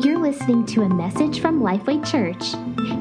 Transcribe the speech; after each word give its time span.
You're 0.00 0.18
listening 0.18 0.64
to 0.66 0.82
a 0.82 0.88
message 0.88 1.40
from 1.40 1.60
Lifeway 1.60 2.04
Church. 2.10 2.52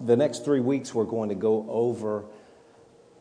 The 0.00 0.16
next 0.16 0.46
three 0.46 0.60
weeks, 0.60 0.94
we're 0.94 1.04
going 1.04 1.28
to 1.28 1.34
go 1.34 1.66
over 1.68 2.24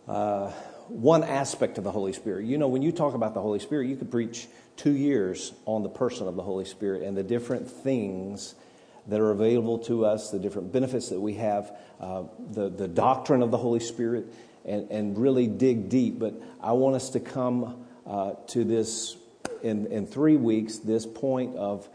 uh, 0.08 0.52
one 0.88 1.26
aspect 1.26 1.78
of 1.78 1.84
the 1.84 1.92
Holy 1.92 2.14
Spirit. 2.14 2.46
You 2.46 2.58
know, 2.58 2.70
when 2.70 2.82
you 2.82 2.94
talk 2.94 3.14
about 3.14 3.34
the 3.34 3.42
Holy 3.42 3.60
Spirit, 3.60 3.90
you 3.90 3.98
could 3.98 4.10
preach 4.10 4.48
two 4.78 4.94
years 4.94 5.52
on 5.66 5.84
the 5.84 5.90
person 5.90 6.30
of 6.30 6.38
the 6.38 6.44
Holy 6.44 6.64
Spirit 6.64 7.04
and 7.04 7.18
the 7.18 7.24
different 7.24 7.70
things 7.70 8.56
that 9.08 9.20
are 9.20 9.32
available 9.32 9.80
to 9.80 10.06
us, 10.06 10.32
the 10.32 10.40
different 10.40 10.72
benefits 10.72 11.10
that 11.10 11.20
we 11.20 11.36
have, 11.36 11.76
uh, 12.00 12.24
the, 12.52 12.70
the 12.70 12.88
doctrine 12.88 13.42
of 13.42 13.52
the 13.52 13.58
Holy 13.58 13.80
Spirit, 13.80 14.28
and, 14.66 14.90
and 14.92 15.18
really 15.18 15.48
dig 15.48 15.90
deep. 15.90 16.20
But 16.20 16.34
I 16.62 16.74
want 16.74 16.96
us 16.96 17.10
to 17.12 17.20
come 17.20 17.86
uh, 18.06 18.34
to 18.48 18.64
this 18.64 19.16
in, 19.64 19.88
in 19.88 20.06
three 20.06 20.38
weeks, 20.38 20.78
this 20.78 21.06
point 21.06 21.56
of 21.56 21.88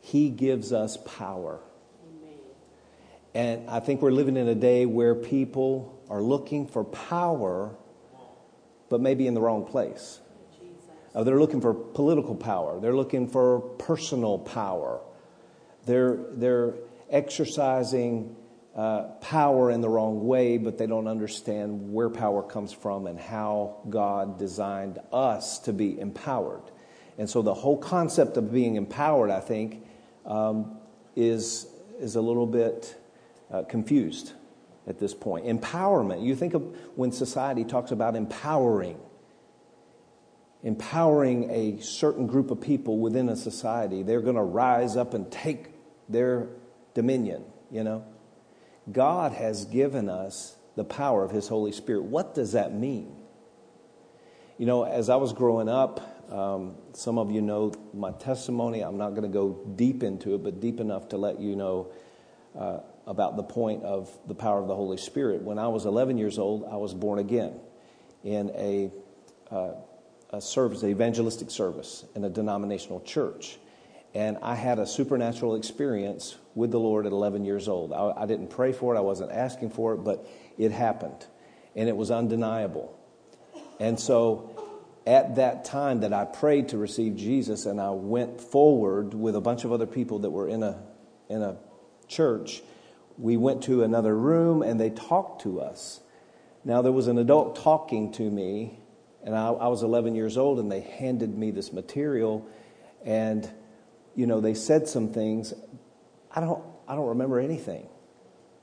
He 0.00 0.28
gives 0.28 0.72
us 0.72 0.96
power. 0.96 1.60
And 3.34 3.70
I 3.70 3.78
think 3.80 4.02
we're 4.02 4.10
living 4.10 4.36
in 4.36 4.48
a 4.48 4.54
day 4.54 4.86
where 4.86 5.14
people 5.14 6.02
are 6.10 6.20
looking 6.20 6.66
for 6.66 6.82
power, 6.82 7.76
but 8.88 9.00
maybe 9.00 9.28
in 9.28 9.34
the 9.34 9.40
wrong 9.40 9.64
place. 9.64 10.18
Uh, 11.14 11.24
they're 11.24 11.38
looking 11.38 11.60
for 11.60 11.74
political 11.74 12.34
power. 12.34 12.80
They're 12.80 12.94
looking 12.94 13.28
for 13.28 13.60
personal 13.60 14.38
power. 14.38 15.00
They're, 15.86 16.18
they're 16.32 16.74
exercising 17.10 18.36
uh, 18.74 19.02
power 19.20 19.70
in 19.70 19.80
the 19.80 19.88
wrong 19.88 20.26
way, 20.26 20.56
but 20.56 20.78
they 20.78 20.86
don't 20.86 21.08
understand 21.08 21.92
where 21.92 22.08
power 22.08 22.42
comes 22.42 22.72
from 22.72 23.06
and 23.06 23.18
how 23.18 23.78
God 23.88 24.38
designed 24.38 24.98
us 25.12 25.58
to 25.60 25.72
be 25.72 25.98
empowered. 25.98 26.62
And 27.18 27.28
so 27.28 27.42
the 27.42 27.54
whole 27.54 27.76
concept 27.76 28.36
of 28.36 28.52
being 28.52 28.76
empowered, 28.76 29.30
I 29.30 29.40
think, 29.40 29.84
um, 30.24 30.78
is, 31.16 31.66
is 31.98 32.16
a 32.16 32.20
little 32.20 32.46
bit 32.46 32.96
uh, 33.50 33.62
confused 33.64 34.32
at 34.86 34.98
this 34.98 35.14
point. 35.14 35.46
Empowerment. 35.46 36.24
You 36.24 36.36
think 36.36 36.54
of 36.54 36.62
when 36.96 37.12
society 37.12 37.64
talks 37.64 37.90
about 37.90 38.16
empowering, 38.16 38.98
empowering 40.62 41.50
a 41.50 41.80
certain 41.80 42.26
group 42.26 42.50
of 42.50 42.60
people 42.60 42.98
within 42.98 43.28
a 43.28 43.36
society, 43.36 44.02
they're 44.02 44.20
going 44.20 44.36
to 44.36 44.42
rise 44.42 44.96
up 44.96 45.14
and 45.14 45.30
take 45.30 45.68
their 46.08 46.48
dominion, 46.94 47.44
you 47.70 47.82
know. 47.82 48.04
God 48.90 49.32
has 49.32 49.64
given 49.64 50.08
us 50.08 50.56
the 50.76 50.84
power 50.84 51.24
of 51.24 51.30
His 51.30 51.48
Holy 51.48 51.72
Spirit. 51.72 52.02
What 52.04 52.34
does 52.34 52.52
that 52.52 52.74
mean? 52.74 53.16
You 54.58 54.66
know, 54.66 54.84
as 54.84 55.08
I 55.08 55.16
was 55.16 55.32
growing 55.32 55.68
up, 55.68 56.32
um, 56.32 56.76
some 56.92 57.18
of 57.18 57.30
you 57.30 57.40
know 57.40 57.72
my 57.92 58.12
testimony. 58.12 58.82
I'm 58.82 58.98
not 58.98 59.10
going 59.10 59.22
to 59.22 59.28
go 59.28 59.58
deep 59.74 60.02
into 60.02 60.34
it, 60.34 60.44
but 60.44 60.60
deep 60.60 60.80
enough 60.80 61.08
to 61.08 61.16
let 61.16 61.40
you 61.40 61.56
know 61.56 61.88
uh, 62.56 62.78
about 63.06 63.36
the 63.36 63.42
point 63.42 63.82
of 63.82 64.08
the 64.26 64.34
power 64.34 64.60
of 64.60 64.68
the 64.68 64.74
Holy 64.74 64.96
Spirit. 64.96 65.42
When 65.42 65.58
I 65.58 65.68
was 65.68 65.86
11 65.86 66.18
years 66.18 66.38
old, 66.38 66.64
I 66.70 66.76
was 66.76 66.94
born 66.94 67.18
again 67.18 67.58
in 68.22 68.50
a, 68.50 68.92
uh, 69.50 69.72
Uh, 70.32 70.36
a 70.36 70.40
service, 70.40 70.82
an 70.82 70.90
evangelistic 70.90 71.50
service 71.50 72.04
in 72.14 72.24
a 72.24 72.30
denominational 72.30 73.00
church. 73.00 73.58
And 74.14 74.38
I 74.42 74.54
had 74.54 74.78
a 74.78 74.86
supernatural 74.86 75.54
experience 75.54 76.36
with 76.54 76.70
the 76.70 76.80
Lord 76.80 77.06
at 77.06 77.12
11 77.12 77.44
years 77.44 77.68
old. 77.68 77.92
I, 77.92 78.22
I 78.22 78.26
didn't 78.26 78.48
pray 78.48 78.72
for 78.72 78.94
it, 78.94 78.98
I 78.98 79.02
wasn't 79.02 79.30
asking 79.30 79.70
for 79.70 79.94
it, 79.94 79.98
but 79.98 80.28
it 80.58 80.72
happened. 80.72 81.26
And 81.76 81.88
it 81.88 81.96
was 81.96 82.10
undeniable. 82.10 82.98
And 83.78 83.98
so 83.98 84.50
at 85.06 85.36
that 85.36 85.64
time 85.64 86.00
that 86.00 86.12
I 86.12 86.24
prayed 86.24 86.70
to 86.70 86.78
receive 86.78 87.16
Jesus 87.16 87.66
and 87.66 87.80
I 87.80 87.90
went 87.90 88.40
forward 88.40 89.14
with 89.14 89.36
a 89.36 89.40
bunch 89.40 89.64
of 89.64 89.72
other 89.72 89.86
people 89.86 90.20
that 90.20 90.30
were 90.30 90.48
in 90.48 90.62
a, 90.62 90.82
in 91.28 91.42
a 91.42 91.56
church, 92.08 92.62
we 93.16 93.36
went 93.36 93.62
to 93.64 93.84
another 93.84 94.16
room 94.16 94.62
and 94.62 94.80
they 94.80 94.90
talked 94.90 95.42
to 95.42 95.60
us. 95.60 96.00
Now, 96.64 96.82
there 96.82 96.92
was 96.92 97.06
an 97.06 97.16
adult 97.16 97.56
talking 97.56 98.12
to 98.12 98.30
me, 98.30 98.79
and 99.24 99.34
I, 99.34 99.48
I 99.48 99.68
was 99.68 99.82
11 99.82 100.14
years 100.14 100.36
old, 100.36 100.58
and 100.58 100.70
they 100.70 100.80
handed 100.80 101.36
me 101.36 101.50
this 101.50 101.72
material, 101.72 102.46
and, 103.04 103.48
you 104.14 104.26
know, 104.26 104.40
they 104.40 104.54
said 104.54 104.88
some 104.88 105.12
things. 105.12 105.52
I 106.34 106.40
don't, 106.40 106.62
I 106.88 106.94
don't 106.94 107.08
remember 107.08 107.38
anything. 107.38 107.88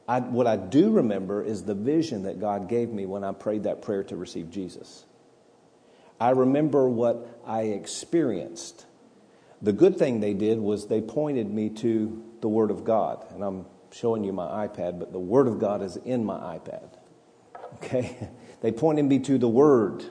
I, 0.07 0.22
what 0.22 0.47
I 0.47 0.56
do 0.56 0.91
remember 0.91 1.44
is 1.44 1.63
the 1.63 1.75
vision 1.75 2.23
that 2.23 2.40
God 2.40 2.69
gave 2.69 2.90
me 2.90 3.06
when 3.06 3.23
I 3.23 3.34
prayed 3.34 3.63
that 3.63 3.81
prayer 3.81 4.03
to 4.06 4.16
receive 4.16 4.50
Jesus. 4.50 5.06
I 6.19 6.31
remember 6.31 6.88
what 6.88 7.41
I 7.45 7.63
experienced. 7.63 8.85
The 9.62 9.74
good 9.74 9.97
thing 9.97 10.19
they 10.19 10.34
did 10.34 10.59
was 10.59 10.88
they 10.88 11.01
pointed 11.01 11.50
me 11.50 11.69
to 11.69 12.24
the 12.41 12.47
Word 12.47 12.72
of 12.72 12.85
God. 12.85 13.25
And 13.31 13.44
I'm 13.44 13.66
showing 13.91 14.24
you 14.24 14.31
my 14.31 14.68
iPad, 14.68 15.00
but 15.00 15.12
the 15.12 15.19
Word 15.19 15.47
of 15.47 15.59
God 15.59 15.81
is 15.81 15.97
in 15.97 16.24
my 16.24 16.57
iPad. 16.57 16.89
Okay? 17.75 18.29
They 18.59 18.72
pointed 18.72 19.06
me 19.06 19.19
to 19.19 19.38
the 19.38 19.47
Word, 19.47 20.03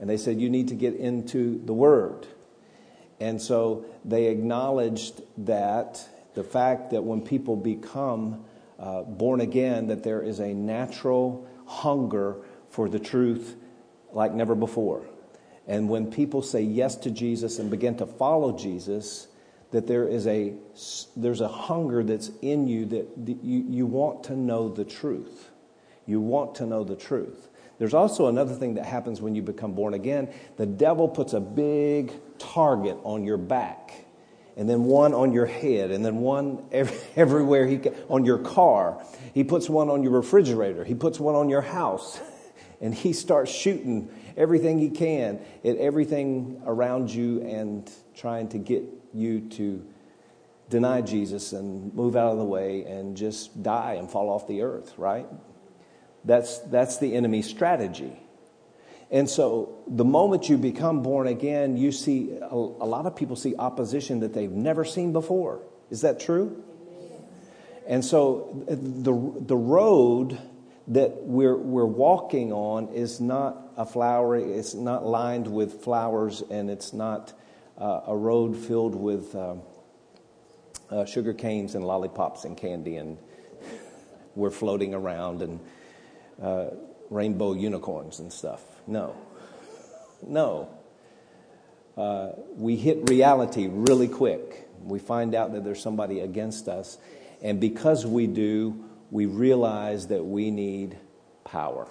and 0.00 0.08
they 0.08 0.16
said, 0.16 0.40
You 0.40 0.50
need 0.50 0.68
to 0.68 0.74
get 0.74 0.94
into 0.94 1.60
the 1.64 1.74
Word. 1.74 2.26
And 3.20 3.40
so 3.40 3.84
they 4.04 4.26
acknowledged 4.26 5.22
that 5.38 6.08
the 6.34 6.42
fact 6.42 6.90
that 6.90 7.04
when 7.04 7.20
people 7.20 7.54
become 7.54 8.44
uh, 8.78 9.02
born 9.02 9.42
again, 9.42 9.88
that 9.88 10.02
there 10.02 10.22
is 10.22 10.40
a 10.40 10.54
natural 10.54 11.46
hunger 11.66 12.36
for 12.70 12.88
the 12.88 12.98
truth 12.98 13.56
like 14.12 14.32
never 14.32 14.54
before. 14.54 15.04
And 15.66 15.88
when 15.88 16.10
people 16.10 16.40
say 16.42 16.62
yes 16.62 16.96
to 16.96 17.10
Jesus 17.10 17.58
and 17.58 17.70
begin 17.70 17.96
to 17.98 18.06
follow 18.06 18.56
Jesus, 18.56 19.28
that 19.70 19.86
there 19.86 20.08
is 20.08 20.26
a 20.26 20.54
there's 21.14 21.40
a 21.40 21.48
hunger 21.48 22.02
that's 22.02 22.30
in 22.42 22.66
you 22.66 22.86
that 22.86 23.06
you, 23.44 23.64
you 23.68 23.86
want 23.86 24.24
to 24.24 24.34
know 24.34 24.68
the 24.68 24.84
truth 24.84 25.50
you 26.06 26.20
want 26.20 26.56
to 26.56 26.66
know 26.66 26.82
the 26.82 26.96
truth 26.96 27.48
there's 27.80 27.94
also 27.94 28.26
another 28.26 28.54
thing 28.54 28.74
that 28.74 28.84
happens 28.84 29.22
when 29.22 29.34
you 29.34 29.40
become 29.40 29.72
born 29.72 29.94
again. 29.94 30.28
The 30.58 30.66
devil 30.66 31.08
puts 31.08 31.32
a 31.32 31.40
big 31.40 32.12
target 32.38 32.98
on 33.04 33.24
your 33.24 33.38
back 33.38 34.04
and 34.54 34.68
then 34.68 34.84
one 34.84 35.14
on 35.14 35.32
your 35.32 35.46
head 35.46 35.90
and 35.90 36.04
then 36.04 36.16
one 36.16 36.62
everywhere 37.16 37.66
he 37.66 37.78
can, 37.78 37.94
on 38.10 38.26
your 38.26 38.36
car. 38.36 39.02
He 39.32 39.44
puts 39.44 39.70
one 39.70 39.88
on 39.88 40.02
your 40.02 40.12
refrigerator. 40.12 40.84
He 40.84 40.94
puts 40.94 41.18
one 41.18 41.34
on 41.34 41.48
your 41.48 41.62
house 41.62 42.20
and 42.82 42.94
he 42.94 43.14
starts 43.14 43.50
shooting 43.50 44.10
everything 44.36 44.78
he 44.78 44.90
can 44.90 45.40
at 45.64 45.78
everything 45.78 46.60
around 46.66 47.10
you 47.10 47.40
and 47.40 47.90
trying 48.14 48.50
to 48.50 48.58
get 48.58 48.84
you 49.14 49.40
to 49.52 49.82
deny 50.68 51.00
Jesus 51.00 51.54
and 51.54 51.94
move 51.94 52.14
out 52.14 52.32
of 52.32 52.36
the 52.36 52.44
way 52.44 52.84
and 52.84 53.16
just 53.16 53.62
die 53.62 53.94
and 53.94 54.10
fall 54.10 54.28
off 54.28 54.46
the 54.46 54.60
earth, 54.60 54.92
right? 54.98 55.26
That's, 56.24 56.58
that's 56.58 56.98
the 56.98 57.14
enemy's 57.14 57.48
strategy. 57.48 58.12
And 59.10 59.28
so 59.28 59.78
the 59.88 60.04
moment 60.04 60.48
you 60.48 60.56
become 60.56 61.02
born 61.02 61.26
again, 61.26 61.76
you 61.76 61.90
see 61.90 62.36
a, 62.40 62.54
a 62.54 62.86
lot 62.86 63.06
of 63.06 63.16
people 63.16 63.36
see 63.36 63.56
opposition 63.56 64.20
that 64.20 64.32
they've 64.32 64.50
never 64.50 64.84
seen 64.84 65.12
before. 65.12 65.60
Is 65.90 66.02
that 66.02 66.20
true? 66.20 66.62
And 67.88 68.04
so 68.04 68.64
the, 68.68 69.12
the 69.46 69.56
road 69.56 70.38
that 70.88 71.22
we're, 71.22 71.56
we're 71.56 71.84
walking 71.84 72.52
on 72.52 72.88
is 72.88 73.20
not 73.20 73.72
a 73.76 73.84
flowery, 73.84 74.44
it's 74.44 74.74
not 74.74 75.04
lined 75.04 75.46
with 75.46 75.82
flowers, 75.82 76.42
and 76.50 76.70
it's 76.70 76.92
not 76.92 77.32
uh, 77.78 78.02
a 78.06 78.16
road 78.16 78.56
filled 78.56 78.94
with 78.94 79.34
um, 79.34 79.62
uh, 80.90 81.04
sugar 81.04 81.32
canes 81.32 81.74
and 81.74 81.84
lollipops 81.84 82.44
and 82.44 82.56
candy, 82.56 82.96
and 82.96 83.18
we're 84.36 84.50
floating 84.50 84.94
around 84.94 85.42
and 85.42 85.58
uh, 86.42 86.66
rainbow 87.10 87.52
unicorns 87.52 88.18
and 88.18 88.32
stuff. 88.32 88.62
No. 88.86 89.16
No. 90.26 90.68
Uh, 91.96 92.30
we 92.56 92.76
hit 92.76 93.08
reality 93.08 93.68
really 93.68 94.08
quick. 94.08 94.68
We 94.82 94.98
find 94.98 95.34
out 95.34 95.52
that 95.52 95.64
there's 95.64 95.82
somebody 95.82 96.20
against 96.20 96.68
us. 96.68 96.98
And 97.42 97.60
because 97.60 98.06
we 98.06 98.26
do, 98.26 98.84
we 99.10 99.26
realize 99.26 100.08
that 100.08 100.24
we 100.24 100.50
need 100.50 100.96
power. 101.44 101.88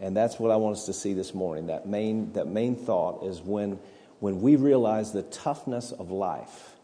And 0.00 0.16
that's 0.16 0.38
what 0.38 0.50
I 0.50 0.56
want 0.56 0.76
us 0.76 0.86
to 0.86 0.94
see 0.94 1.12
this 1.12 1.34
morning. 1.34 1.66
That 1.66 1.86
main, 1.86 2.32
that 2.32 2.46
main 2.46 2.74
thought 2.74 3.22
is 3.24 3.40
when 3.40 3.78
when 4.20 4.42
we 4.42 4.56
realize 4.56 5.12
the 5.12 5.22
toughness 5.22 5.92
of 5.92 6.10
life, 6.10 6.76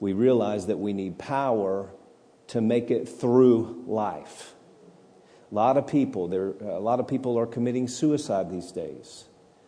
we 0.00 0.12
realize 0.12 0.66
that 0.66 0.78
we 0.78 0.92
need 0.92 1.18
power 1.18 1.90
to 2.48 2.60
make 2.60 2.90
it 2.90 3.08
through 3.08 3.84
life. 3.86 4.54
A 5.52 5.54
lot 5.54 5.76
of 5.76 5.86
people, 5.86 6.28
there, 6.28 6.54
uh, 6.62 6.78
a 6.78 6.80
lot 6.80 6.98
of 6.98 7.06
people 7.06 7.38
are 7.38 7.46
committing 7.46 7.86
suicide 7.86 8.50
these 8.50 8.72
days. 8.72 9.24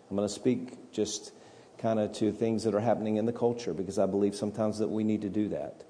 I'm 0.09 0.17
going 0.17 0.27
to 0.27 0.35
speak 0.35 0.91
just 0.93 1.33
kind 1.77 1.99
of 1.99 2.11
to 2.15 2.33
things 2.33 2.65
that 2.65 2.75
are 2.75 2.81
happening 2.81 3.19
in 3.19 3.27
the 3.27 3.35
culture 3.35 3.75
because 3.75 3.99
I 3.99 4.07
believe 4.07 4.35
sometimes 4.35 4.79
that 4.79 4.89
we 4.89 5.05
need 5.05 5.21
to 5.23 5.29
do 5.29 5.51
that. 5.51 5.85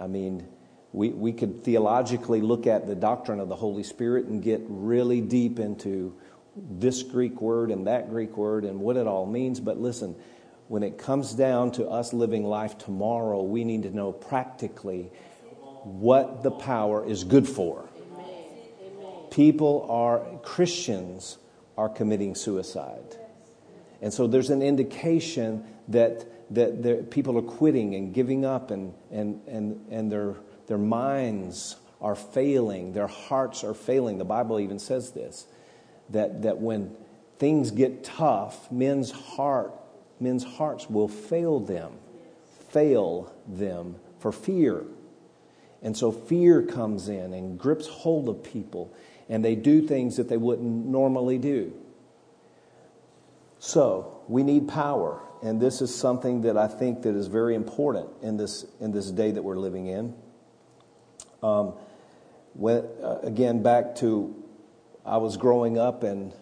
I 0.00 0.06
mean, 0.06 0.48
we, 0.92 1.10
we 1.10 1.34
could 1.34 1.62
theologically 1.62 2.40
look 2.40 2.66
at 2.66 2.86
the 2.86 2.94
doctrine 2.94 3.38
of 3.38 3.50
the 3.50 3.56
Holy 3.56 3.82
Spirit 3.82 4.24
and 4.24 4.42
get 4.42 4.62
really 4.66 5.20
deep 5.20 5.58
into 5.58 6.14
this 6.56 7.02
Greek 7.02 7.38
word 7.42 7.70
and 7.70 7.86
that 7.86 8.08
Greek 8.08 8.38
word 8.38 8.64
and 8.64 8.80
what 8.80 8.96
it 8.96 9.06
all 9.06 9.26
means. 9.26 9.60
But 9.60 9.78
listen, 9.78 10.16
when 10.68 10.82
it 10.82 10.96
comes 10.96 11.34
down 11.34 11.72
to 11.72 11.86
us 11.86 12.14
living 12.14 12.44
life 12.44 12.78
tomorrow, 12.78 13.42
we 13.42 13.64
need 13.64 13.82
to 13.82 13.94
know 13.94 14.10
practically 14.10 15.10
what 15.82 16.42
the 16.42 16.50
power 16.50 17.04
is 17.04 17.24
good 17.24 17.46
for. 17.46 17.90
People 19.34 19.84
are, 19.90 20.20
Christians 20.44 21.38
are 21.76 21.88
committing 21.88 22.36
suicide. 22.36 23.16
And 24.00 24.14
so 24.14 24.28
there's 24.28 24.50
an 24.50 24.62
indication 24.62 25.64
that, 25.88 26.24
that 26.54 27.10
people 27.10 27.36
are 27.38 27.42
quitting 27.42 27.96
and 27.96 28.14
giving 28.14 28.44
up, 28.44 28.70
and, 28.70 28.94
and, 29.10 29.40
and, 29.48 29.84
and 29.90 30.12
their, 30.12 30.36
their 30.68 30.78
minds 30.78 31.74
are 32.00 32.14
failing, 32.14 32.92
their 32.92 33.08
hearts 33.08 33.64
are 33.64 33.74
failing. 33.74 34.18
The 34.18 34.24
Bible 34.24 34.60
even 34.60 34.78
says 34.78 35.10
this 35.10 35.48
that, 36.10 36.42
that 36.42 36.58
when 36.58 36.94
things 37.40 37.72
get 37.72 38.04
tough, 38.04 38.70
men's 38.70 39.10
heart, 39.10 39.72
men's 40.20 40.44
hearts 40.44 40.88
will 40.88 41.08
fail 41.08 41.58
them, 41.58 41.94
fail 42.68 43.34
them 43.48 43.96
for 44.20 44.30
fear. 44.30 44.84
And 45.82 45.96
so 45.96 46.12
fear 46.12 46.62
comes 46.62 47.08
in 47.08 47.34
and 47.34 47.58
grips 47.58 47.88
hold 47.88 48.28
of 48.28 48.44
people, 48.44 48.94
and 49.28 49.44
they 49.44 49.54
do 49.54 49.86
things 49.86 50.16
that 50.16 50.28
they 50.28 50.36
wouldn't 50.36 50.86
normally 50.86 51.38
do. 51.38 51.72
So 53.58 54.20
we 54.28 54.42
need 54.42 54.68
power, 54.68 55.20
and 55.42 55.60
this 55.60 55.80
is 55.80 55.94
something 55.94 56.42
that 56.42 56.56
I 56.56 56.66
think 56.66 57.02
that 57.02 57.14
is 57.14 57.28
very 57.28 57.54
important 57.54 58.08
in 58.22 58.36
this 58.36 58.66
in 58.80 58.92
this 58.92 59.10
day 59.10 59.30
that 59.30 59.42
we're 59.42 59.58
living 59.58 59.86
in. 59.86 60.14
Um, 61.42 61.74
when, 62.54 62.84
uh, 63.02 63.20
again, 63.22 63.62
back 63.62 63.96
to 63.96 64.34
I 65.04 65.18
was 65.18 65.36
growing 65.36 65.78
up 65.78 66.02
and 66.02 66.32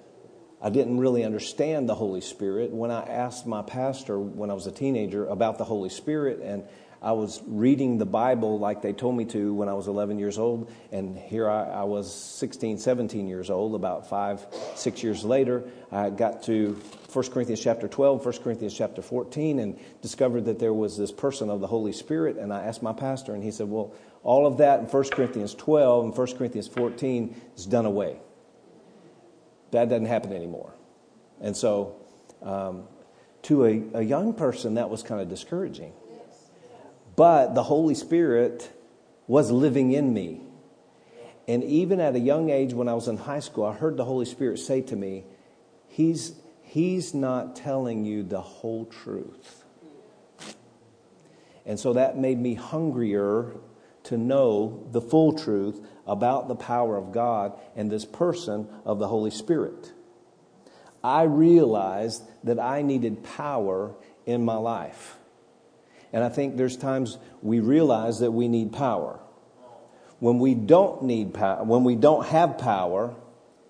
I 0.60 0.70
didn't 0.70 1.00
really 1.00 1.24
understand 1.24 1.88
the 1.88 1.94
Holy 1.94 2.20
Spirit. 2.20 2.70
When 2.70 2.92
I 2.92 3.02
asked 3.02 3.46
my 3.46 3.62
pastor 3.62 4.18
when 4.18 4.50
I 4.50 4.54
was 4.54 4.68
a 4.68 4.72
teenager 4.72 5.26
about 5.26 5.58
the 5.58 5.64
Holy 5.64 5.88
Spirit, 5.88 6.40
and 6.40 6.62
I 7.02 7.12
was 7.12 7.42
reading 7.46 7.98
the 7.98 8.06
Bible 8.06 8.58
like 8.58 8.80
they 8.80 8.92
told 8.92 9.16
me 9.16 9.24
to 9.26 9.52
when 9.52 9.68
I 9.68 9.74
was 9.74 9.88
11 9.88 10.18
years 10.18 10.38
old, 10.38 10.70
and 10.92 11.18
here 11.18 11.50
I, 11.50 11.64
I 11.64 11.82
was 11.82 12.14
16, 12.14 12.78
17 12.78 13.26
years 13.26 13.50
old. 13.50 13.74
About 13.74 14.08
five, 14.08 14.46
six 14.76 15.02
years 15.02 15.24
later, 15.24 15.64
I 15.90 16.10
got 16.10 16.44
to 16.44 16.80
1 17.12 17.30
Corinthians 17.30 17.60
chapter 17.60 17.88
12, 17.88 18.24
1 18.24 18.34
Corinthians 18.38 18.72
chapter 18.72 19.02
14, 19.02 19.58
and 19.58 19.78
discovered 20.00 20.44
that 20.44 20.60
there 20.60 20.72
was 20.72 20.96
this 20.96 21.10
person 21.10 21.50
of 21.50 21.60
the 21.60 21.66
Holy 21.66 21.92
Spirit. 21.92 22.36
And 22.36 22.52
I 22.52 22.64
asked 22.64 22.82
my 22.82 22.92
pastor, 22.92 23.34
and 23.34 23.42
he 23.42 23.50
said, 23.50 23.68
Well, 23.68 23.92
all 24.22 24.46
of 24.46 24.58
that 24.58 24.78
in 24.78 24.86
1 24.86 25.04
Corinthians 25.10 25.54
12 25.54 26.04
and 26.04 26.16
1 26.16 26.36
Corinthians 26.36 26.68
14 26.68 27.34
is 27.56 27.66
done 27.66 27.86
away 27.86 28.18
that 29.72 29.88
doesn't 29.88 30.06
happen 30.06 30.32
anymore. 30.32 30.72
And 31.40 31.56
so, 31.56 31.96
um, 32.42 32.84
to 33.42 33.64
a, 33.64 33.82
a 33.94 34.02
young 34.02 34.34
person, 34.34 34.74
that 34.74 34.88
was 34.88 35.02
kind 35.02 35.20
of 35.20 35.28
discouraging. 35.28 35.92
But 37.16 37.54
the 37.54 37.62
Holy 37.62 37.94
Spirit 37.94 38.70
was 39.26 39.50
living 39.50 39.92
in 39.92 40.12
me. 40.12 40.40
And 41.48 41.64
even 41.64 42.00
at 42.00 42.14
a 42.14 42.20
young 42.20 42.50
age, 42.50 42.72
when 42.72 42.88
I 42.88 42.94
was 42.94 43.08
in 43.08 43.16
high 43.16 43.40
school, 43.40 43.64
I 43.64 43.74
heard 43.74 43.96
the 43.96 44.04
Holy 44.04 44.24
Spirit 44.24 44.58
say 44.58 44.80
to 44.82 44.96
me, 44.96 45.24
He's, 45.88 46.32
he's 46.62 47.12
not 47.12 47.56
telling 47.56 48.04
you 48.04 48.22
the 48.22 48.40
whole 48.40 48.86
truth. 48.86 49.64
And 51.66 51.78
so 51.78 51.92
that 51.92 52.16
made 52.16 52.40
me 52.40 52.54
hungrier 52.54 53.52
to 54.04 54.16
know 54.16 54.86
the 54.90 55.00
full 55.00 55.32
truth 55.32 55.84
about 56.06 56.48
the 56.48 56.54
power 56.54 56.96
of 56.96 57.12
God 57.12 57.52
and 57.76 57.90
this 57.90 58.04
person 58.04 58.68
of 58.84 58.98
the 58.98 59.06
Holy 59.06 59.30
Spirit. 59.30 59.92
I 61.04 61.24
realized 61.24 62.22
that 62.44 62.58
I 62.58 62.82
needed 62.82 63.22
power 63.22 63.94
in 64.26 64.44
my 64.44 64.56
life. 64.56 65.18
And 66.12 66.22
I 66.22 66.28
think 66.28 66.56
there's 66.56 66.76
times 66.76 67.18
we 67.40 67.60
realize 67.60 68.20
that 68.20 68.30
we 68.30 68.48
need 68.48 68.72
power. 68.72 69.18
When 70.18 70.38
we 70.38 70.54
don't 70.54 71.04
need 71.04 71.34
power, 71.34 71.64
when 71.64 71.84
we 71.84 71.96
don't 71.96 72.26
have 72.26 72.58
power, 72.58 73.14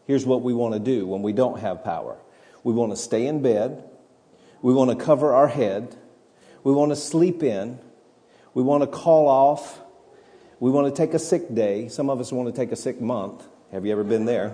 here's 0.06 0.26
what 0.26 0.42
we 0.42 0.52
want 0.52 0.74
to 0.74 0.80
do 0.80 1.06
when 1.06 1.22
we 1.22 1.32
don't 1.32 1.60
have 1.60 1.84
power. 1.84 2.18
We 2.64 2.72
want 2.72 2.92
to 2.92 2.96
stay 2.96 3.26
in 3.26 3.42
bed. 3.42 3.84
We 4.60 4.74
want 4.74 4.90
to 4.90 5.04
cover 5.04 5.34
our 5.34 5.48
head. 5.48 5.96
We 6.62 6.72
want 6.72 6.90
to 6.92 6.96
sleep 6.96 7.42
in. 7.42 7.78
We 8.54 8.62
want 8.62 8.82
to 8.82 8.86
call 8.86 9.28
off 9.28 9.82
we 10.62 10.70
want 10.70 10.86
to 10.86 10.96
take 10.96 11.12
a 11.12 11.18
sick 11.18 11.52
day. 11.52 11.88
Some 11.88 12.08
of 12.08 12.20
us 12.20 12.30
want 12.30 12.54
to 12.54 12.56
take 12.56 12.70
a 12.70 12.76
sick 12.76 13.00
month. 13.00 13.44
Have 13.72 13.84
you 13.84 13.90
ever 13.90 14.04
been 14.04 14.26
there? 14.26 14.50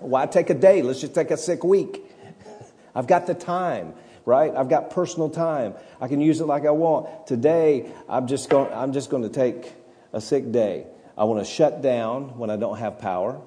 Why 0.00 0.26
take 0.26 0.50
a 0.50 0.54
day? 0.54 0.82
Let's 0.82 1.00
just 1.00 1.14
take 1.14 1.30
a 1.30 1.36
sick 1.36 1.62
week. 1.62 2.02
I've 2.96 3.06
got 3.06 3.28
the 3.28 3.34
time, 3.34 3.94
right? 4.24 4.54
I've 4.54 4.68
got 4.68 4.90
personal 4.90 5.30
time. 5.30 5.74
I 6.00 6.08
can 6.08 6.20
use 6.20 6.40
it 6.40 6.46
like 6.46 6.64
I 6.64 6.70
want. 6.70 7.26
Today, 7.26 7.90
I'm 8.08 8.26
just 8.26 8.48
going, 8.48 8.72
I'm 8.72 8.92
just 8.92 9.10
going 9.10 9.22
to 9.22 9.28
take 9.28 9.72
a 10.12 10.20
sick 10.20 10.52
day. 10.52 10.86
I 11.16 11.24
want 11.24 11.44
to 11.44 11.50
shut 11.50 11.82
down 11.82 12.38
when 12.38 12.50
I 12.50 12.56
don't 12.56 12.78
have 12.78 12.98
power, 12.98 13.40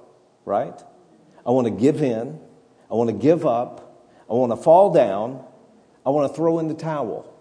right? 0.46 0.80
I 1.46 1.52
want 1.52 1.66
to 1.68 1.72
give 1.72 2.02
in. 2.02 2.40
I 2.90 2.94
want 2.96 3.10
to 3.10 3.16
give 3.16 3.46
up. 3.46 4.10
I 4.30 4.34
want 4.34 4.52
to 4.52 4.58
fall 4.58 4.94
down. 4.94 5.44
I 6.06 6.10
want 6.10 6.32
to 6.32 6.36
throw 6.36 6.60
in 6.60 6.68
the 6.68 6.74
towel. 6.74 7.32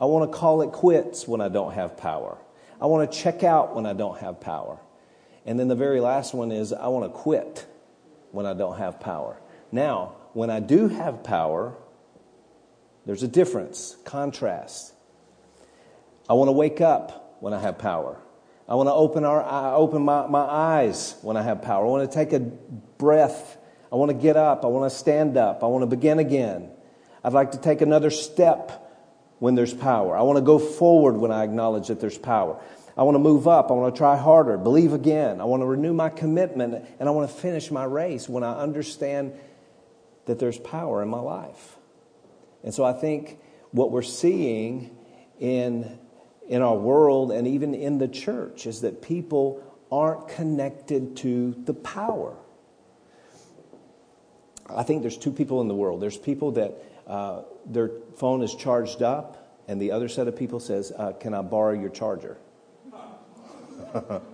I 0.00 0.06
want 0.06 0.30
to 0.30 0.36
call 0.36 0.62
it 0.62 0.72
quits 0.72 1.28
when 1.28 1.40
I 1.40 1.48
don't 1.48 1.72
have 1.72 1.96
power. 1.96 2.38
I 2.80 2.86
want 2.86 3.10
to 3.10 3.18
check 3.18 3.42
out 3.42 3.74
when 3.74 3.86
I 3.86 3.92
don't 3.92 4.18
have 4.18 4.40
power. 4.40 4.78
And 5.46 5.58
then 5.60 5.68
the 5.68 5.76
very 5.76 6.00
last 6.00 6.34
one 6.34 6.50
is 6.50 6.72
I 6.72 6.88
want 6.88 7.04
to 7.04 7.18
quit 7.18 7.66
when 8.32 8.46
I 8.46 8.54
don't 8.54 8.78
have 8.78 9.00
power. 9.00 9.38
Now, 9.70 10.16
when 10.32 10.50
I 10.50 10.60
do 10.60 10.88
have 10.88 11.22
power, 11.22 11.76
there's 13.06 13.22
a 13.22 13.28
difference, 13.28 13.96
contrast. 14.04 14.94
I 16.28 16.34
want 16.34 16.48
to 16.48 16.52
wake 16.52 16.80
up 16.80 17.36
when 17.40 17.52
I 17.52 17.60
have 17.60 17.78
power. 17.78 18.18
I 18.66 18.76
want 18.76 18.88
to 18.88 18.94
open, 18.94 19.24
our, 19.24 19.42
I 19.42 19.74
open 19.74 20.02
my, 20.02 20.26
my 20.26 20.40
eyes 20.40 21.16
when 21.20 21.36
I 21.36 21.42
have 21.42 21.60
power. 21.60 21.84
I 21.84 21.88
want 21.88 22.10
to 22.10 22.14
take 22.14 22.32
a 22.32 22.40
breath. 22.40 23.58
I 23.92 23.96
want 23.96 24.10
to 24.10 24.16
get 24.16 24.36
up. 24.36 24.64
I 24.64 24.68
want 24.68 24.90
to 24.90 24.96
stand 24.96 25.36
up. 25.36 25.62
I 25.62 25.66
want 25.66 25.82
to 25.82 25.86
begin 25.86 26.18
again. 26.18 26.70
I'd 27.22 27.34
like 27.34 27.52
to 27.52 27.58
take 27.58 27.82
another 27.82 28.10
step 28.10 28.80
when 29.38 29.54
there's 29.54 29.74
power. 29.74 30.16
I 30.16 30.22
want 30.22 30.38
to 30.38 30.42
go 30.42 30.58
forward 30.58 31.16
when 31.16 31.30
I 31.30 31.44
acknowledge 31.44 31.88
that 31.88 32.00
there's 32.00 32.16
power. 32.16 32.58
I 32.96 33.02
want 33.02 33.16
to 33.16 33.18
move 33.18 33.46
up. 33.46 33.70
I 33.70 33.74
want 33.74 33.94
to 33.94 33.98
try 33.98 34.16
harder, 34.16 34.56
believe 34.56 34.94
again. 34.94 35.40
I 35.40 35.44
want 35.44 35.60
to 35.60 35.66
renew 35.66 35.92
my 35.92 36.08
commitment, 36.08 36.86
and 36.98 37.08
I 37.08 37.12
want 37.12 37.28
to 37.28 37.36
finish 37.36 37.70
my 37.70 37.84
race 37.84 38.28
when 38.28 38.44
I 38.44 38.58
understand 38.58 39.34
that 40.24 40.38
there's 40.38 40.58
power 40.58 41.02
in 41.02 41.08
my 41.08 41.20
life. 41.20 41.76
And 42.64 42.74
so 42.74 42.82
I 42.82 42.94
think 42.94 43.38
what 43.70 43.90
we're 43.92 44.02
seeing 44.02 44.96
in, 45.38 45.98
in 46.48 46.62
our 46.62 46.76
world 46.76 47.30
and 47.30 47.46
even 47.46 47.74
in 47.74 47.98
the 47.98 48.08
church 48.08 48.66
is 48.66 48.80
that 48.80 49.02
people 49.02 49.62
aren't 49.92 50.28
connected 50.28 51.16
to 51.18 51.52
the 51.64 51.74
power. 51.74 52.36
I 54.68 54.82
think 54.82 55.02
there's 55.02 55.18
two 55.18 55.30
people 55.30 55.60
in 55.60 55.68
the 55.68 55.74
world. 55.74 56.00
There's 56.00 56.16
people 56.16 56.52
that 56.52 56.82
uh, 57.06 57.42
their 57.66 57.90
phone 58.16 58.42
is 58.42 58.54
charged 58.54 59.02
up, 59.02 59.60
and 59.68 59.80
the 59.80 59.92
other 59.92 60.08
set 60.08 60.26
of 60.26 60.36
people 60.36 60.58
says, 60.58 60.90
uh, 60.96 61.12
"Can 61.12 61.34
I 61.34 61.42
borrow 61.42 61.72
your 61.72 61.90
charger?" 61.90 62.38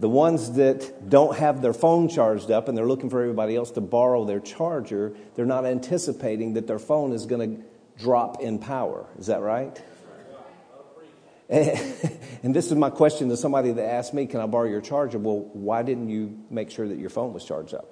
the 0.00 0.08
ones 0.08 0.52
that 0.52 1.08
don't 1.08 1.36
have 1.36 1.62
their 1.62 1.72
phone 1.72 2.08
charged 2.08 2.50
up 2.50 2.68
and 2.68 2.76
they're 2.76 2.86
looking 2.86 3.10
for 3.10 3.22
everybody 3.22 3.56
else 3.56 3.70
to 3.72 3.80
borrow 3.80 4.24
their 4.24 4.40
charger, 4.40 5.14
they're 5.34 5.46
not 5.46 5.64
anticipating 5.64 6.54
that 6.54 6.66
their 6.66 6.78
phone 6.78 7.12
is 7.12 7.26
going 7.26 7.56
to 7.56 7.64
drop 8.02 8.40
in 8.40 8.58
power. 8.58 9.06
Is 9.18 9.26
that 9.26 9.40
right? 9.40 9.80
And 12.44 12.54
this 12.54 12.66
is 12.66 12.74
my 12.74 12.90
question 12.90 13.30
to 13.30 13.38
somebody 13.38 13.72
that 13.72 13.86
asked 13.86 14.12
me, 14.12 14.26
Can 14.26 14.40
I 14.40 14.46
borrow 14.46 14.68
your 14.68 14.82
charger? 14.82 15.18
Well, 15.18 15.48
why 15.54 15.82
didn't 15.82 16.10
you 16.10 16.38
make 16.50 16.70
sure 16.70 16.86
that 16.86 16.98
your 16.98 17.08
phone 17.08 17.32
was 17.32 17.42
charged 17.42 17.72
up? 17.72 17.86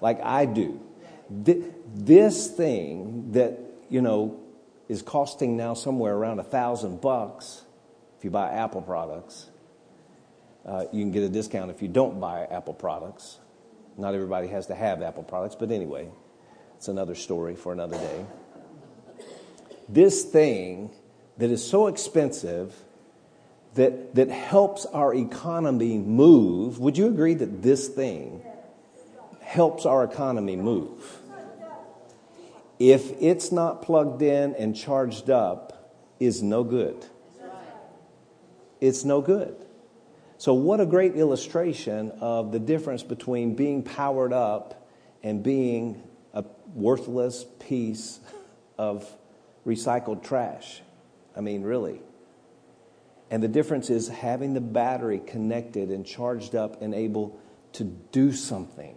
Like 0.00 0.20
I 0.22 0.46
do 0.46 0.80
this 1.28 2.48
thing 2.48 3.32
that, 3.32 3.58
you 3.90 4.00
know, 4.00 4.40
is 4.88 5.02
costing 5.02 5.58
now 5.58 5.74
somewhere 5.74 6.14
around 6.14 6.38
a 6.38 6.44
thousand 6.44 7.02
bucks 7.02 7.62
if 8.16 8.24
you 8.24 8.30
buy 8.30 8.50
Apple 8.52 8.80
products. 8.80 9.49
Uh, 10.64 10.84
you 10.92 11.02
can 11.02 11.10
get 11.10 11.22
a 11.22 11.28
discount 11.28 11.70
if 11.70 11.82
you 11.82 11.88
don't 11.88 12.20
buy 12.20 12.44
Apple 12.44 12.74
products. 12.74 13.38
Not 13.96 14.14
everybody 14.14 14.48
has 14.48 14.66
to 14.66 14.74
have 14.74 15.02
Apple 15.02 15.22
products, 15.22 15.56
but 15.58 15.70
anyway, 15.70 16.08
it's 16.76 16.88
another 16.88 17.14
story 17.14 17.56
for 17.56 17.72
another 17.72 17.96
day. 17.96 18.24
This 19.88 20.24
thing 20.24 20.90
that 21.38 21.50
is 21.50 21.66
so 21.66 21.86
expensive 21.86 22.74
that, 23.74 24.14
that 24.14 24.30
helps 24.30 24.86
our 24.86 25.14
economy 25.14 25.98
move, 25.98 26.78
would 26.78 26.98
you 26.98 27.06
agree 27.06 27.34
that 27.34 27.62
this 27.62 27.88
thing 27.88 28.42
helps 29.40 29.86
our 29.86 30.04
economy 30.04 30.56
move? 30.56 31.20
if 32.80 33.12
it's 33.20 33.52
not 33.52 33.82
plugged 33.82 34.22
in 34.22 34.54
and 34.54 34.74
charged 34.74 35.28
up, 35.28 35.92
is 36.18 36.42
no 36.42 36.64
good. 36.64 37.04
it's 38.80 39.04
no 39.04 39.20
good. 39.20 39.54
So, 40.40 40.54
what 40.54 40.80
a 40.80 40.86
great 40.86 41.16
illustration 41.16 42.12
of 42.12 42.50
the 42.50 42.58
difference 42.58 43.02
between 43.02 43.56
being 43.56 43.82
powered 43.82 44.32
up 44.32 44.88
and 45.22 45.42
being 45.42 46.02
a 46.32 46.46
worthless 46.72 47.44
piece 47.58 48.20
of 48.78 49.06
recycled 49.66 50.24
trash. 50.24 50.80
I 51.36 51.42
mean, 51.42 51.62
really. 51.62 52.00
And 53.30 53.42
the 53.42 53.48
difference 53.48 53.90
is 53.90 54.08
having 54.08 54.54
the 54.54 54.62
battery 54.62 55.18
connected 55.18 55.90
and 55.90 56.06
charged 56.06 56.54
up 56.54 56.80
and 56.80 56.94
able 56.94 57.38
to 57.74 57.84
do 57.84 58.32
something. 58.32 58.96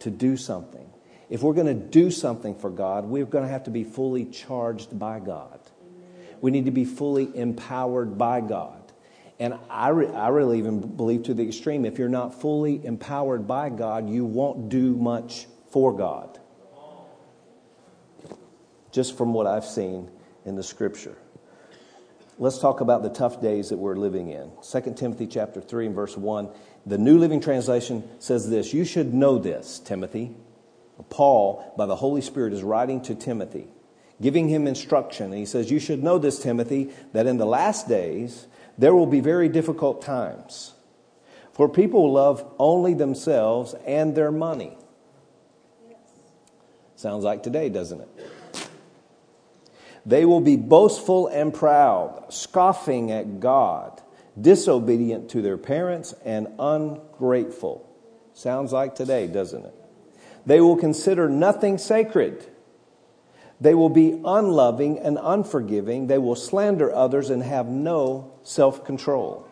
To 0.00 0.10
do 0.10 0.36
something. 0.36 0.86
If 1.30 1.42
we're 1.42 1.54
going 1.54 1.66
to 1.66 1.72
do 1.72 2.10
something 2.10 2.56
for 2.56 2.68
God, 2.68 3.06
we're 3.06 3.24
going 3.24 3.44
to 3.44 3.50
have 3.50 3.64
to 3.64 3.70
be 3.70 3.84
fully 3.84 4.26
charged 4.26 4.98
by 4.98 5.18
God. 5.18 5.60
We 6.42 6.50
need 6.50 6.66
to 6.66 6.72
be 6.72 6.84
fully 6.84 7.34
empowered 7.34 8.18
by 8.18 8.42
God. 8.42 8.77
And 9.40 9.54
I, 9.70 9.88
re- 9.90 10.08
I 10.08 10.28
really 10.28 10.58
even 10.58 10.80
believe 10.80 11.24
to 11.24 11.34
the 11.34 11.46
extreme 11.46 11.84
if 11.84 11.98
you're 11.98 12.08
not 12.08 12.40
fully 12.40 12.84
empowered 12.84 13.46
by 13.46 13.70
God, 13.70 14.10
you 14.10 14.24
won't 14.24 14.68
do 14.68 14.96
much 14.96 15.46
for 15.70 15.96
God. 15.96 16.38
Just 18.90 19.16
from 19.16 19.32
what 19.32 19.46
I've 19.46 19.64
seen 19.64 20.10
in 20.44 20.56
the 20.56 20.62
scripture. 20.62 21.16
Let's 22.40 22.58
talk 22.58 22.80
about 22.80 23.02
the 23.02 23.10
tough 23.10 23.40
days 23.40 23.68
that 23.68 23.78
we're 23.78 23.96
living 23.96 24.30
in. 24.30 24.50
2 24.62 24.94
Timothy 24.94 25.26
chapter 25.26 25.60
3 25.60 25.86
and 25.86 25.94
verse 25.94 26.16
1. 26.16 26.48
The 26.86 26.98
New 26.98 27.18
Living 27.18 27.40
Translation 27.40 28.08
says 28.18 28.48
this 28.48 28.72
You 28.72 28.84
should 28.84 29.12
know 29.12 29.38
this, 29.38 29.78
Timothy. 29.78 30.34
Paul, 31.10 31.74
by 31.76 31.86
the 31.86 31.96
Holy 31.96 32.22
Spirit, 32.22 32.52
is 32.52 32.62
writing 32.62 33.00
to 33.02 33.14
Timothy, 33.14 33.68
giving 34.20 34.48
him 34.48 34.66
instruction. 34.66 35.26
And 35.26 35.34
he 35.34 35.46
says, 35.46 35.70
You 35.70 35.78
should 35.78 36.02
know 36.02 36.18
this, 36.18 36.40
Timothy, 36.40 36.90
that 37.12 37.26
in 37.26 37.36
the 37.36 37.46
last 37.46 37.88
days 37.88 38.47
there 38.78 38.94
will 38.94 39.06
be 39.06 39.20
very 39.20 39.48
difficult 39.48 40.00
times. 40.00 40.72
For 41.52 41.68
people 41.68 42.12
love 42.12 42.48
only 42.58 42.94
themselves 42.94 43.74
and 43.84 44.14
their 44.14 44.30
money. 44.30 44.78
Sounds 46.94 47.24
like 47.24 47.42
today, 47.42 47.68
doesn't 47.68 48.00
it? 48.00 48.68
They 50.06 50.24
will 50.24 50.40
be 50.40 50.56
boastful 50.56 51.26
and 51.26 51.52
proud, 51.52 52.32
scoffing 52.32 53.10
at 53.10 53.40
God, 53.40 54.00
disobedient 54.40 55.28
to 55.30 55.42
their 55.42 55.58
parents, 55.58 56.14
and 56.24 56.48
ungrateful. 56.58 57.84
Sounds 58.32 58.72
like 58.72 58.94
today, 58.94 59.26
doesn't 59.26 59.66
it? 59.66 59.74
They 60.46 60.60
will 60.60 60.76
consider 60.76 61.28
nothing 61.28 61.76
sacred. 61.76 62.46
They 63.60 63.74
will 63.74 63.88
be 63.88 64.20
unloving 64.24 64.98
and 64.98 65.18
unforgiving. 65.20 66.06
They 66.06 66.18
will 66.18 66.36
slander 66.36 66.94
others 66.94 67.30
and 67.30 67.42
have 67.42 67.66
no 67.66 68.32
self 68.42 68.84
control. 68.84 69.46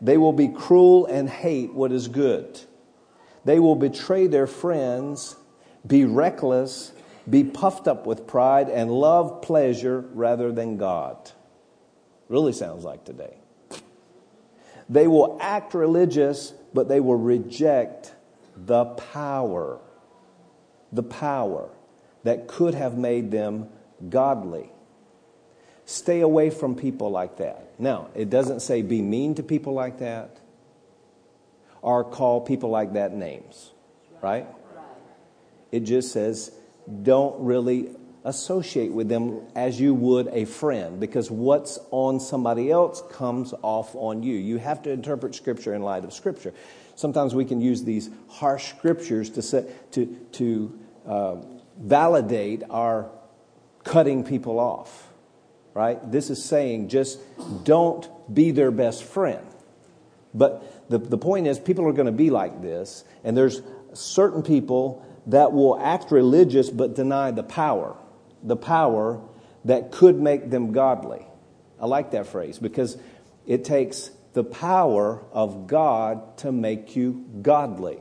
They 0.00 0.16
will 0.16 0.32
be 0.32 0.48
cruel 0.48 1.06
and 1.06 1.28
hate 1.28 1.72
what 1.72 1.90
is 1.90 2.08
good. 2.08 2.60
They 3.44 3.58
will 3.58 3.74
betray 3.74 4.26
their 4.26 4.46
friends, 4.46 5.36
be 5.86 6.04
reckless, 6.04 6.92
be 7.28 7.42
puffed 7.42 7.88
up 7.88 8.06
with 8.06 8.26
pride, 8.26 8.68
and 8.68 8.90
love 8.90 9.42
pleasure 9.42 10.00
rather 10.12 10.52
than 10.52 10.76
God. 10.76 11.30
Really 12.28 12.52
sounds 12.52 12.84
like 12.84 13.04
today. 13.04 13.36
They 14.88 15.08
will 15.08 15.38
act 15.40 15.74
religious, 15.74 16.52
but 16.72 16.88
they 16.88 17.00
will 17.00 17.16
reject 17.16 18.14
the 18.56 18.84
power, 18.84 19.80
the 20.92 21.02
power 21.02 21.70
that 22.24 22.48
could 22.48 22.74
have 22.74 22.96
made 22.96 23.30
them 23.30 23.68
godly. 24.08 24.70
Stay 25.86 26.20
away 26.20 26.50
from 26.50 26.74
people 26.74 27.10
like 27.10 27.36
that. 27.36 27.78
Now, 27.78 28.08
it 28.14 28.30
doesn't 28.30 28.60
say 28.60 28.82
be 28.82 29.02
mean 29.02 29.34
to 29.36 29.42
people 29.42 29.74
like 29.74 29.98
that 29.98 30.38
or 31.82 32.02
call 32.02 32.40
people 32.40 32.70
like 32.70 32.94
that 32.94 33.12
names, 33.12 33.70
right? 34.22 34.46
It 35.70 35.80
just 35.80 36.12
says 36.12 36.50
don't 37.02 37.40
really 37.40 37.90
associate 38.24 38.92
with 38.92 39.08
them 39.08 39.42
as 39.54 39.78
you 39.78 39.92
would 39.92 40.28
a 40.28 40.46
friend 40.46 40.98
because 40.98 41.30
what's 41.30 41.78
on 41.90 42.20
somebody 42.20 42.70
else 42.70 43.02
comes 43.10 43.52
off 43.60 43.94
on 43.94 44.22
you. 44.22 44.36
You 44.36 44.56
have 44.58 44.82
to 44.82 44.90
interpret 44.90 45.34
Scripture 45.34 45.74
in 45.74 45.82
light 45.82 46.04
of 46.04 46.12
Scripture 46.12 46.54
sometimes 46.96 47.34
we 47.34 47.44
can 47.44 47.60
use 47.60 47.84
these 47.84 48.10
harsh 48.28 48.70
scriptures 48.70 49.30
to, 49.30 49.42
set, 49.42 49.92
to, 49.92 50.06
to 50.32 50.78
uh, 51.06 51.36
validate 51.78 52.62
our 52.70 53.10
cutting 53.84 54.24
people 54.24 54.58
off, 54.58 55.08
right? 55.74 55.98
This 56.10 56.30
is 56.30 56.44
saying 56.44 56.88
just 56.88 57.18
don't 57.64 58.08
be 58.32 58.50
their 58.50 58.70
best 58.70 59.04
friend. 59.04 59.46
But 60.32 60.88
the, 60.90 60.98
the 60.98 61.18
point 61.18 61.46
is, 61.46 61.58
people 61.58 61.86
are 61.86 61.92
going 61.92 62.06
to 62.06 62.12
be 62.12 62.30
like 62.30 62.60
this, 62.60 63.04
and 63.22 63.36
there's 63.36 63.62
certain 63.92 64.42
people 64.42 65.04
that 65.26 65.52
will 65.52 65.78
act 65.80 66.10
religious 66.10 66.70
but 66.70 66.94
deny 66.94 67.30
the 67.30 67.42
power, 67.42 67.96
the 68.42 68.56
power 68.56 69.20
that 69.64 69.92
could 69.92 70.20
make 70.20 70.50
them 70.50 70.72
godly. 70.72 71.24
I 71.80 71.86
like 71.86 72.10
that 72.10 72.26
phrase 72.26 72.58
because 72.58 72.98
it 73.46 73.64
takes 73.64 74.10
the 74.34 74.44
power 74.44 75.22
of 75.32 75.66
God 75.66 76.38
to 76.38 76.52
make 76.52 76.96
you 76.96 77.24
godly. 77.40 77.98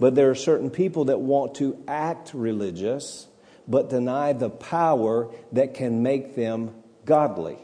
But 0.00 0.14
there 0.14 0.30
are 0.30 0.34
certain 0.34 0.70
people 0.70 1.06
that 1.06 1.20
want 1.20 1.54
to 1.56 1.82
act 1.86 2.32
religious 2.34 3.28
but 3.66 3.88
deny 3.90 4.32
the 4.32 4.50
power 4.50 5.30
that 5.52 5.74
can 5.74 6.02
make 6.02 6.34
them 6.34 6.74
godly. 7.04 7.58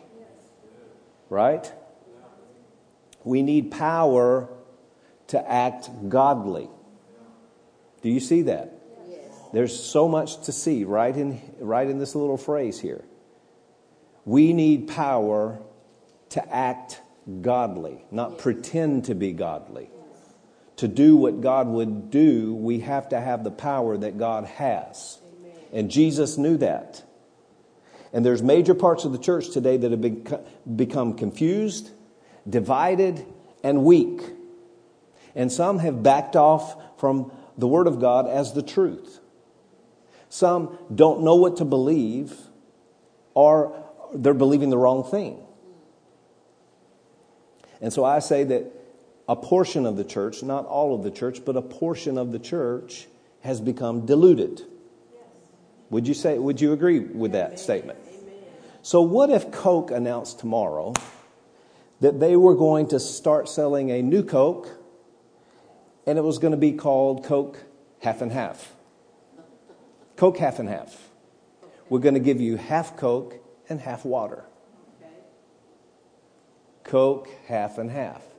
Right? 1.28 1.70
We 3.24 3.42
need 3.42 3.70
power 3.70 4.48
to 5.28 5.50
act 5.50 5.90
godly. 6.08 6.68
Do 8.02 8.08
you 8.08 8.20
see 8.20 8.42
that? 8.42 8.74
There's 9.52 9.78
so 9.78 10.08
much 10.08 10.42
to 10.44 10.52
see 10.52 10.84
right 10.84 11.14
in, 11.14 11.40
right 11.58 11.88
in 11.88 11.98
this 11.98 12.14
little 12.14 12.36
phrase 12.36 12.80
here. 12.80 13.04
We 14.24 14.52
need 14.52 14.88
power 14.88 15.60
to 16.30 16.54
act 16.54 17.00
godly, 17.42 18.04
not 18.10 18.38
pretend 18.38 19.06
to 19.06 19.14
be 19.14 19.32
godly. 19.32 19.90
To 20.80 20.88
do 20.88 21.14
what 21.14 21.42
God 21.42 21.66
would 21.66 22.10
do, 22.10 22.54
we 22.54 22.80
have 22.80 23.10
to 23.10 23.20
have 23.20 23.44
the 23.44 23.50
power 23.50 23.98
that 23.98 24.16
God 24.16 24.46
has. 24.46 25.18
And 25.74 25.90
Jesus 25.90 26.38
knew 26.38 26.56
that. 26.56 27.02
And 28.14 28.24
there's 28.24 28.42
major 28.42 28.74
parts 28.74 29.04
of 29.04 29.12
the 29.12 29.18
church 29.18 29.50
today 29.50 29.76
that 29.76 29.90
have 29.90 30.76
become 30.76 31.18
confused, 31.18 31.90
divided, 32.48 33.26
and 33.62 33.84
weak. 33.84 34.22
And 35.34 35.52
some 35.52 35.80
have 35.80 36.02
backed 36.02 36.34
off 36.34 36.82
from 36.98 37.30
the 37.58 37.68
Word 37.68 37.86
of 37.86 38.00
God 38.00 38.26
as 38.26 38.54
the 38.54 38.62
truth. 38.62 39.20
Some 40.30 40.78
don't 40.94 41.24
know 41.24 41.34
what 41.34 41.58
to 41.58 41.66
believe, 41.66 42.34
or 43.34 43.84
they're 44.14 44.32
believing 44.32 44.70
the 44.70 44.78
wrong 44.78 45.04
thing. 45.04 45.42
And 47.82 47.92
so 47.92 48.02
I 48.02 48.20
say 48.20 48.44
that 48.44 48.79
a 49.30 49.36
portion 49.36 49.86
of 49.86 49.96
the 49.96 50.02
church, 50.02 50.42
not 50.42 50.66
all 50.66 50.92
of 50.92 51.04
the 51.04 51.10
church, 51.10 51.44
but 51.44 51.56
a 51.56 51.62
portion 51.62 52.18
of 52.18 52.32
the 52.32 52.38
church 52.40 53.06
has 53.42 53.60
become 53.60 54.04
diluted. 54.04 54.60
Would 55.88 56.08
you 56.08 56.14
say 56.14 56.36
would 56.36 56.60
you 56.60 56.72
agree 56.72 56.98
with 56.98 57.30
that 57.32 57.60
statement? 57.60 58.00
So 58.82 59.02
what 59.02 59.30
if 59.30 59.52
Coke 59.52 59.92
announced 59.92 60.40
tomorrow 60.40 60.94
that 62.00 62.18
they 62.18 62.34
were 62.34 62.56
going 62.56 62.88
to 62.88 62.98
start 62.98 63.48
selling 63.48 63.90
a 63.92 64.02
new 64.02 64.24
Coke 64.24 64.68
and 66.06 66.18
it 66.18 66.22
was 66.22 66.38
going 66.38 66.50
to 66.50 66.58
be 66.58 66.72
called 66.72 67.22
Coke 67.22 67.62
half 68.00 68.22
and 68.22 68.32
half. 68.32 68.74
Coke 70.16 70.38
half 70.38 70.58
and 70.58 70.68
half. 70.68 71.08
We're 71.88 72.00
going 72.00 72.14
to 72.14 72.20
give 72.20 72.40
you 72.40 72.56
half 72.56 72.96
Coke 72.96 73.36
and 73.68 73.80
half 73.80 74.04
water. 74.04 74.42
Coke 76.82 77.28
half 77.46 77.78
and 77.78 77.92
half. 77.92 78.29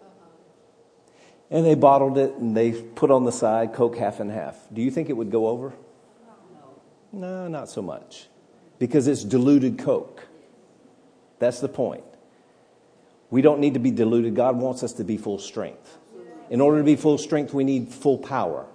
And 1.52 1.66
they 1.66 1.76
bottled 1.76 2.18
it 2.18 2.36
and 2.36 2.56
they 2.56 2.72
put 2.72 3.12
on 3.12 3.26
the 3.26 3.32
side 3.32 3.74
Coke 3.74 3.98
half 3.98 4.20
and 4.20 4.32
half. 4.32 4.58
Do 4.74 4.82
you 4.82 4.90
think 4.90 5.10
it 5.10 5.14
would 5.14 5.30
go 5.30 5.48
over? 5.48 5.74
No, 7.12 7.48
not 7.50 7.70
so 7.70 7.82
much. 7.82 8.28
Because 8.80 9.08
it's 9.08 9.24
diluted 9.24 9.78
Coke. 9.78 10.26
That's 11.40 11.60
the 11.60 11.68
point. 11.68 12.06
We 13.30 13.42
don't 13.42 13.60
need 13.60 13.74
to 13.74 13.80
be 13.80 13.92
diluted. 13.92 14.36
God 14.36 14.58
wants 14.58 14.82
us 14.82 14.94
to 14.94 15.04
be 15.04 15.18
full 15.18 15.40
strength. 15.40 15.98
In 16.50 16.62
order 16.62 16.80
to 16.80 16.84
be 16.84 16.96
full 16.96 17.18
strength, 17.18 17.54
we 17.54 17.64
need 17.64 17.90
full 17.90 18.18
power. 18.18 18.66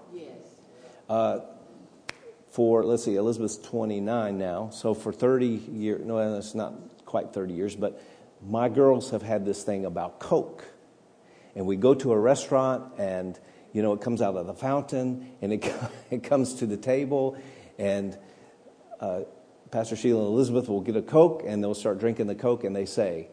Uh, 1.09 1.41
for, 2.51 2.85
let's 2.85 3.05
see, 3.05 3.17
Elizabeth's 3.17 3.59
29 3.59 4.39
now. 4.39 4.71
So 4.71 4.95
for 4.95 5.13
30 5.13 5.47
years, 5.47 6.05
no, 6.05 6.37
it's 6.37 6.55
not 6.55 6.75
quite 7.05 7.33
30 7.33 7.55
years, 7.55 7.77
but 7.77 8.03
my 8.47 8.69
girls 8.69 9.11
have 9.11 9.23
had 9.23 9.45
this 9.45 9.63
thing 9.63 9.85
about 9.85 10.19
Coke. 10.19 10.65
And 11.57 11.67
we 11.67 11.77
go 11.77 11.95
to 11.95 12.13
a 12.13 12.19
restaurant 12.19 12.93
and, 12.99 13.39
you 13.73 13.83
know, 13.83 13.95
it 13.95 14.03
comes 14.03 14.23
out 14.23 14.37
of 14.37 14.47
the 14.47 14.55
fountain 14.55 15.33
and 15.41 15.55
it, 15.55 15.75
it 16.11 16.23
comes 16.23 16.55
to 16.57 16.67
the 16.67 16.77
table. 16.77 17.37
And 17.79 18.17
uh, 19.01 19.23
Pastor 19.71 19.97
Sheila 19.97 20.21
and 20.21 20.29
Elizabeth 20.29 20.69
will 20.69 20.83
get 20.83 20.97
a 20.97 21.03
Coke 21.03 21.43
and 21.45 21.65
they'll 21.65 21.75
start 21.75 21.99
drinking 21.99 22.29
the 22.29 22.35
Coke 22.35 22.63
and 22.63 22.77
they 22.77 22.87
say, 22.87 23.29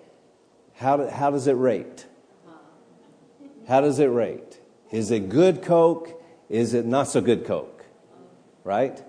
How, 0.73 0.97
do, 0.97 1.07
how 1.07 1.29
does 1.29 1.47
it 1.47 1.53
rate? 1.53 2.07
How 3.67 3.81
does 3.81 3.99
it 3.99 4.07
rate? 4.07 4.59
Is 4.91 5.11
it 5.11 5.29
good 5.29 5.61
Coke? 5.61 6.21
Is 6.49 6.73
it 6.73 6.85
not 6.85 7.07
so 7.07 7.21
good 7.21 7.45
Coke? 7.45 7.85
Right? 8.63 9.01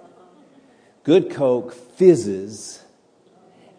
Good 1.05 1.31
Coke 1.31 1.73
fizzes 1.73 2.83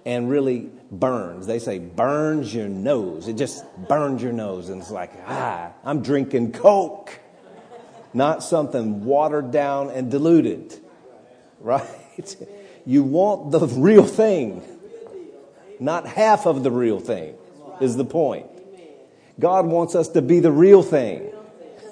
and 0.06 0.30
really 0.30 0.70
burns. 0.99 1.47
They 1.47 1.59
say 1.59 1.79
burns 1.79 2.53
your 2.53 2.67
nose. 2.67 3.27
It 3.27 3.37
just 3.37 3.65
burns 3.87 4.21
your 4.21 4.33
nose. 4.33 4.69
And 4.69 4.81
it's 4.81 4.91
like, 4.91 5.11
ah, 5.27 5.71
I'm 5.83 6.01
drinking 6.01 6.53
Coke, 6.53 7.19
not 8.13 8.43
something 8.43 9.05
watered 9.05 9.51
down 9.51 9.89
and 9.89 10.11
diluted. 10.11 10.79
Right? 11.61 12.35
You 12.85 13.01
want 13.01 13.49
the 13.49 13.65
real 13.65 14.05
thing, 14.05 14.61
not 15.79 16.05
half 16.05 16.45
of 16.45 16.61
the 16.61 16.69
real 16.69 16.99
thing, 16.99 17.33
is 17.81 17.97
the 17.97 18.05
point. 18.05 18.45
God 19.39 19.65
wants 19.65 19.95
us 19.95 20.09
to 20.09 20.21
be 20.21 20.41
the 20.41 20.51
real 20.51 20.83
thing, 20.83 21.33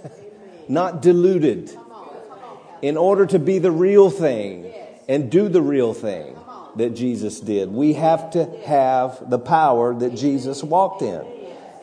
not 0.67 1.01
diluted. 1.01 1.75
In 2.83 2.97
order 2.97 3.25
to 3.25 3.39
be 3.39 3.57
the 3.57 3.71
real 3.71 4.11
thing 4.11 4.71
and 5.07 5.31
do 5.31 5.49
the 5.49 5.61
real 5.61 5.95
thing 5.95 6.35
that 6.77 6.91
Jesus 6.91 7.39
did, 7.39 7.71
we 7.71 7.93
have 7.93 8.31
to 8.31 8.45
have 8.65 9.29
the 9.29 9.39
power 9.39 9.93
that 9.93 10.15
Jesus 10.15 10.63
walked 10.63 11.01
in. 11.01 11.23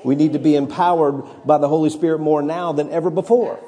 We 0.05 0.15
need 0.15 0.33
to 0.33 0.39
be 0.39 0.57
empowered 0.57 1.23
by 1.45 1.59
the 1.59 1.69
Holy 1.69 1.91
Spirit 1.91 2.21
more 2.21 2.43
now 2.43 2.73
than 2.73 2.91
ever 2.91 3.11
before. 3.11 3.59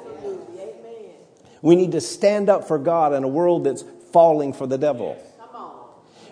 We 1.61 1.75
need 1.75 1.93
to 1.93 2.01
stand 2.01 2.49
up 2.49 2.67
for 2.67 2.77
God 2.77 3.13
in 3.13 3.23
a 3.23 3.27
world 3.27 3.63
that's 3.63 3.83
falling 4.11 4.53
for 4.53 4.67
the 4.67 4.77
devil. 4.77 5.17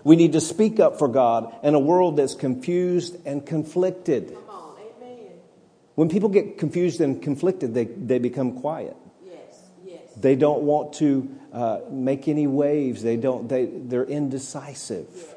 We 0.04 0.16
need 0.16 0.34
to 0.34 0.42
speak 0.42 0.80
up 0.80 0.98
for 0.98 1.08
God 1.08 1.54
in 1.64 1.76
a 1.76 1.80
world 1.80 2.18
that's 2.18 2.36
confused 2.36 3.16
and 3.26 3.46
conflicted. 3.46 4.36
When 5.96 6.10
people 6.10 6.30
get 6.30 6.58
confused 6.58 7.02
and 7.02 7.22
conflicted, 7.22 7.74
they, 7.74 7.86
they 7.86 8.18
become 8.18 8.60
quiet. 8.60 8.96
They 10.18 10.36
don't 10.36 10.64
want 10.64 10.94
to 10.94 11.30
uh, 11.54 11.80
make 11.90 12.28
any 12.28 12.48
waves. 12.48 13.02
They 13.02 13.18
don't, 13.18 13.48
they, 13.48 13.66
they're 13.66 14.04
indecisive. 14.04 15.36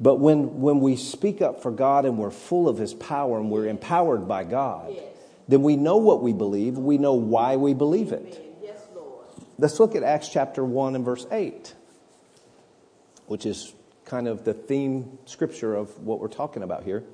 But 0.00 0.16
when, 0.16 0.60
when 0.60 0.80
we 0.80 0.96
speak 0.96 1.40
up 1.42 1.62
for 1.62 1.70
God 1.70 2.04
and 2.04 2.18
we're 2.18 2.30
full 2.30 2.68
of 2.68 2.78
His 2.78 2.94
power 2.94 3.38
and 3.38 3.50
we're 3.50 3.68
empowered 3.68 4.26
by 4.28 4.44
God, 4.44 4.94
then 5.48 5.62
we 5.62 5.76
know 5.76 5.96
what 5.96 6.22
we 6.22 6.32
believe. 6.32 6.78
We 6.78 6.98
know 6.98 7.14
why 7.14 7.56
we 7.56 7.74
believe 7.74 8.12
it. 8.12 8.56
Yes, 8.62 8.86
Lord. 8.94 9.26
Let's 9.58 9.78
look 9.78 9.94
at 9.94 10.02
Acts 10.02 10.28
chapter 10.28 10.64
1 10.64 10.96
and 10.96 11.04
verse 11.04 11.26
8 11.30 11.74
which 13.26 13.46
is 13.46 13.74
kind 14.04 14.28
of 14.28 14.44
the 14.44 14.54
theme 14.54 15.18
scripture 15.24 15.74
of 15.74 15.98
what 16.00 16.20
we're 16.20 16.28
talking 16.28 16.62
about 16.62 16.84
here. 16.84 17.04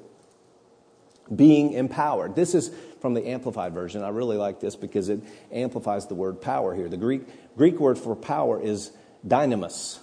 Being 1.35 1.73
empowered. 1.73 2.35
This 2.35 2.55
is 2.55 2.73
from 3.01 3.15
the 3.15 3.29
Amplified 3.29 3.73
Version. 3.73 4.03
I 4.03 4.09
really 4.11 4.37
like 4.37 4.61
this 4.61 4.77
because 4.77 5.09
it 5.09 5.21
amplifies 5.51 6.07
the 6.07 6.15
word 6.15 6.41
power 6.41 6.75
here. 6.75 6.89
The 6.89 6.97
Greek, 6.97 7.23
Greek 7.57 7.81
word 7.81 7.99
for 7.99 8.15
power 8.15 8.61
is 8.61 8.93
dynamis. 9.27 9.99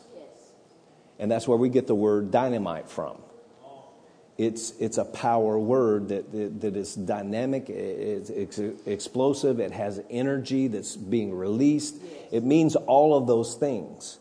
And 1.19 1.31
that's 1.31 1.47
where 1.47 1.57
we 1.57 1.69
get 1.69 1.87
the 1.87 1.95
word 1.95 2.31
dynamite 2.31 2.89
from. 2.89 3.17
It's, 4.37 4.71
it's 4.79 4.99
a 4.99 5.05
power 5.05 5.57
word 5.57 6.09
that, 6.09 6.31
that, 6.31 6.61
that 6.61 6.75
is 6.75 6.93
dynamic, 6.93 7.71
it's, 7.71 8.29
it's 8.29 8.59
explosive, 8.85 9.59
it 9.59 9.71
has 9.71 9.99
energy 10.11 10.67
that's 10.67 10.95
being 10.95 11.33
released. 11.33 11.95
It 12.31 12.43
means 12.43 12.75
all 12.75 13.17
of 13.17 13.25
those 13.25 13.55
things. 13.55 14.19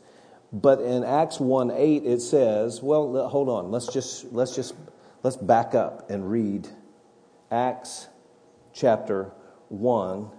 But 0.55 0.81
in 0.81 1.05
Acts 1.05 1.39
1 1.39 1.71
8, 1.71 2.07
it 2.07 2.21
says, 2.23 2.81
well, 2.81 3.29
hold 3.29 3.51
on. 3.51 3.71
Let's 3.71 3.89
just, 3.89 4.33
let's 4.33 4.55
just, 4.55 4.75
let's 5.23 5.37
back 5.37 5.75
up 5.75 6.09
and 6.09 6.31
read 6.31 6.67
Acts 7.51 8.09
chapter 8.77 9.33
1. 9.69 10.31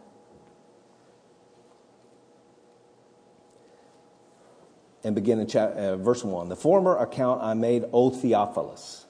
And 5.03 5.15
begin 5.15 5.39
in 5.39 5.47
chapter, 5.47 5.79
uh, 5.79 5.97
verse 5.97 6.23
1. 6.23 6.49
The 6.49 6.55
former 6.55 6.97
account 6.97 7.41
I 7.41 7.53
made, 7.53 7.85
O 7.93 8.09
Theophilus, 8.09 9.05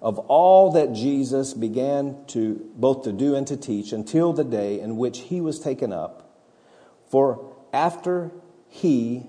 of 0.00 0.18
all 0.18 0.72
that 0.72 0.92
Jesus 0.92 1.54
began 1.54 2.24
to 2.28 2.70
both 2.74 3.04
to 3.04 3.12
do 3.12 3.34
and 3.34 3.46
to 3.46 3.56
teach 3.56 3.92
until 3.92 4.32
the 4.32 4.44
day 4.44 4.80
in 4.80 4.96
which 4.96 5.20
he 5.20 5.40
was 5.40 5.58
taken 5.58 5.92
up. 5.92 6.36
For 7.08 7.54
after 7.72 8.32
he 8.68 9.28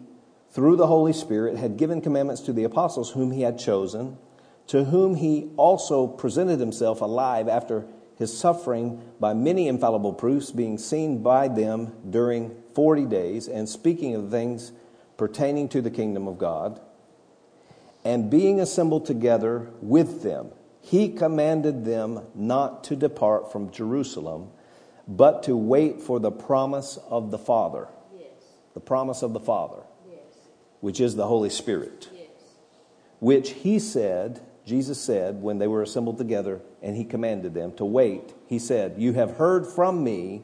through 0.53 0.75
the 0.75 0.85
Holy 0.85 1.13
Spirit, 1.13 1.57
had 1.57 1.77
given 1.77 1.99
commandments 1.99 2.41
to 2.43 2.53
the 2.53 2.63
apostles 2.63 3.11
whom 3.11 3.31
he 3.31 3.41
had 3.41 3.57
chosen, 3.57 4.19
to 4.67 4.85
whom 4.85 5.15
he 5.15 5.49
also 5.57 6.05
presented 6.05 6.59
himself 6.59 7.01
alive 7.01 7.47
after 7.47 7.87
his 8.23 8.37
suffering 8.37 9.01
by 9.19 9.33
many 9.33 9.67
infallible 9.67 10.13
proofs, 10.13 10.51
being 10.51 10.77
seen 10.77 11.21
by 11.21 11.47
them 11.47 11.93
during 12.09 12.55
40 12.73 13.05
days, 13.05 13.47
and 13.47 13.67
speaking 13.67 14.15
of 14.15 14.31
things 14.31 14.71
pertaining 15.17 15.67
to 15.69 15.81
the 15.81 15.91
kingdom 15.91 16.27
of 16.27 16.37
God. 16.37 16.79
And 18.05 18.29
being 18.29 18.59
assembled 18.59 19.05
together 19.05 19.69
with 19.81 20.23
them, 20.23 20.51
he 20.81 21.09
commanded 21.09 21.85
them 21.85 22.21
not 22.33 22.83
to 22.85 22.95
depart 22.95 23.51
from 23.51 23.71
Jerusalem, 23.71 24.49
but 25.07 25.43
to 25.43 25.55
wait 25.55 26.01
for 26.01 26.19
the 26.19 26.31
promise 26.31 26.97
of 27.09 27.31
the 27.31 27.37
Father. 27.37 27.87
Yes. 28.17 28.29
The 28.73 28.79
promise 28.79 29.21
of 29.21 29.33
the 29.33 29.39
Father 29.39 29.83
which 30.83 30.99
is 30.99 31.15
the 31.15 31.27
Holy 31.27 31.49
Spirit, 31.49 32.09
yes. 32.13 32.27
which 33.21 33.51
he 33.51 33.79
said, 33.79 34.41
Jesus 34.65 35.01
said, 35.01 35.41
when 35.41 35.57
they 35.57 35.67
were 35.67 35.81
assembled 35.81 36.17
together 36.17 36.61
and 36.81 36.95
he 36.95 37.03
commanded 37.03 37.53
them 37.53 37.73
to 37.73 37.85
wait, 37.85 38.33
he 38.47 38.59
said, 38.59 38.95
You 38.97 39.13
have 39.13 39.37
heard 39.37 39.67
from 39.67 40.03
me, 40.03 40.43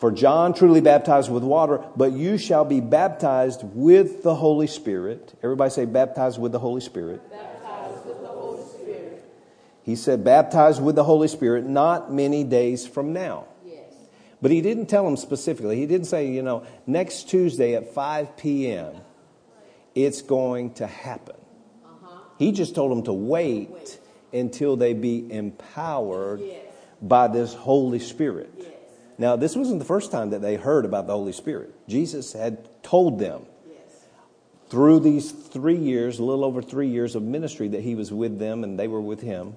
for 0.00 0.10
John 0.10 0.54
truly 0.54 0.80
baptized 0.80 1.30
with 1.30 1.44
water, 1.44 1.84
but 1.96 2.12
you 2.12 2.36
shall 2.36 2.64
be 2.64 2.80
baptized 2.80 3.62
with 3.62 4.22
the 4.22 4.34
Holy 4.34 4.66
Spirit. 4.66 5.34
Everybody 5.42 5.70
say, 5.70 5.84
Baptized 5.84 6.40
with 6.40 6.52
the 6.52 6.58
Holy 6.58 6.80
Spirit. 6.80 7.22
Baptized 7.30 8.06
with 8.06 8.20
the 8.20 8.26
Holy 8.26 8.64
Spirit. 8.64 9.24
He 9.82 9.96
said, 9.96 10.24
Baptized 10.24 10.82
with 10.82 10.96
the 10.96 11.04
Holy 11.04 11.28
Spirit 11.28 11.64
not 11.64 12.12
many 12.12 12.42
days 12.42 12.86
from 12.86 13.12
now. 13.12 13.46
Yes. 13.64 13.92
But 14.42 14.50
he 14.50 14.60
didn't 14.60 14.86
tell 14.86 15.04
them 15.04 15.16
specifically. 15.16 15.76
He 15.76 15.86
didn't 15.86 16.08
say, 16.08 16.28
you 16.28 16.42
know, 16.42 16.66
next 16.86 17.28
Tuesday 17.30 17.74
at 17.74 17.94
5 17.94 18.36
p.m 18.36 18.96
it's 19.94 20.22
going 20.22 20.74
to 20.74 20.86
happen. 20.86 21.36
He 22.38 22.52
just 22.52 22.74
told 22.74 22.90
them 22.90 23.04
to 23.04 23.12
wait, 23.12 23.98
until 24.34 24.76
they 24.76 24.92
be 24.92 25.32
empowered 25.32 26.42
by 27.00 27.28
this 27.28 27.54
Holy 27.54 28.00
Spirit. 28.00 28.50
Now, 29.16 29.36
this 29.36 29.54
wasn't 29.54 29.78
the 29.78 29.84
first 29.84 30.10
time 30.10 30.30
that 30.30 30.42
they 30.42 30.56
heard 30.56 30.84
about 30.84 31.06
the 31.06 31.12
Holy 31.12 31.32
Spirit. 31.32 31.72
Jesus 31.88 32.32
had 32.32 32.68
told 32.82 33.20
them 33.20 33.46
through 34.68 35.00
these 35.00 35.30
three 35.30 35.76
years, 35.76 36.18
a 36.18 36.24
little 36.24 36.44
over 36.44 36.60
three 36.60 36.88
years 36.88 37.14
of 37.14 37.22
ministry 37.22 37.68
that 37.68 37.82
he 37.82 37.94
was 37.94 38.12
with 38.12 38.40
them 38.40 38.64
and 38.64 38.78
they 38.78 38.88
were 38.88 39.00
with 39.00 39.20
him, 39.20 39.54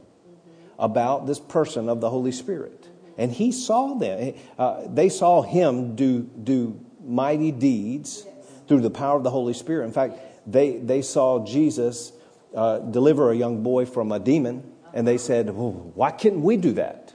about 0.77 1.25
this 1.25 1.39
person 1.39 1.89
of 1.89 2.01
the 2.01 2.09
Holy 2.09 2.31
Spirit. 2.31 2.87
And 3.17 3.31
he 3.31 3.51
saw 3.51 3.95
them. 3.95 4.35
Uh, 4.59 4.83
they 4.85 5.09
saw 5.09 5.41
him 5.41 5.95
do, 5.95 6.21
do 6.21 6.79
mighty 7.03 7.51
deeds 7.51 8.27
through 8.67 8.81
the 8.81 8.91
power 8.91 9.17
of 9.17 9.23
the 9.23 9.31
Holy 9.31 9.53
Spirit. 9.53 9.85
In 9.85 9.91
fact, 9.91 10.19
they, 10.45 10.77
they 10.77 11.01
saw 11.01 11.43
Jesus 11.43 12.11
uh, 12.55 12.79
deliver 12.79 13.31
a 13.31 13.35
young 13.35 13.63
boy 13.63 13.85
from 13.85 14.11
a 14.11 14.19
demon, 14.19 14.63
and 14.93 15.07
they 15.07 15.17
said, 15.17 15.47
well, 15.47 15.91
Why 15.95 16.11
couldn't 16.11 16.41
we 16.41 16.57
do 16.57 16.73
that? 16.73 17.13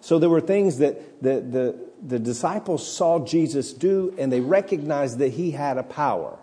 So 0.00 0.18
there 0.18 0.28
were 0.28 0.42
things 0.42 0.78
that 0.78 1.22
the, 1.22 1.40
the, 1.40 1.78
the 2.06 2.18
disciples 2.18 2.86
saw 2.86 3.24
Jesus 3.24 3.72
do, 3.72 4.14
and 4.18 4.30
they 4.30 4.40
recognized 4.40 5.16
that 5.18 5.28
he 5.30 5.52
had 5.52 5.78
a 5.78 5.82
power. 5.82 6.38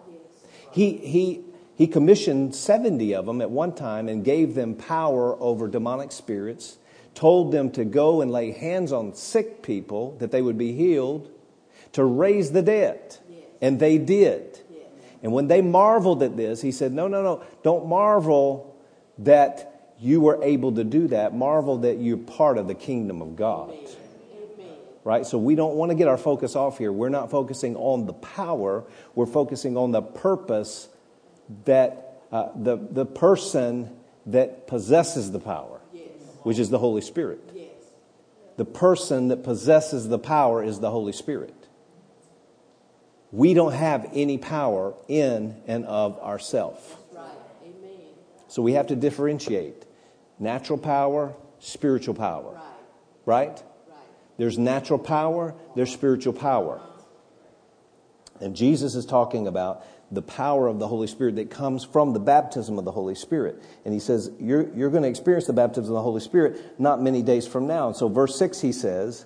He, 0.71 0.97
he, 0.97 1.41
he 1.75 1.85
commissioned 1.85 2.55
70 2.55 3.13
of 3.13 3.27
them 3.27 3.39
at 3.39 3.51
one 3.51 3.75
time 3.75 4.09
and 4.09 4.25
gave 4.25 4.55
them 4.55 4.73
power 4.73 5.39
over 5.39 5.67
demonic 5.67 6.11
spirits, 6.11 6.79
told 7.13 7.51
them 7.51 7.69
to 7.73 7.85
go 7.85 8.21
and 8.21 8.31
lay 8.31 8.49
hands 8.49 8.91
on 8.91 9.13
sick 9.13 9.61
people 9.61 10.15
that 10.17 10.31
they 10.31 10.41
would 10.41 10.57
be 10.57 10.73
healed, 10.73 11.29
to 11.91 12.03
raise 12.03 12.53
the 12.53 12.63
dead. 12.63 13.17
And 13.61 13.79
they 13.79 13.99
did. 13.99 14.50
And 15.23 15.33
when 15.33 15.47
they 15.47 15.61
marveled 15.61 16.23
at 16.23 16.35
this, 16.35 16.61
he 16.61 16.71
said, 16.71 16.93
No, 16.93 17.07
no, 17.07 17.21
no, 17.21 17.43
don't 17.63 17.87
marvel 17.87 18.75
that 19.19 19.93
you 19.99 20.19
were 20.19 20.43
able 20.43 20.73
to 20.73 20.83
do 20.83 21.07
that. 21.09 21.35
Marvel 21.35 21.77
that 21.79 21.99
you're 21.99 22.17
part 22.17 22.57
of 22.57 22.67
the 22.67 22.73
kingdom 22.73 23.21
of 23.21 23.35
God. 23.35 23.73
Right? 25.03 25.25
So 25.25 25.37
we 25.37 25.55
don't 25.55 25.75
want 25.75 25.89
to 25.89 25.95
get 25.95 26.07
our 26.07 26.17
focus 26.17 26.55
off 26.55 26.77
here. 26.77 26.91
We're 26.91 27.09
not 27.09 27.31
focusing 27.31 27.75
on 27.75 28.05
the 28.05 28.13
power, 28.13 28.83
we're 29.15 29.25
focusing 29.25 29.75
on 29.75 29.91
the 29.91 30.01
purpose 30.01 30.89
that 31.65 32.21
uh, 32.31 32.49
the, 32.55 32.77
the 32.77 33.05
person 33.05 33.95
that 34.27 34.67
possesses 34.67 35.31
the 35.31 35.39
power, 35.39 35.81
yes. 35.91 36.07
which 36.43 36.59
is 36.59 36.69
the 36.69 36.77
Holy 36.77 37.01
Spirit. 37.01 37.39
Yes. 37.53 37.69
The 38.57 38.65
person 38.65 39.29
that 39.29 39.43
possesses 39.43 40.07
the 40.07 40.19
power 40.19 40.63
is 40.63 40.79
the 40.79 40.91
Holy 40.91 41.13
Spirit. 41.13 41.60
We 43.31 43.53
don't 43.53 43.73
have 43.73 44.09
any 44.13 44.37
power 44.37 44.93
in 45.07 45.61
and 45.67 45.85
of 45.85 46.19
ourselves. 46.19 46.81
So 48.47 48.61
we 48.61 48.73
have 48.73 48.87
to 48.87 48.97
differentiate 48.97 49.85
natural 50.37 50.77
power, 50.77 51.33
spiritual 51.59 52.15
power. 52.15 52.59
Right. 53.25 53.53
Right? 53.53 53.63
There's 54.37 54.57
natural 54.57 54.99
power, 54.99 55.55
there's 55.75 55.93
spiritual 55.93 56.33
power. 56.33 56.81
And 58.41 58.55
Jesus 58.55 58.95
is 58.95 59.05
talking 59.05 59.47
about 59.47 59.85
the 60.11 60.21
power 60.21 60.67
of 60.67 60.79
the 60.79 60.87
Holy 60.87 61.07
Spirit 61.07 61.37
that 61.37 61.49
comes 61.49 61.85
from 61.85 62.11
the 62.11 62.19
baptism 62.19 62.77
of 62.77 62.83
the 62.83 62.91
Holy 62.91 63.15
Spirit. 63.15 63.63
And 63.85 63.93
he 63.93 63.99
says, 63.99 64.29
You're, 64.39 64.67
you're 64.73 64.89
going 64.89 65.03
to 65.03 65.09
experience 65.09 65.47
the 65.47 65.53
baptism 65.53 65.85
of 65.85 65.93
the 65.93 66.01
Holy 66.01 66.19
Spirit 66.19 66.79
not 66.79 67.01
many 67.01 67.21
days 67.21 67.47
from 67.47 67.67
now. 67.67 67.87
And 67.87 67.95
so, 67.95 68.09
verse 68.09 68.37
6, 68.37 68.59
he 68.59 68.73
says, 68.73 69.25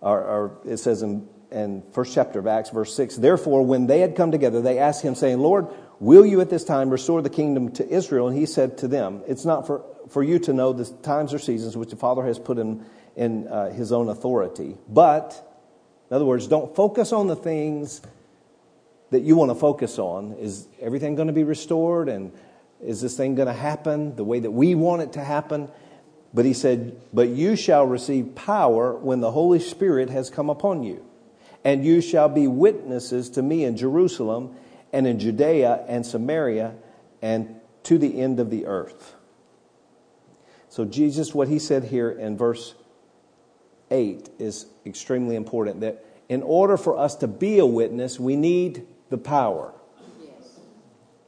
or, 0.00 0.20
or 0.20 0.58
it 0.64 0.78
says 0.78 1.02
in, 1.02 1.28
in 1.54 1.82
first 1.92 2.12
chapter 2.12 2.40
of 2.40 2.46
Acts, 2.46 2.70
verse 2.70 2.94
6, 2.94 3.16
Therefore, 3.16 3.64
when 3.64 3.86
they 3.86 4.00
had 4.00 4.16
come 4.16 4.32
together, 4.32 4.60
they 4.60 4.78
asked 4.78 5.02
him, 5.02 5.14
saying, 5.14 5.38
Lord, 5.38 5.68
will 6.00 6.26
you 6.26 6.40
at 6.40 6.50
this 6.50 6.64
time 6.64 6.90
restore 6.90 7.22
the 7.22 7.30
kingdom 7.30 7.70
to 7.72 7.88
Israel? 7.88 8.28
And 8.28 8.36
he 8.36 8.44
said 8.44 8.78
to 8.78 8.88
them, 8.88 9.22
It's 9.26 9.44
not 9.44 9.66
for, 9.66 9.84
for 10.08 10.22
you 10.22 10.38
to 10.40 10.52
know 10.52 10.72
the 10.72 10.84
times 11.02 11.32
or 11.32 11.38
seasons 11.38 11.76
which 11.76 11.90
the 11.90 11.96
Father 11.96 12.26
has 12.26 12.38
put 12.38 12.58
in, 12.58 12.84
in 13.16 13.46
uh, 13.48 13.70
his 13.70 13.92
own 13.92 14.08
authority. 14.08 14.76
But, 14.88 15.62
in 16.10 16.16
other 16.16 16.24
words, 16.24 16.48
don't 16.48 16.74
focus 16.74 17.12
on 17.12 17.28
the 17.28 17.36
things 17.36 18.02
that 19.10 19.20
you 19.20 19.36
want 19.36 19.52
to 19.52 19.54
focus 19.54 19.98
on. 19.98 20.32
Is 20.32 20.66
everything 20.80 21.14
going 21.14 21.28
to 21.28 21.32
be 21.32 21.44
restored? 21.44 22.08
And 22.08 22.32
is 22.82 23.00
this 23.00 23.16
thing 23.16 23.36
going 23.36 23.46
to 23.46 23.54
happen 23.54 24.16
the 24.16 24.24
way 24.24 24.40
that 24.40 24.50
we 24.50 24.74
want 24.74 25.02
it 25.02 25.12
to 25.12 25.22
happen? 25.22 25.68
But 26.34 26.44
he 26.44 26.52
said, 26.52 27.00
But 27.12 27.28
you 27.28 27.54
shall 27.54 27.86
receive 27.86 28.34
power 28.34 28.96
when 28.96 29.20
the 29.20 29.30
Holy 29.30 29.60
Spirit 29.60 30.10
has 30.10 30.30
come 30.30 30.50
upon 30.50 30.82
you. 30.82 31.04
And 31.64 31.84
you 31.84 32.00
shall 32.00 32.28
be 32.28 32.46
witnesses 32.46 33.30
to 33.30 33.42
me 33.42 33.64
in 33.64 33.76
Jerusalem 33.76 34.54
and 34.92 35.06
in 35.06 35.18
Judea 35.18 35.84
and 35.88 36.04
Samaria 36.04 36.74
and 37.22 37.60
to 37.84 37.98
the 37.98 38.20
end 38.20 38.38
of 38.38 38.50
the 38.50 38.66
earth. 38.66 39.14
So, 40.68 40.84
Jesus, 40.84 41.34
what 41.34 41.48
he 41.48 41.58
said 41.58 41.84
here 41.84 42.10
in 42.10 42.36
verse 42.36 42.74
8 43.90 44.28
is 44.38 44.66
extremely 44.84 45.36
important 45.36 45.80
that 45.80 46.04
in 46.28 46.42
order 46.42 46.76
for 46.76 46.98
us 46.98 47.16
to 47.16 47.28
be 47.28 47.58
a 47.58 47.66
witness, 47.66 48.18
we 48.18 48.36
need 48.36 48.86
the 49.10 49.18
power. 49.18 49.72
Yes. 50.20 50.58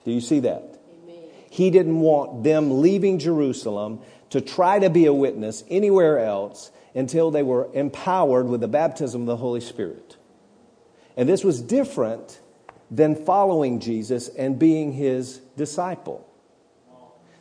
Do 0.04 0.10
you 0.10 0.20
see 0.20 0.40
that? 0.40 0.80
Amen. 1.04 1.24
He 1.50 1.70
didn't 1.70 2.00
want 2.00 2.44
them 2.44 2.80
leaving 2.80 3.18
Jerusalem 3.18 4.00
to 4.30 4.40
try 4.40 4.78
to 4.78 4.90
be 4.90 5.06
a 5.06 5.12
witness 5.12 5.64
anywhere 5.70 6.18
else 6.18 6.70
until 6.94 7.30
they 7.30 7.42
were 7.42 7.68
empowered 7.74 8.48
with 8.48 8.60
the 8.60 8.68
baptism 8.68 9.22
of 9.22 9.26
the 9.26 9.36
Holy 9.36 9.60
Spirit. 9.60 10.15
And 11.16 11.28
this 11.28 11.42
was 11.42 11.62
different 11.62 12.40
than 12.90 13.16
following 13.16 13.80
Jesus 13.80 14.28
and 14.28 14.58
being 14.58 14.92
his 14.92 15.38
disciple. 15.56 16.26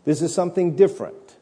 This 0.06 0.22
is 0.22 0.34
something 0.34 0.76
different. 0.76 1.36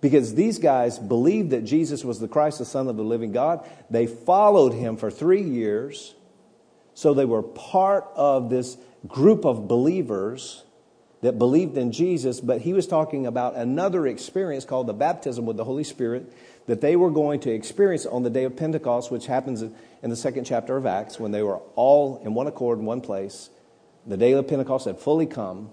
Because 0.00 0.34
these 0.34 0.58
guys 0.58 0.98
believed 0.98 1.50
that 1.50 1.64
Jesus 1.64 2.04
was 2.04 2.18
the 2.18 2.28
Christ, 2.28 2.58
the 2.58 2.64
Son 2.64 2.88
of 2.88 2.96
the 2.96 3.04
living 3.04 3.30
God. 3.32 3.66
They 3.88 4.06
followed 4.06 4.74
him 4.74 4.96
for 4.96 5.10
three 5.10 5.42
years. 5.42 6.14
So 6.94 7.14
they 7.14 7.24
were 7.24 7.42
part 7.42 8.06
of 8.16 8.50
this 8.50 8.76
group 9.06 9.44
of 9.44 9.68
believers 9.68 10.64
that 11.22 11.38
believed 11.38 11.78
in 11.78 11.92
Jesus, 11.92 12.40
but 12.40 12.60
he 12.60 12.72
was 12.72 12.88
talking 12.88 13.26
about 13.26 13.54
another 13.54 14.08
experience 14.08 14.64
called 14.64 14.88
the 14.88 14.92
baptism 14.92 15.46
with 15.46 15.56
the 15.56 15.64
Holy 15.64 15.84
Spirit 15.84 16.32
that 16.66 16.80
they 16.80 16.96
were 16.96 17.10
going 17.10 17.40
to 17.40 17.50
experience 17.50 18.06
on 18.06 18.22
the 18.22 18.30
day 18.30 18.44
of 18.44 18.56
Pentecost, 18.56 19.10
which 19.10 19.26
happens 19.26 19.62
in 19.62 20.10
the 20.10 20.16
second 20.16 20.44
chapter 20.44 20.76
of 20.76 20.86
Acts 20.86 21.18
when 21.18 21.32
they 21.32 21.42
were 21.42 21.58
all 21.74 22.20
in 22.24 22.34
one 22.34 22.46
accord 22.46 22.78
in 22.78 22.84
one 22.84 23.00
place. 23.00 23.50
The 24.06 24.16
day 24.16 24.32
of 24.32 24.46
Pentecost 24.48 24.86
had 24.86 24.98
fully 24.98 25.26
come. 25.26 25.70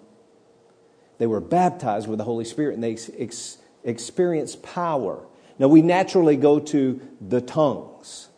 They 1.18 1.28
were 1.28 1.42
baptized 1.42 2.08
with 2.08 2.18
the 2.18 2.24
Holy 2.24 2.46
Spirit 2.46 2.76
and 2.76 2.84
they 2.84 2.98
ex- 3.18 3.58
experienced 3.84 4.64
power. 4.64 5.26
Now, 5.58 5.68
we 5.68 5.82
naturally 5.82 6.38
go 6.38 6.60
to 6.60 7.02
the 7.20 7.42
tongues 7.42 8.30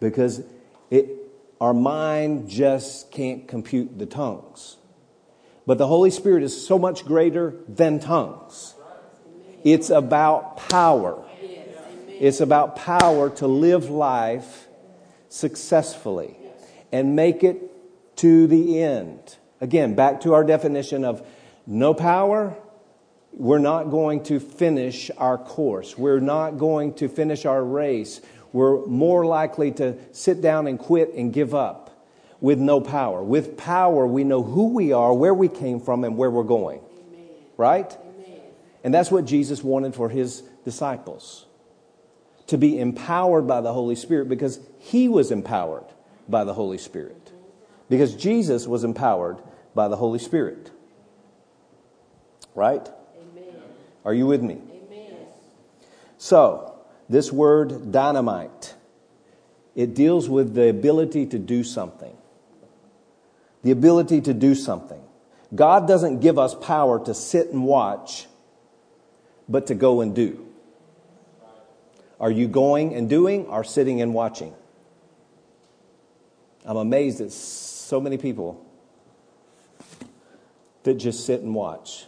because 0.00 0.42
it, 0.90 1.08
our 1.60 1.74
mind 1.74 2.48
just 2.48 3.10
can't 3.10 3.48
compute 3.48 3.98
the 3.98 4.06
tongues. 4.06 4.76
But 5.66 5.78
the 5.78 5.86
Holy 5.86 6.10
Spirit 6.10 6.42
is 6.42 6.66
so 6.66 6.78
much 6.78 7.04
greater 7.04 7.54
than 7.68 8.00
tongues. 8.00 8.74
It's 9.64 9.90
about 9.90 10.56
power. 10.68 11.24
It's 12.22 12.40
about 12.40 12.76
power 12.76 13.30
to 13.30 13.48
live 13.48 13.90
life 13.90 14.68
successfully 15.28 16.36
and 16.92 17.16
make 17.16 17.42
it 17.42 17.60
to 18.18 18.46
the 18.46 18.80
end. 18.80 19.18
Again, 19.60 19.96
back 19.96 20.20
to 20.20 20.34
our 20.34 20.44
definition 20.44 21.04
of 21.04 21.26
no 21.66 21.94
power, 21.94 22.54
we're 23.32 23.58
not 23.58 23.90
going 23.90 24.22
to 24.26 24.38
finish 24.38 25.10
our 25.18 25.36
course. 25.36 25.98
We're 25.98 26.20
not 26.20 26.58
going 26.58 26.94
to 26.94 27.08
finish 27.08 27.44
our 27.44 27.64
race. 27.64 28.20
We're 28.52 28.86
more 28.86 29.26
likely 29.26 29.72
to 29.72 29.98
sit 30.12 30.40
down 30.40 30.68
and 30.68 30.78
quit 30.78 31.14
and 31.14 31.32
give 31.32 31.56
up 31.56 32.06
with 32.40 32.60
no 32.60 32.80
power. 32.80 33.20
With 33.20 33.56
power, 33.56 34.06
we 34.06 34.22
know 34.22 34.44
who 34.44 34.68
we 34.68 34.92
are, 34.92 35.12
where 35.12 35.34
we 35.34 35.48
came 35.48 35.80
from, 35.80 36.04
and 36.04 36.16
where 36.16 36.30
we're 36.30 36.44
going. 36.44 36.78
Amen. 36.78 37.28
Right? 37.56 37.90
Amen. 37.90 38.40
And 38.84 38.94
that's 38.94 39.10
what 39.10 39.24
Jesus 39.24 39.64
wanted 39.64 39.96
for 39.96 40.08
his 40.08 40.44
disciples 40.64 41.46
to 42.48 42.58
be 42.58 42.78
empowered 42.78 43.46
by 43.46 43.60
the 43.60 43.72
Holy 43.72 43.94
Spirit 43.94 44.28
because 44.28 44.60
he 44.78 45.08
was 45.08 45.30
empowered 45.30 45.84
by 46.28 46.44
the 46.44 46.54
Holy 46.54 46.78
Spirit. 46.78 47.32
Because 47.88 48.14
Jesus 48.14 48.66
was 48.66 48.84
empowered 48.84 49.38
by 49.74 49.88
the 49.88 49.96
Holy 49.96 50.18
Spirit. 50.18 50.70
Right? 52.54 52.86
Amen. 53.16 53.54
Are 54.04 54.14
you 54.14 54.26
with 54.26 54.42
me? 54.42 54.54
Amen. 54.54 55.16
So, 56.18 56.74
this 57.08 57.32
word 57.32 57.92
dynamite, 57.92 58.74
it 59.74 59.94
deals 59.94 60.28
with 60.28 60.54
the 60.54 60.68
ability 60.68 61.26
to 61.26 61.38
do 61.38 61.64
something. 61.64 62.16
The 63.62 63.70
ability 63.70 64.22
to 64.22 64.34
do 64.34 64.54
something. 64.54 65.00
God 65.54 65.86
doesn't 65.86 66.20
give 66.20 66.38
us 66.38 66.54
power 66.54 67.04
to 67.04 67.14
sit 67.14 67.50
and 67.50 67.64
watch, 67.64 68.26
but 69.48 69.66
to 69.66 69.74
go 69.74 70.00
and 70.00 70.14
do. 70.14 70.41
Are 72.22 72.30
you 72.30 72.46
going 72.46 72.94
and 72.94 73.10
doing 73.10 73.46
or 73.46 73.64
sitting 73.64 74.00
and 74.00 74.14
watching? 74.14 74.54
I'm 76.64 76.76
amazed 76.76 77.20
at 77.20 77.32
so 77.32 78.00
many 78.00 78.16
people 78.16 78.64
that 80.84 80.94
just 80.94 81.26
sit 81.26 81.40
and 81.40 81.52
watch. 81.52 82.06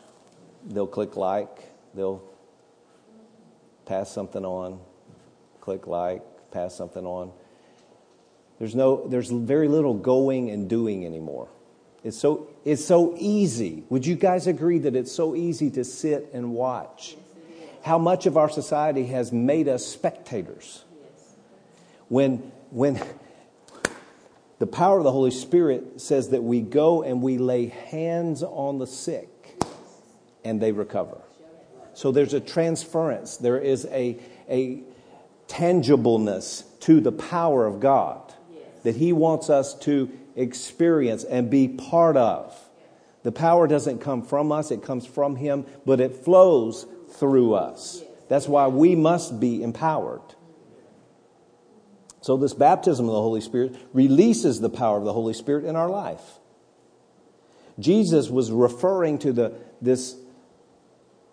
They'll 0.65 0.87
click 0.87 1.17
like, 1.17 1.51
they'll 1.95 2.23
pass 3.87 4.11
something 4.13 4.45
on, 4.45 4.79
click 5.61 5.89
like, 5.89 6.23
pass 6.53 6.77
something 6.77 7.05
on. 7.05 7.33
There's 8.61 8.77
no 8.77 9.09
there's 9.09 9.33
very 9.33 9.67
little 9.67 9.95
going 9.95 10.49
and 10.49 10.71
doing 10.71 11.05
anymore. 11.05 11.49
It's 12.05 12.17
so 12.17 12.49
it's 12.65 12.85
so 12.85 13.17
easy. 13.19 13.83
Would 13.89 14.07
you 14.07 14.15
guys 14.15 14.47
agree 14.47 14.79
that 14.79 14.95
it's 14.95 15.11
so 15.11 15.35
easy 15.35 15.71
to 15.71 15.83
sit 15.83 16.31
and 16.33 16.53
watch? 16.53 17.17
How 17.85 17.99
much 17.99 18.25
of 18.25 18.39
our 18.39 18.49
society 18.49 19.07
has 19.09 19.31
made 19.31 19.69
us 19.69 19.85
spectators? 19.85 20.85
When 22.09 22.51
when 22.71 22.99
the 24.59 24.67
power 24.67 24.97
of 24.97 25.05
the 25.05 25.13
Holy 25.13 25.31
Spirit 25.31 26.01
says 26.01 26.31
that 26.31 26.43
we 26.43 26.63
go 26.63 27.03
and 27.03 27.21
we 27.21 27.37
lay 27.37 27.67
hands 27.67 28.43
on 28.43 28.79
the 28.79 28.87
sick 28.87 29.63
and 30.43 30.63
they 30.63 30.73
recover. 30.73 31.21
So 31.93 32.11
there's 32.11 32.33
a 32.33 32.41
transference, 32.41 33.37
there 33.37 33.59
is 33.59 33.85
a, 33.91 34.17
a 34.49 34.83
tangibleness 35.47 36.65
to 36.81 37.01
the 37.03 37.13
power 37.13 37.67
of 37.67 37.81
God 37.81 38.33
that 38.83 38.97
He 38.97 39.13
wants 39.13 39.51
us 39.51 39.75
to 39.81 40.11
experience 40.35 41.25
and 41.25 41.51
be 41.51 41.69
part 41.69 42.17
of. 42.17 42.59
The 43.25 43.33
power 43.33 43.67
doesn't 43.67 43.99
come 43.99 44.23
from 44.23 44.53
us, 44.53 44.71
it 44.71 44.83
comes 44.83 45.05
from 45.05 45.37
Him, 45.37 45.67
but 45.85 46.01
it 46.01 46.17
flows 46.25 46.87
through 47.15 47.55
us. 47.55 48.03
That's 48.29 48.49
why 48.49 48.69
we 48.69 48.95
must 48.95 49.41
be 49.41 49.63
empowered. 49.63 50.23
So, 52.21 52.37
this 52.37 52.55
baptism 52.55 53.07
of 53.07 53.13
the 53.13 53.21
Holy 53.21 53.43
Spirit 53.43 53.77
releases 53.93 54.61
the 54.61 54.71
power 54.71 54.97
of 54.97 55.05
the 55.05 55.13
Holy 55.13 55.35
Spirit 55.35 55.65
in 55.65 55.77
our 55.77 55.91
life. 55.91 56.23
Jesus 57.79 58.31
was 58.31 58.51
referring 58.51 59.19
to 59.19 59.33
the, 59.33 59.53
this 59.83 60.17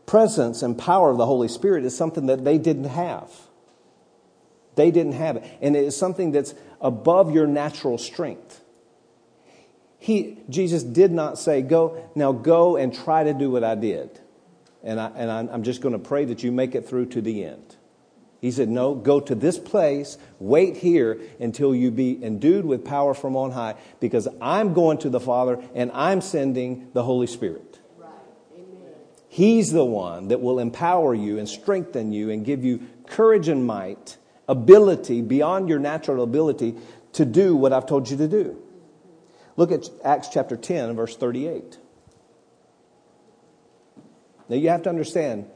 presence 0.05 0.61
and 0.63 0.77
power 0.77 1.09
of 1.09 1.17
the 1.17 1.25
Holy 1.25 1.47
Spirit 1.47 1.85
as 1.85 1.95
something 1.95 2.25
that 2.25 2.43
they 2.43 2.57
didn't 2.57 2.85
have. 2.85 3.31
They 4.75 4.91
didn't 4.91 5.13
have 5.13 5.37
it. 5.37 5.57
And 5.61 5.75
it 5.75 5.83
is 5.83 5.95
something 5.95 6.31
that's 6.31 6.53
above 6.81 7.33
your 7.33 7.47
natural 7.47 7.97
strength. 7.97 8.61
He, 9.99 10.39
Jesus 10.49 10.83
did 10.83 11.11
not 11.11 11.37
say, 11.37 11.61
Go, 11.61 12.09
now 12.15 12.31
go 12.31 12.75
and 12.75 12.93
try 12.93 13.23
to 13.23 13.33
do 13.33 13.51
what 13.51 13.63
I 13.63 13.75
did. 13.75 14.20
And, 14.83 14.99
I, 14.99 15.11
and 15.15 15.31
I'm 15.31 15.63
just 15.63 15.81
going 15.81 15.93
to 15.93 15.99
pray 15.99 16.25
that 16.25 16.43
you 16.43 16.51
make 16.51 16.73
it 16.75 16.87
through 16.87 17.07
to 17.07 17.21
the 17.21 17.43
end. 17.43 17.75
He 18.41 18.49
said, 18.49 18.69
No, 18.69 18.95
go 18.95 19.19
to 19.19 19.35
this 19.35 19.59
place, 19.59 20.17
wait 20.39 20.77
here 20.77 21.19
until 21.39 21.75
you 21.75 21.91
be 21.91 22.23
endued 22.23 22.65
with 22.65 22.83
power 22.83 23.13
from 23.13 23.35
on 23.37 23.51
high, 23.51 23.75
because 23.99 24.27
I'm 24.41 24.73
going 24.73 24.97
to 24.99 25.09
the 25.09 25.19
Father 25.19 25.63
and 25.75 25.91
I'm 25.93 26.21
sending 26.21 26.89
the 26.93 27.03
Holy 27.03 27.27
Spirit. 27.27 27.79
Right. 27.99 28.09
Amen. 28.55 28.93
He's 29.29 29.71
the 29.71 29.85
one 29.85 30.29
that 30.29 30.41
will 30.41 30.57
empower 30.57 31.13
you 31.13 31.37
and 31.37 31.47
strengthen 31.47 32.11
you 32.11 32.31
and 32.31 32.43
give 32.43 32.65
you 32.65 32.87
courage 33.05 33.47
and 33.47 33.65
might, 33.65 34.17
ability 34.49 35.21
beyond 35.21 35.69
your 35.69 35.79
natural 35.79 36.23
ability 36.23 36.75
to 37.13 37.25
do 37.25 37.55
what 37.55 37.71
I've 37.71 37.85
told 37.85 38.09
you 38.09 38.17
to 38.17 38.27
do. 38.27 38.59
Look 39.55 39.71
at 39.71 39.87
Acts 40.03 40.29
chapter 40.29 40.57
10, 40.57 40.95
verse 40.95 41.15
38. 41.15 41.77
Now 44.51 44.57
you 44.57 44.67
have 44.67 44.83
to 44.83 44.89
understand, 44.89 45.49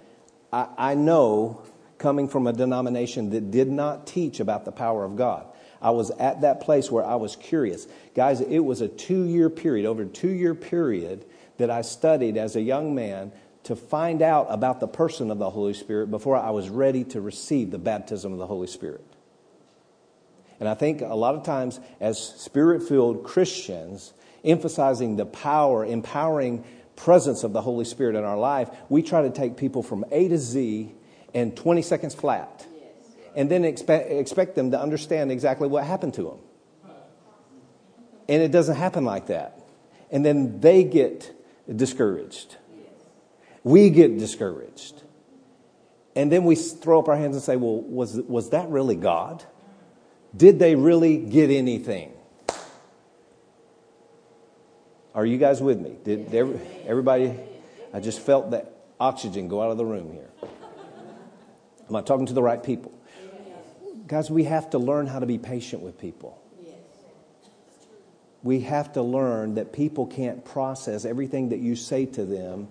I, 0.54 0.70
I 0.78 0.96
know 0.96 1.62
coming 1.98 2.30
from 2.30 2.48
a 2.48 2.54
denomination 2.54 3.30
that 3.32 3.52
did 3.52 3.70
not 3.70 4.08
teach 4.08 4.40
about 4.40 4.64
the 4.64 4.72
power 4.72 5.04
of 5.04 5.18
God. 5.18 5.48
I 5.82 5.90
was 5.90 6.12
at 6.12 6.42
that 6.42 6.62
place 6.62 6.90
where 6.90 7.06
I 7.06 7.16
was 7.16 7.36
curious. 7.36 7.88
Guys, 8.16 8.40
it 8.40 8.60
was 8.60 8.80
a 8.80 8.88
two 8.88 9.26
year 9.26 9.50
period, 9.50 9.86
over 9.86 10.04
a 10.04 10.06
two 10.06 10.30
year 10.30 10.56
period, 10.56 11.26
that 11.58 11.70
I 11.70 11.82
studied 11.82 12.38
as 12.38 12.56
a 12.56 12.62
young 12.62 12.96
man 12.96 13.34
to 13.64 13.76
find 13.76 14.22
out 14.22 14.48
about 14.50 14.80
the 14.80 14.88
person 14.88 15.30
of 15.30 15.40
the 15.40 15.50
Holy 15.50 15.74
Spirit 15.74 16.10
before 16.10 16.38
I 16.38 16.52
was 16.52 16.70
ready 16.70 17.04
to 17.06 17.20
receive 17.20 17.72
the 17.72 17.78
baptism 17.78 18.32
of 18.32 18.40
the 18.40 18.48
Holy 18.48 18.68
Spirit. 18.68 19.04
And 20.62 20.70
I 20.70 20.74
think 20.74 21.02
a 21.02 21.16
lot 21.16 21.36
of 21.36 21.44
times, 21.44 21.82
as 22.00 22.18
spirit 22.18 22.82
filled 22.82 23.26
Christians, 23.26 24.14
emphasizing 24.46 25.18
the 25.18 25.26
power, 25.26 25.86
empowering 25.86 26.64
presence 26.96 27.44
of 27.44 27.54
the 27.54 27.62
Holy 27.62 27.86
Spirit 27.86 28.16
in 28.16 28.24
our 28.24 28.38
life, 28.38 28.70
we 28.90 29.02
try 29.02 29.22
to 29.22 29.30
take 29.30 29.58
people 29.58 29.84
from 29.84 30.06
A 30.12 30.28
to 30.28 30.38
Z 30.38 30.92
in 31.34 31.52
20 31.52 31.82
seconds 31.82 32.16
flat. 32.16 32.66
And 33.36 33.52
then 33.52 33.66
expect, 33.66 34.10
expect 34.12 34.56
them 34.56 34.72
to 34.72 34.80
understand 34.80 35.32
exactly 35.32 35.68
what 35.68 35.84
happened 35.84 36.14
to 36.16 36.24
them. 36.24 36.94
And 38.28 38.42
it 38.42 38.52
doesn't 38.52 38.78
happen 38.78 39.04
like 39.06 39.28
that. 39.28 39.60
And 40.10 40.26
then 40.26 40.62
they 40.62 40.84
get 40.84 41.32
discouraged. 41.74 42.56
We 43.64 43.90
get 43.90 44.18
discouraged. 44.18 45.04
And 46.16 46.32
then 46.32 46.46
we 46.46 46.56
throw 46.56 47.00
up 47.00 47.10
our 47.10 47.18
hands 47.18 47.36
and 47.36 47.44
say, 47.44 47.58
well, 47.58 47.82
was, 47.82 48.16
was 48.16 48.52
that 48.52 48.70
really 48.70 48.96
God? 48.96 49.44
Did 50.36 50.60
they 50.60 50.76
really 50.76 51.18
get 51.18 51.50
anything? 51.50 52.15
Are 55.16 55.26
you 55.26 55.38
guys 55.38 55.62
with 55.62 55.80
me? 55.80 55.96
Did 56.04 56.36
everybody? 56.86 57.34
I 57.94 58.02
just 58.02 58.20
felt 58.20 58.52
that 58.52 58.74
oxygen 59.00 59.48
go 59.48 59.62
out 59.62 59.72
of 59.72 59.78
the 59.78 59.86
room 59.86 60.12
here. 60.12 60.30
Am 61.88 61.96
I 61.96 62.02
talking 62.02 62.26
to 62.26 62.34
the 62.34 62.44
right 62.44 62.62
people? 62.62 62.92
Guys, 64.08 64.30
we 64.30 64.44
have 64.44 64.70
to 64.72 64.78
learn 64.78 65.08
how 65.08 65.20
to 65.20 65.26
be 65.26 65.38
patient 65.38 65.82
with 65.82 65.98
people. 65.98 66.42
We 68.44 68.60
have 68.62 68.92
to 68.94 69.02
learn 69.02 69.56
that 69.56 69.72
people 69.72 70.06
can't 70.06 70.44
process 70.44 71.06
everything 71.06 71.50
that 71.50 71.60
you 71.60 71.78
say 71.78 72.06
to 72.08 72.26
them 72.26 72.68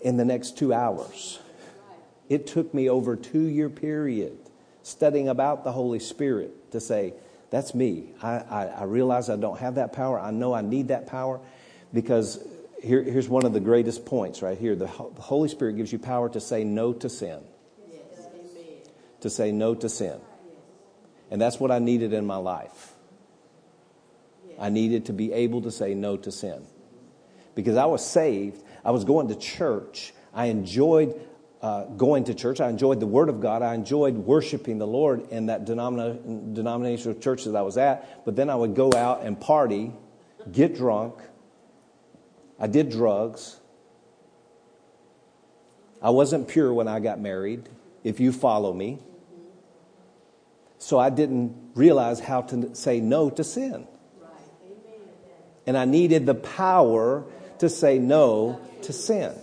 in 0.00 0.16
the 0.16 0.24
next 0.24 0.58
two 0.58 0.74
hours. 0.74 1.38
It 2.28 2.48
took 2.48 2.74
me 2.74 2.90
over 2.90 3.14
two 3.14 3.46
year 3.46 3.70
period 3.70 4.36
studying 4.82 5.28
about 5.28 5.62
the 5.62 5.70
Holy 5.70 6.00
Spirit 6.00 6.72
to 6.72 6.80
say, 6.80 7.14
that's 7.50 7.74
me. 7.74 8.12
I, 8.22 8.36
I, 8.36 8.64
I, 8.66 8.84
realize 8.84 9.30
I 9.30 9.36
don't 9.36 9.58
have 9.58 9.76
that 9.76 9.92
power. 9.92 10.20
I 10.20 10.30
know 10.30 10.52
I 10.52 10.60
need 10.60 10.88
that 10.88 11.06
power 11.06 11.40
because 11.92 12.38
here, 12.82 13.02
here's 13.02 13.28
one 13.28 13.46
of 13.46 13.52
the 13.52 13.60
greatest 13.60 14.04
points 14.04 14.42
right 14.42 14.58
here. 14.58 14.76
The, 14.76 14.86
the 14.86 15.22
Holy 15.22 15.48
Spirit 15.48 15.76
gives 15.76 15.92
you 15.92 15.98
power 15.98 16.28
to 16.28 16.40
say 16.40 16.64
no 16.64 16.92
to 16.92 17.08
sin. 17.08 17.40
Yes. 17.90 18.26
To 19.20 19.30
say 19.30 19.50
no 19.50 19.74
to 19.74 19.88
sin. 19.88 20.20
And 21.30 21.40
that's 21.40 21.58
what 21.58 21.70
I 21.70 21.78
needed 21.78 22.12
in 22.12 22.26
my 22.26 22.36
life. 22.36 22.92
I 24.58 24.70
needed 24.70 25.06
to 25.06 25.12
be 25.12 25.32
able 25.32 25.62
to 25.62 25.70
say 25.70 25.94
no 25.94 26.16
to 26.18 26.32
sin. 26.32 26.66
Because 27.54 27.76
I 27.76 27.86
was 27.86 28.04
saved, 28.04 28.62
I 28.84 28.90
was 28.90 29.04
going 29.04 29.28
to 29.28 29.36
church. 29.36 30.12
I 30.34 30.46
enjoyed 30.46 31.20
uh, 31.60 31.84
going 31.84 32.24
to 32.24 32.34
church. 32.34 32.60
I 32.60 32.68
enjoyed 32.68 33.00
the 33.00 33.06
Word 33.06 33.28
of 33.28 33.40
God. 33.40 33.62
I 33.62 33.74
enjoyed 33.74 34.14
worshiping 34.14 34.78
the 34.78 34.86
Lord 34.86 35.30
in 35.30 35.46
that 35.46 35.64
denomina- 35.64 36.54
denominational 36.54 37.18
church 37.18 37.44
that 37.44 37.56
I 37.56 37.62
was 37.62 37.76
at. 37.76 38.24
But 38.24 38.36
then 38.36 38.48
I 38.48 38.54
would 38.54 38.74
go 38.74 38.92
out 38.94 39.22
and 39.22 39.40
party, 39.40 39.92
get 40.50 40.76
drunk. 40.76 41.14
I 42.60 42.66
did 42.68 42.90
drugs. 42.90 43.58
I 46.00 46.10
wasn't 46.10 46.46
pure 46.48 46.72
when 46.72 46.86
I 46.86 47.00
got 47.00 47.18
married, 47.18 47.68
if 48.04 48.20
you 48.20 48.30
follow 48.30 48.72
me. 48.72 49.00
So 50.78 50.96
I 50.98 51.10
didn't 51.10 51.72
realize 51.74 52.20
how 52.20 52.42
to 52.42 52.74
say 52.76 53.00
no 53.00 53.30
to 53.30 53.42
sin. 53.42 53.88
And 55.66 55.76
I 55.76 55.86
needed 55.86 56.24
the 56.24 56.34
power 56.34 57.24
to 57.58 57.68
say 57.68 57.98
no 57.98 58.60
to 58.82 58.92
sin. 58.92 59.34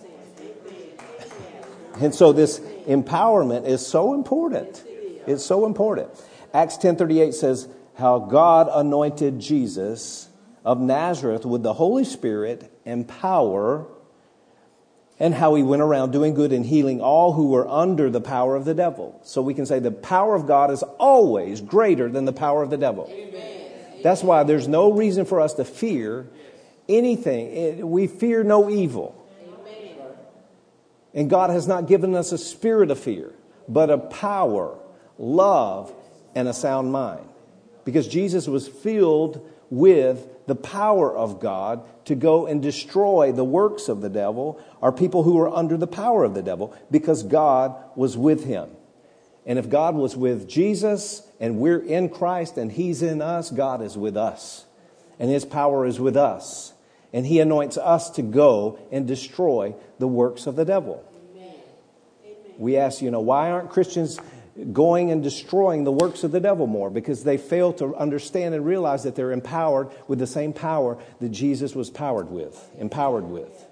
And 2.00 2.14
so 2.14 2.34
this 2.34 2.60
empowerment 2.88 3.66
is 3.66 3.86
so 3.86 4.14
important. 4.14 4.84
It's 5.28 5.46
so 5.46 5.66
important. 5.66 6.10
Acts 6.54 6.78
10:38 6.78 7.34
says 7.34 7.68
how 7.96 8.20
God 8.20 8.70
anointed 8.72 9.40
Jesus 9.40 10.28
of 10.64 10.80
Nazareth 10.80 11.46
with 11.46 11.64
the 11.64 11.74
Holy 11.74 12.04
Spirit 12.04 12.72
and 12.86 13.08
power 13.08 13.86
and 15.20 15.34
how 15.34 15.56
he 15.56 15.64
went 15.64 15.82
around 15.82 16.12
doing 16.12 16.34
good 16.34 16.52
and 16.52 16.66
healing 16.66 17.00
all 17.00 17.34
who 17.34 17.48
were 17.48 17.68
under 17.68 18.10
the 18.10 18.20
power 18.20 18.56
of 18.56 18.66
the 18.66 18.74
devil. 18.74 19.20
So 19.24 19.42
we 19.42 19.54
can 19.54 19.66
say 19.66 19.80
the 19.80 19.92
power 19.92 20.36
of 20.36 20.46
God 20.46 20.72
is 20.72 20.84
always 20.84 21.62
greater 21.62 22.10
than 22.10 22.26
the 22.26 22.34
power 22.34 22.62
of 22.62 22.70
the 22.70 22.78
devil. 22.78 23.10
Amen. 23.10 23.62
That's 24.04 24.22
why 24.22 24.44
there's 24.44 24.68
no 24.68 24.92
reason 24.92 25.26
for 25.26 25.40
us 25.40 25.54
to 25.54 25.66
fear 25.66 26.28
anything. 26.90 27.90
We 27.90 28.08
fear 28.08 28.44
no 28.44 28.70
evil. 28.70 29.16
And 31.15 31.30
God 31.30 31.49
has 31.49 31.67
not 31.67 31.88
given 31.88 32.13
us 32.13 32.34
a 32.34 32.38
spirit 32.38 32.91
of 32.91 32.99
fear, 32.99 33.34
but 33.69 33.89
a 33.89 33.97
power, 33.97 34.78
love, 35.17 35.93
and 36.36 36.49
a 36.49 36.54
sound 36.54 36.91
mind. 36.91 37.28
Because 37.86 38.08
Jesus 38.08 38.47
was 38.47 38.67
filled 38.67 39.49
with 39.69 40.28
the 40.45 40.56
power 40.56 41.15
of 41.15 41.39
God 41.39 41.84
to 42.06 42.15
go 42.15 42.45
and 42.45 42.62
destroy 42.62 43.32
the 43.32 43.45
works 43.45 43.88
of 43.88 44.01
the 44.01 44.10
devil 44.10 44.62
are 44.82 44.91
people 44.91 45.23
who 45.23 45.39
are 45.39 45.49
under 45.49 45.78
the 45.78 45.88
power 45.88 46.23
of 46.23 46.34
the 46.34 46.43
devil 46.43 46.75
because 46.91 47.23
God 47.23 47.75
was 47.95 48.17
with 48.17 48.43
him. 48.43 48.69
And 49.45 49.58
if 49.58 49.69
God 49.69 49.95
was 49.95 50.15
with 50.15 50.47
Jesus 50.49 51.21
and 51.39 51.60
we're 51.60 51.80
in 51.80 52.10
Christ 52.10 52.58
and 52.58 52.71
he's 52.71 53.01
in 53.01 53.21
us, 53.21 53.51
God 53.51 53.82
is 53.82 53.97
with 53.97 54.17
us. 54.17 54.65
And 55.17 55.30
his 55.30 55.45
power 55.45 55.86
is 55.86 55.99
with 55.99 56.17
us 56.17 56.73
and 57.15 57.25
he 57.25 57.39
anoints 57.39 57.78
us 57.78 58.10
to 58.10 58.21
go 58.21 58.78
and 58.91 59.08
destroy 59.08 59.73
the 59.99 60.08
works 60.08 60.47
of 60.47 60.58
the 60.58 60.65
devil. 60.65 61.01
Amen. 61.34 61.54
We 62.58 62.75
ask, 62.75 63.01
you 63.01 63.10
know, 63.10 63.21
why 63.21 63.51
aren't 63.51 63.69
Christians 63.69 64.19
going 64.73 65.12
and 65.12 65.23
destroying 65.23 65.86
the 65.86 65.93
works 65.93 66.25
of 66.25 66.34
the 66.34 66.41
devil 66.41 66.67
more? 66.67 66.89
Because 66.89 67.23
they 67.23 67.38
fail 67.38 67.71
to 67.75 67.95
understand 67.95 68.54
and 68.54 68.65
realize 68.65 69.04
that 69.04 69.15
they're 69.15 69.32
empowered 69.32 69.91
with 70.10 70.19
the 70.19 70.28
same 70.28 70.51
power 70.51 70.97
that 71.21 71.30
Jesus 71.30 71.73
was 71.73 71.89
powered 71.89 72.30
with, 72.30 72.69
empowered 72.78 73.23
with. 73.23 73.65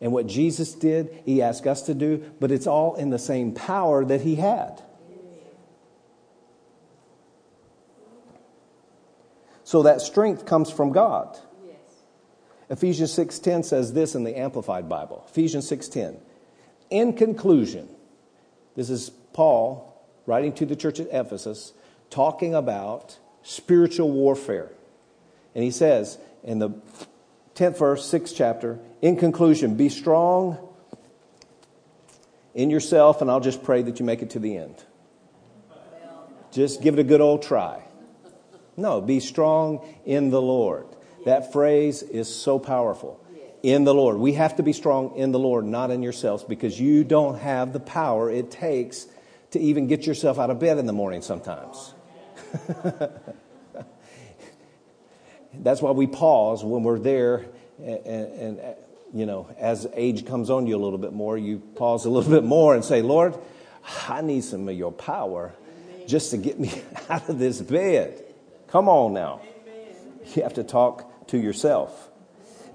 And 0.00 0.12
what 0.12 0.28
Jesus 0.28 0.74
did, 0.74 1.22
he 1.24 1.42
asked 1.42 1.66
us 1.66 1.82
to 1.82 1.94
do, 1.94 2.30
but 2.38 2.52
it's 2.52 2.68
all 2.68 2.94
in 2.94 3.10
the 3.10 3.18
same 3.18 3.52
power 3.52 4.04
that 4.04 4.20
he 4.20 4.36
had. 4.36 4.80
So 9.64 9.82
that 9.82 10.02
strength 10.02 10.46
comes 10.46 10.70
from 10.70 10.92
God. 10.92 11.36
Ephesians 12.74 13.12
6:10 13.12 13.62
says 13.62 13.92
this 13.92 14.16
in 14.16 14.24
the 14.24 14.36
amplified 14.36 14.88
Bible. 14.88 15.22
Ephesians 15.28 15.64
6:10. 15.68 16.16
In 16.90 17.12
conclusion, 17.12 17.88
this 18.74 18.90
is 18.90 19.10
Paul 19.32 19.94
writing 20.26 20.52
to 20.54 20.66
the 20.66 20.74
church 20.74 20.98
at 20.98 21.06
Ephesus 21.12 21.72
talking 22.10 22.52
about 22.52 23.16
spiritual 23.44 24.10
warfare. 24.10 24.72
And 25.54 25.62
he 25.62 25.70
says 25.70 26.18
in 26.42 26.58
the 26.58 26.70
10th 27.54 27.78
verse, 27.78 28.04
6th 28.04 28.34
chapter, 28.34 28.80
in 29.00 29.14
conclusion, 29.14 29.76
be 29.76 29.88
strong 29.88 30.58
in 32.54 32.70
yourself, 32.70 33.22
and 33.22 33.30
I'll 33.30 33.38
just 33.38 33.62
pray 33.62 33.82
that 33.82 34.00
you 34.00 34.04
make 34.04 34.20
it 34.20 34.30
to 34.30 34.40
the 34.40 34.56
end. 34.56 34.82
Just 36.50 36.82
give 36.82 36.98
it 36.98 37.00
a 37.00 37.04
good 37.04 37.20
old 37.20 37.42
try. 37.42 37.84
No, 38.76 39.00
be 39.00 39.20
strong 39.20 39.88
in 40.04 40.30
the 40.30 40.42
Lord. 40.42 40.86
That 41.24 41.52
phrase 41.52 42.02
is 42.02 42.34
so 42.34 42.58
powerful. 42.58 43.20
In 43.62 43.84
the 43.84 43.94
Lord. 43.94 44.18
We 44.18 44.34
have 44.34 44.56
to 44.56 44.62
be 44.62 44.74
strong 44.74 45.16
in 45.16 45.32
the 45.32 45.38
Lord, 45.38 45.64
not 45.64 45.90
in 45.90 46.02
yourselves, 46.02 46.44
because 46.44 46.78
you 46.78 47.02
don't 47.02 47.38
have 47.38 47.72
the 47.72 47.80
power 47.80 48.30
it 48.30 48.50
takes 48.50 49.06
to 49.52 49.60
even 49.60 49.86
get 49.86 50.06
yourself 50.06 50.38
out 50.38 50.50
of 50.50 50.58
bed 50.58 50.76
in 50.76 50.84
the 50.84 50.92
morning 50.92 51.22
sometimes. 51.22 51.94
That's 55.54 55.80
why 55.80 55.92
we 55.92 56.06
pause 56.06 56.62
when 56.62 56.82
we're 56.82 56.98
there 56.98 57.46
and, 57.78 58.06
and, 58.06 58.58
and, 58.58 58.76
you 59.14 59.26
know, 59.26 59.48
as 59.58 59.86
age 59.94 60.26
comes 60.26 60.50
on 60.50 60.66
you 60.66 60.76
a 60.76 60.82
little 60.82 60.98
bit 60.98 61.12
more, 61.12 61.38
you 61.38 61.58
pause 61.76 62.04
a 62.04 62.10
little 62.10 62.30
bit 62.30 62.44
more 62.44 62.74
and 62.74 62.84
say, 62.84 63.00
Lord, 63.00 63.34
I 64.08 64.20
need 64.20 64.42
some 64.44 64.68
of 64.68 64.76
your 64.76 64.92
power 64.92 65.54
just 66.06 66.32
to 66.32 66.36
get 66.36 66.58
me 66.58 66.82
out 67.08 67.28
of 67.28 67.38
this 67.38 67.60
bed. 67.60 68.24
Come 68.68 68.88
on 68.88 69.14
now. 69.14 69.40
You 70.34 70.42
have 70.42 70.54
to 70.54 70.64
talk 70.64 71.13
to 71.28 71.38
yourself. 71.38 72.10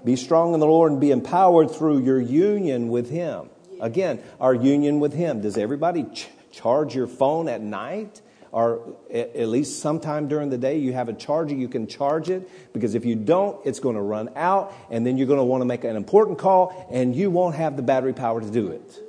Be 0.04 0.16
strong 0.16 0.54
in 0.54 0.60
the 0.60 0.66
Lord 0.66 0.92
and 0.92 1.00
be 1.00 1.10
empowered 1.10 1.70
through 1.70 2.00
your 2.00 2.20
union 2.20 2.88
with 2.88 3.10
Him. 3.10 3.50
Again, 3.80 4.22
our 4.40 4.54
union 4.54 5.00
with 5.00 5.12
Him. 5.12 5.40
Does 5.40 5.58
everybody 5.58 6.04
ch- 6.04 6.28
charge 6.52 6.94
your 6.94 7.06
phone 7.06 7.48
at 7.48 7.60
night? 7.60 8.22
Or 8.52 8.96
at 9.12 9.46
least 9.46 9.78
sometime 9.78 10.26
during 10.26 10.50
the 10.50 10.58
day, 10.58 10.78
you 10.78 10.92
have 10.92 11.08
a 11.08 11.12
charger, 11.12 11.54
you 11.54 11.68
can 11.68 11.86
charge 11.86 12.30
it. 12.30 12.50
Because 12.72 12.94
if 12.96 13.04
you 13.04 13.14
don't, 13.14 13.64
it's 13.64 13.78
going 13.78 13.94
to 13.94 14.02
run 14.02 14.30
out, 14.34 14.74
and 14.90 15.06
then 15.06 15.16
you're 15.16 15.28
going 15.28 15.38
to 15.38 15.44
want 15.44 15.60
to 15.60 15.66
make 15.66 15.84
an 15.84 15.94
important 15.94 16.38
call, 16.38 16.88
and 16.90 17.14
you 17.14 17.30
won't 17.30 17.54
have 17.54 17.76
the 17.76 17.82
battery 17.82 18.12
power 18.12 18.40
to 18.40 18.50
do 18.50 18.68
it. 18.68 19.04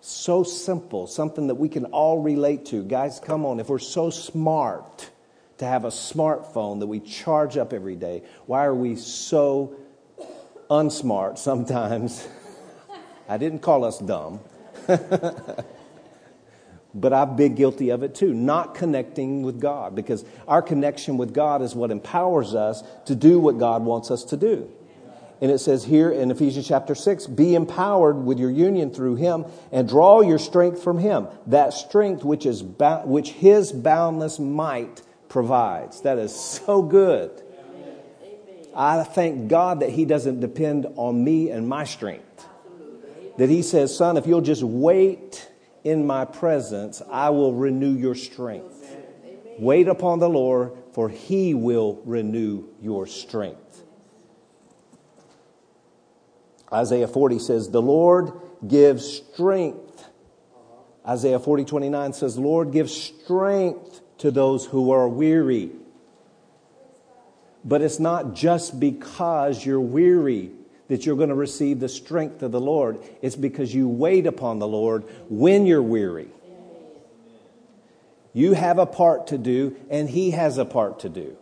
So 0.00 0.44
simple, 0.44 1.08
something 1.08 1.48
that 1.48 1.56
we 1.56 1.68
can 1.68 1.86
all 1.86 2.22
relate 2.22 2.66
to. 2.66 2.84
Guys, 2.84 3.20
come 3.20 3.44
on, 3.44 3.58
if 3.58 3.68
we're 3.68 3.80
so 3.80 4.08
smart 4.08 5.10
to 5.58 5.64
have 5.64 5.84
a 5.84 5.90
smartphone 5.90 6.80
that 6.80 6.86
we 6.86 7.00
charge 7.00 7.56
up 7.56 7.72
every 7.72 7.96
day, 7.96 8.22
why 8.46 8.64
are 8.64 8.74
we 8.74 8.96
so 8.96 9.74
unsmart 10.70 11.38
sometimes? 11.38 12.26
I 13.28 13.38
didn't 13.38 13.60
call 13.60 13.84
us 13.84 13.98
dumb. 13.98 14.40
but 16.94 17.12
I've 17.12 17.36
been 17.36 17.54
guilty 17.54 17.90
of 17.90 18.02
it 18.02 18.14
too, 18.14 18.32
not 18.32 18.74
connecting 18.74 19.42
with 19.42 19.60
God 19.60 19.94
because 19.94 20.24
our 20.46 20.62
connection 20.62 21.16
with 21.16 21.34
God 21.34 21.62
is 21.62 21.74
what 21.74 21.90
empowers 21.90 22.54
us 22.54 22.82
to 23.06 23.14
do 23.14 23.38
what 23.40 23.58
God 23.58 23.84
wants 23.84 24.10
us 24.10 24.24
to 24.24 24.36
do. 24.36 24.70
And 25.40 25.50
it 25.50 25.58
says 25.58 25.84
here 25.84 26.10
in 26.10 26.30
Ephesians 26.30 26.66
chapter 26.66 26.94
6 26.94 27.26
be 27.26 27.54
empowered 27.54 28.16
with 28.16 28.38
your 28.38 28.50
union 28.50 28.90
through 28.90 29.16
him 29.16 29.44
and 29.70 29.86
draw 29.86 30.22
your 30.22 30.38
strength 30.38 30.82
from 30.82 30.98
him. 30.98 31.28
That 31.48 31.74
strength 31.74 32.24
which, 32.24 32.46
is 32.46 32.62
ba- 32.62 33.02
which 33.04 33.32
his 33.32 33.70
boundless 33.70 34.38
might 34.38 35.02
provides. 35.28 36.02
That 36.02 36.18
is 36.18 36.34
so 36.34 36.82
good. 36.82 37.42
I 38.74 39.04
thank 39.04 39.48
God 39.48 39.80
that 39.80 39.90
he 39.90 40.04
doesn't 40.04 40.40
depend 40.40 40.86
on 40.96 41.24
me 41.24 41.50
and 41.50 41.66
my 41.68 41.84
strength. 41.84 42.46
That 43.38 43.48
he 43.48 43.62
says, 43.62 43.96
son, 43.96 44.16
if 44.16 44.26
you'll 44.26 44.42
just 44.42 44.62
wait 44.62 45.50
in 45.82 46.06
my 46.06 46.24
presence, 46.24 47.00
I 47.10 47.30
will 47.30 47.54
renew 47.54 47.96
your 47.96 48.14
strength. 48.14 48.94
Wait 49.58 49.88
upon 49.88 50.18
the 50.18 50.28
Lord, 50.28 50.72
for 50.92 51.08
he 51.08 51.54
will 51.54 52.02
renew 52.04 52.64
your 52.80 53.06
strength. 53.06 53.84
Isaiah 56.72 57.08
40 57.08 57.38
says, 57.38 57.70
The 57.70 57.80
Lord 57.80 58.32
gives 58.66 59.06
strength. 59.06 60.04
Isaiah 61.06 61.38
40, 61.38 61.64
29 61.64 62.12
says, 62.12 62.36
Lord 62.36 62.72
give 62.72 62.90
strength 62.90 64.00
to 64.18 64.30
those 64.30 64.66
who 64.66 64.90
are 64.90 65.08
weary. 65.08 65.70
But 67.64 67.82
it's 67.82 67.98
not 67.98 68.34
just 68.34 68.78
because 68.78 69.64
you're 69.64 69.80
weary 69.80 70.52
that 70.88 71.04
you're 71.04 71.16
going 71.16 71.30
to 71.30 71.34
receive 71.34 71.80
the 71.80 71.88
strength 71.88 72.42
of 72.42 72.52
the 72.52 72.60
Lord. 72.60 72.98
It's 73.22 73.36
because 73.36 73.74
you 73.74 73.88
wait 73.88 74.26
upon 74.26 74.58
the 74.58 74.68
Lord 74.68 75.04
when 75.28 75.66
you're 75.66 75.82
weary. 75.82 76.28
You 78.32 78.52
have 78.52 78.78
a 78.78 78.86
part 78.86 79.28
to 79.28 79.38
do, 79.38 79.76
and 79.90 80.08
He 80.08 80.32
has 80.32 80.58
a 80.58 80.64
part 80.64 81.00
to 81.00 81.08
do. 81.08 81.36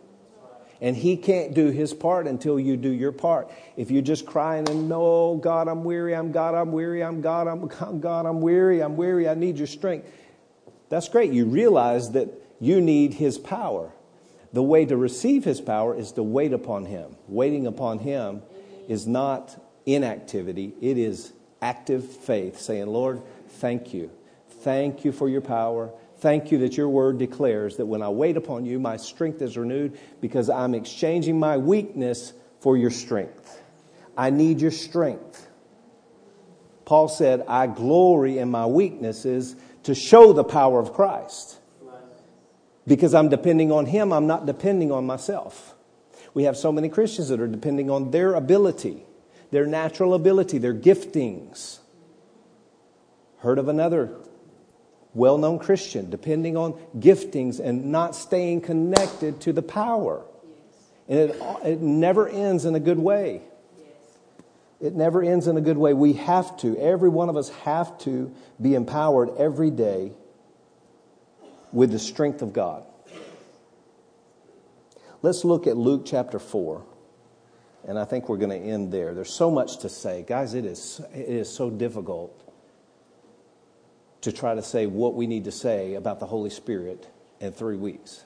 And 0.81 0.95
he 0.95 1.15
can't 1.15 1.53
do 1.53 1.69
his 1.69 1.93
part 1.93 2.27
until 2.27 2.59
you 2.59 2.75
do 2.75 2.89
your 2.89 3.13
part. 3.13 3.49
If 3.77 3.91
you're 3.91 4.01
just 4.01 4.25
crying 4.25 4.69
and 4.69 4.89
no, 4.89 5.35
God, 5.35 5.67
I'm 5.67 5.83
weary, 5.83 6.13
I'm 6.13 6.31
God, 6.31 6.53
I'm 6.53 6.71
weary, 6.71 7.01
I'm 7.01 7.21
God, 7.21 7.47
I'm 7.47 7.67
God, 7.99 8.25
I'm 8.25 8.41
weary, 8.41 8.81
I'm 8.81 8.97
weary, 8.97 9.27
I 9.27 9.35
need 9.35 9.57
your 9.57 9.67
strength. 9.67 10.07
That's 10.89 11.09
great. 11.09 11.31
You 11.31 11.45
realize 11.45 12.11
that 12.11 12.29
you 12.65 12.81
need 12.81 13.13
his 13.13 13.37
power. 13.37 13.91
The 14.51 14.63
way 14.63 14.85
to 14.85 14.97
receive 14.97 15.43
his 15.43 15.61
power 15.61 15.95
is 15.95 16.13
to 16.13 16.23
wait 16.23 16.51
upon 16.51 16.85
him. 16.85 17.15
Waiting 17.27 17.67
upon 17.67 17.99
him 17.99 18.41
is 18.87 19.05
not 19.05 19.61
inactivity, 19.85 20.73
it 20.81 20.97
is 20.97 21.31
active 21.61 22.05
faith, 22.05 22.59
saying, 22.59 22.87
Lord, 22.87 23.21
thank 23.47 23.93
you. 23.93 24.09
Thank 24.61 25.05
you 25.05 25.11
for 25.11 25.29
your 25.29 25.41
power. 25.41 25.91
Thank 26.17 26.51
you 26.51 26.57
that 26.59 26.75
your 26.75 26.89
word 26.89 27.19
declares 27.19 27.77
that 27.77 27.85
when 27.85 28.01
I 28.01 28.09
wait 28.09 28.35
upon 28.35 28.65
you, 28.65 28.79
my 28.79 28.97
strength 28.97 29.43
is 29.43 29.57
renewed 29.57 29.99
because 30.19 30.49
I'm 30.49 30.73
exchanging 30.73 31.37
my 31.37 31.57
weakness 31.57 32.33
for 32.61 32.77
your 32.77 32.89
strength. 32.89 33.61
I 34.17 34.31
need 34.31 34.59
your 34.59 34.71
strength. 34.71 35.47
Paul 36.85 37.09
said, 37.09 37.43
I 37.47 37.67
glory 37.67 38.39
in 38.39 38.49
my 38.49 38.65
weaknesses 38.65 39.55
to 39.83 39.93
show 39.93 40.33
the 40.33 40.43
power 40.43 40.79
of 40.79 40.93
Christ. 40.93 41.59
Because 42.87 43.13
I'm 43.13 43.29
depending 43.29 43.71
on 43.71 43.85
Him, 43.85 44.13
I'm 44.13 44.27
not 44.27 44.45
depending 44.45 44.91
on 44.91 45.05
myself. 45.05 45.73
We 46.33 46.43
have 46.43 46.57
so 46.57 46.71
many 46.71 46.89
Christians 46.89 47.29
that 47.29 47.39
are 47.39 47.47
depending 47.47 47.89
on 47.89 48.11
their 48.11 48.33
ability, 48.33 49.03
their 49.51 49.65
natural 49.65 50.13
ability, 50.13 50.57
their 50.57 50.73
giftings. 50.73 51.79
Heard 53.39 53.57
of 53.57 53.67
another 53.67 54.11
well 55.13 55.37
known 55.37 55.59
Christian, 55.59 56.09
depending 56.09 56.57
on 56.57 56.73
giftings 56.97 57.59
and 57.59 57.85
not 57.85 58.15
staying 58.15 58.61
connected 58.61 59.41
to 59.41 59.53
the 59.53 59.61
power. 59.61 60.23
And 61.07 61.19
it, 61.19 61.41
it 61.63 61.81
never 61.81 62.27
ends 62.27 62.65
in 62.65 62.75
a 62.75 62.79
good 62.79 62.99
way. 62.99 63.41
It 64.81 64.93
never 64.93 65.23
ends 65.23 65.47
in 65.47 65.55
a 65.55 65.61
good 65.61 65.77
way. 65.77 65.93
We 65.93 66.13
have 66.13 66.57
to, 66.57 66.77
every 66.77 67.09
one 67.09 67.29
of 67.29 67.37
us 67.37 67.49
have 67.49 67.97
to 67.99 68.33
be 68.61 68.75
empowered 68.75 69.29
every 69.37 69.71
day 69.71 70.11
with 71.75 71.91
the 71.91 71.99
strength 71.99 72.41
of 72.41 72.53
God. 72.53 72.85
Let's 75.21 75.43
look 75.43 75.67
at 75.67 75.75
Luke 75.75 76.03
chapter 76.05 76.39
4. 76.39 76.85
And 77.87 77.99
I 77.99 78.05
think 78.05 78.29
we're 78.29 78.37
going 78.37 78.61
to 78.61 78.67
end 78.67 78.93
there. 78.93 79.13
There's 79.13 79.31
so 79.31 79.51
much 79.51 79.79
to 79.79 79.89
say. 79.89 80.23
Guys, 80.25 80.53
it 80.53 80.65
is, 80.65 81.01
it 81.13 81.27
is 81.27 81.53
so 81.53 81.69
difficult 81.69 82.41
to 84.21 84.31
try 84.31 84.55
to 84.55 84.63
say 84.63 84.87
what 84.87 85.15
we 85.15 85.27
need 85.27 85.43
to 85.43 85.51
say 85.51 85.95
about 85.95 86.19
the 86.19 86.25
Holy 86.25 86.49
Spirit 86.49 87.07
in 87.41 87.51
three 87.51 87.75
weeks. 87.75 88.23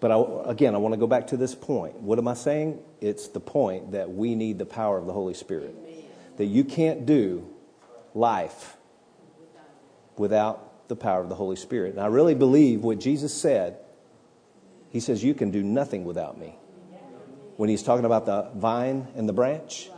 But 0.00 0.10
I, 0.10 0.50
again, 0.50 0.74
I 0.74 0.78
want 0.78 0.94
to 0.94 0.98
go 0.98 1.06
back 1.06 1.28
to 1.28 1.36
this 1.36 1.54
point. 1.54 1.94
What 2.00 2.18
am 2.18 2.26
I 2.26 2.34
saying? 2.34 2.80
It's 3.00 3.28
the 3.28 3.40
point 3.40 3.92
that 3.92 4.10
we 4.10 4.34
need 4.34 4.58
the 4.58 4.66
power 4.66 4.98
of 4.98 5.06
the 5.06 5.12
Holy 5.12 5.34
Spirit. 5.34 5.76
That 6.36 6.46
you 6.46 6.64
can't 6.64 7.06
do 7.06 7.48
life 8.12 8.76
without 10.16 10.71
the 10.92 10.96
power 10.96 11.22
of 11.22 11.30
the 11.30 11.34
Holy 11.34 11.56
Spirit. 11.56 11.92
And 11.94 12.02
I 12.02 12.08
really 12.08 12.34
believe 12.34 12.84
what 12.84 13.00
Jesus 13.00 13.32
said. 13.32 13.78
He 14.90 15.00
says, 15.00 15.24
You 15.24 15.32
can 15.32 15.50
do 15.50 15.62
nothing 15.62 16.04
without 16.04 16.38
me. 16.38 16.58
When 17.56 17.70
he's 17.70 17.82
talking 17.82 18.04
about 18.04 18.26
the 18.26 18.50
vine 18.54 19.08
and 19.16 19.26
the 19.26 19.32
branch 19.32 19.88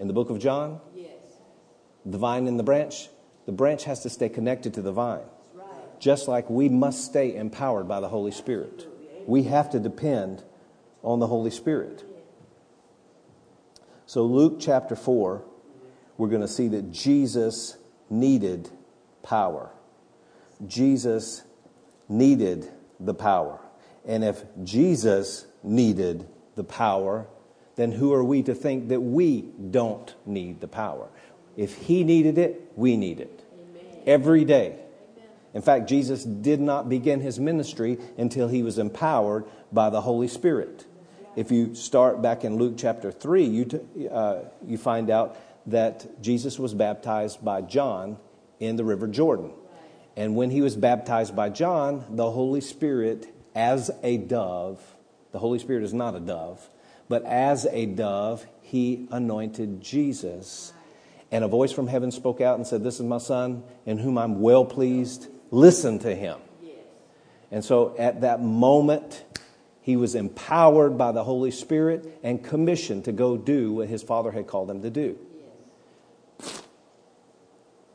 in 0.00 0.06
the 0.06 0.14
book 0.14 0.30
of 0.30 0.38
John, 0.38 0.80
the 2.06 2.16
vine 2.16 2.48
and 2.48 2.58
the 2.58 2.62
branch, 2.62 3.10
the 3.44 3.52
branch 3.52 3.84
has 3.84 4.02
to 4.04 4.10
stay 4.10 4.30
connected 4.30 4.72
to 4.74 4.82
the 4.82 4.92
vine. 4.92 5.26
Just 5.98 6.26
like 6.26 6.48
we 6.48 6.70
must 6.70 7.04
stay 7.04 7.36
empowered 7.36 7.86
by 7.86 8.00
the 8.00 8.08
Holy 8.08 8.32
Spirit. 8.32 8.88
We 9.26 9.42
have 9.44 9.70
to 9.70 9.78
depend 9.78 10.42
on 11.02 11.20
the 11.20 11.26
Holy 11.26 11.50
Spirit. 11.50 12.02
So, 14.06 14.24
Luke 14.24 14.56
chapter 14.58 14.96
4, 14.96 15.44
we're 16.16 16.28
going 16.28 16.40
to 16.40 16.48
see 16.48 16.68
that 16.68 16.92
Jesus 16.92 17.76
needed 18.08 18.70
power. 19.22 19.70
Jesus 20.66 21.42
needed 22.08 22.68
the 23.00 23.14
power. 23.14 23.60
And 24.06 24.24
if 24.24 24.42
Jesus 24.64 25.46
needed 25.62 26.28
the 26.54 26.64
power, 26.64 27.26
then 27.76 27.92
who 27.92 28.12
are 28.12 28.24
we 28.24 28.42
to 28.42 28.54
think 28.54 28.88
that 28.88 29.00
we 29.00 29.42
don't 29.70 30.14
need 30.26 30.60
the 30.60 30.68
power? 30.68 31.08
If 31.56 31.74
he 31.74 32.04
needed 32.04 32.38
it, 32.38 32.72
we 32.76 32.96
need 32.96 33.20
it 33.20 33.44
Amen. 33.54 34.02
every 34.06 34.44
day. 34.44 34.78
In 35.54 35.62
fact, 35.62 35.88
Jesus 35.88 36.24
did 36.24 36.60
not 36.60 36.88
begin 36.88 37.20
his 37.20 37.38
ministry 37.38 37.98
until 38.16 38.48
he 38.48 38.62
was 38.62 38.78
empowered 38.78 39.44
by 39.70 39.90
the 39.90 40.00
Holy 40.00 40.28
Spirit. 40.28 40.86
If 41.36 41.50
you 41.50 41.74
start 41.74 42.22
back 42.22 42.44
in 42.44 42.56
Luke 42.56 42.74
chapter 42.76 43.10
3, 43.10 43.44
you, 43.44 43.64
t- 43.64 44.08
uh, 44.10 44.40
you 44.66 44.78
find 44.78 45.10
out 45.10 45.36
that 45.66 46.22
Jesus 46.22 46.58
was 46.58 46.74
baptized 46.74 47.44
by 47.44 47.62
John 47.62 48.18
in 48.60 48.76
the 48.76 48.84
River 48.84 49.06
Jordan. 49.06 49.52
And 50.16 50.36
when 50.36 50.50
he 50.50 50.60
was 50.60 50.76
baptized 50.76 51.34
by 51.34 51.48
John, 51.48 52.04
the 52.10 52.30
Holy 52.30 52.60
Spirit, 52.60 53.34
as 53.54 53.90
a 54.02 54.18
dove, 54.18 54.80
the 55.32 55.38
Holy 55.38 55.58
Spirit 55.58 55.84
is 55.84 55.94
not 55.94 56.14
a 56.14 56.20
dove, 56.20 56.68
but 57.08 57.24
as 57.24 57.66
a 57.70 57.86
dove, 57.86 58.46
he 58.60 59.06
anointed 59.10 59.80
Jesus 59.80 60.72
and 61.32 61.42
a 61.44 61.48
voice 61.48 61.72
from 61.72 61.86
heaven 61.86 62.10
spoke 62.10 62.42
out 62.42 62.56
and 62.56 62.66
said, 62.66 62.84
This 62.84 63.00
is 63.00 63.06
my 63.06 63.18
son 63.18 63.64
in 63.86 63.98
whom 63.98 64.18
I'm 64.18 64.40
well 64.42 64.66
pleased. 64.66 65.28
Listen 65.50 65.98
to 66.00 66.14
him. 66.14 66.38
And 67.50 67.64
so 67.64 67.96
at 67.98 68.20
that 68.20 68.42
moment, 68.42 69.24
he 69.80 69.96
was 69.96 70.14
empowered 70.14 70.96
by 70.96 71.12
the 71.12 71.24
Holy 71.24 71.50
Spirit 71.50 72.20
and 72.22 72.44
commissioned 72.44 73.06
to 73.06 73.12
go 73.12 73.36
do 73.36 73.72
what 73.72 73.88
his 73.88 74.02
father 74.02 74.30
had 74.30 74.46
called 74.46 74.70
him 74.70 74.82
to 74.82 74.90
do. 74.90 75.18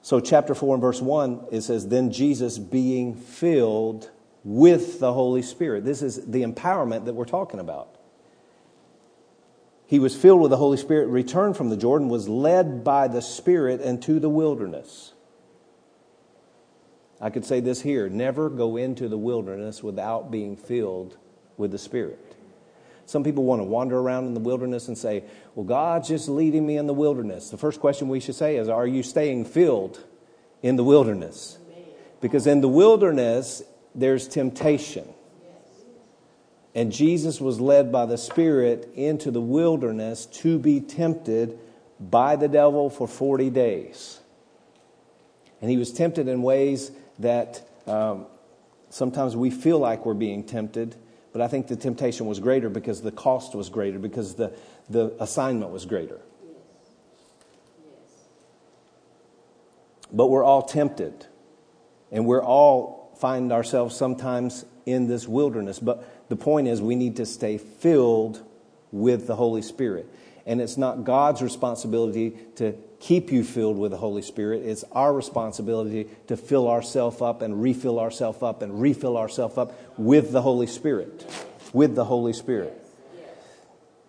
So, 0.07 0.21
chapter 0.21 0.55
4 0.55 0.75
and 0.75 0.81
verse 0.81 1.01
1, 1.01 1.47
it 1.51 1.63
says, 1.63 1.89
Then 1.89 2.13
Jesus 2.13 2.57
being 2.59 3.13
filled 3.13 4.09
with 4.45 5.01
the 5.01 5.11
Holy 5.11 5.41
Spirit. 5.41 5.83
This 5.83 6.01
is 6.01 6.25
the 6.27 6.43
empowerment 6.43 7.03
that 7.03 7.13
we're 7.13 7.25
talking 7.25 7.59
about. 7.59 7.99
he 9.85 9.99
was 9.99 10.15
filled 10.15 10.39
with 10.39 10.51
the 10.51 10.55
Holy 10.55 10.77
Spirit, 10.77 11.07
returned 11.07 11.57
from 11.57 11.69
the 11.69 11.75
Jordan, 11.75 12.07
was 12.07 12.29
led 12.29 12.85
by 12.85 13.09
the 13.09 13.21
Spirit 13.21 13.81
into 13.81 14.17
the 14.21 14.29
wilderness. 14.29 15.11
I 17.19 17.29
could 17.29 17.43
say 17.43 17.59
this 17.59 17.81
here 17.81 18.07
never 18.07 18.49
go 18.49 18.77
into 18.77 19.09
the 19.09 19.17
wilderness 19.17 19.83
without 19.83 20.31
being 20.31 20.55
filled 20.55 21.17
with 21.57 21.71
the 21.71 21.77
Spirit. 21.77 22.36
Some 23.07 23.23
people 23.23 23.45
want 23.45 23.61
to 23.61 23.63
wander 23.63 23.97
around 23.97 24.25
in 24.25 24.33
the 24.33 24.41
wilderness 24.41 24.89
and 24.89 24.97
say, 24.97 25.23
Well, 25.55 25.65
God's 25.65 26.09
just 26.09 26.27
leading 26.27 26.67
me 26.67 26.75
in 26.77 26.87
the 26.87 26.93
wilderness. 26.93 27.49
The 27.49 27.57
first 27.57 27.79
question 27.79 28.09
we 28.09 28.19
should 28.19 28.35
say 28.35 28.57
is, 28.57 28.67
Are 28.67 28.85
you 28.85 29.01
staying 29.01 29.45
filled 29.45 30.03
in 30.61 30.75
the 30.75 30.83
wilderness? 30.83 31.57
Because 32.19 32.47
in 32.47 32.59
the 32.59 32.67
wilderness, 32.67 33.63
there's 33.95 34.27
temptation. 34.27 35.07
And 36.75 36.91
Jesus 36.91 37.39
was 37.39 37.61
led 37.61 37.93
by 37.93 38.05
the 38.05 38.17
Spirit 38.17 38.91
into 38.93 39.31
the 39.31 39.41
wilderness 39.41 40.25
to 40.27 40.59
be 40.59 40.81
tempted 40.81 41.57
by 41.99 42.35
the 42.35 42.49
devil 42.49 42.89
for 42.89 43.07
40 43.07 43.49
days. 43.49 44.19
And 45.61 45.71
he 45.71 45.77
was 45.77 45.93
tempted 45.93 46.27
in 46.27 46.41
ways 46.41 46.91
that 47.19 47.67
um, 47.87 48.25
sometimes 48.89 49.35
we 49.35 49.49
feel 49.49 49.79
like 49.79 50.05
we're 50.05 50.13
being 50.13 50.43
tempted, 50.43 50.97
but 51.33 51.41
I 51.41 51.47
think 51.47 51.67
the 51.67 51.75
temptation 51.75 52.25
was 52.25 52.39
greater 52.39 52.69
because 52.69 53.01
the 53.01 53.11
cost 53.11 53.55
was 53.55 53.69
greater, 53.69 53.99
because 53.99 54.35
the, 54.35 54.53
the 54.89 55.13
assignment 55.19 55.71
was 55.71 55.85
greater. 55.85 56.19
But 60.11 60.27
we're 60.27 60.43
all 60.43 60.61
tempted, 60.61 61.25
and 62.11 62.25
we're 62.25 62.43
all 62.43 63.15
find 63.19 63.51
ourselves 63.51 63.95
sometimes 63.95 64.65
in 64.85 65.07
this 65.07 65.27
wilderness. 65.27 65.79
But 65.79 66.29
the 66.29 66.35
point 66.35 66.67
is, 66.67 66.81
we 66.81 66.95
need 66.95 67.17
to 67.17 67.25
stay 67.25 67.57
filled 67.57 68.41
with 68.91 69.27
the 69.27 69.35
Holy 69.35 69.61
Spirit. 69.61 70.07
And 70.45 70.61
it's 70.61 70.77
not 70.77 71.03
God's 71.03 71.41
responsibility 71.41 72.37
to 72.55 72.73
keep 72.99 73.31
you 73.31 73.43
filled 73.43 73.77
with 73.77 73.91
the 73.91 73.97
Holy 73.97 74.21
Spirit. 74.21 74.63
It's 74.65 74.83
our 74.91 75.13
responsibility 75.13 76.07
to 76.27 76.37
fill 76.37 76.67
ourselves 76.67 77.21
up 77.21 77.41
and 77.41 77.61
refill 77.61 77.99
ourselves 77.99 78.41
up 78.41 78.61
and 78.61 78.81
refill 78.81 79.17
ourselves 79.17 79.57
up 79.57 79.73
with 79.97 80.31
the 80.31 80.41
Holy 80.41 80.67
Spirit. 80.67 81.25
With 81.73 81.95
the 81.95 82.05
Holy 82.05 82.33
Spirit. 82.33 82.83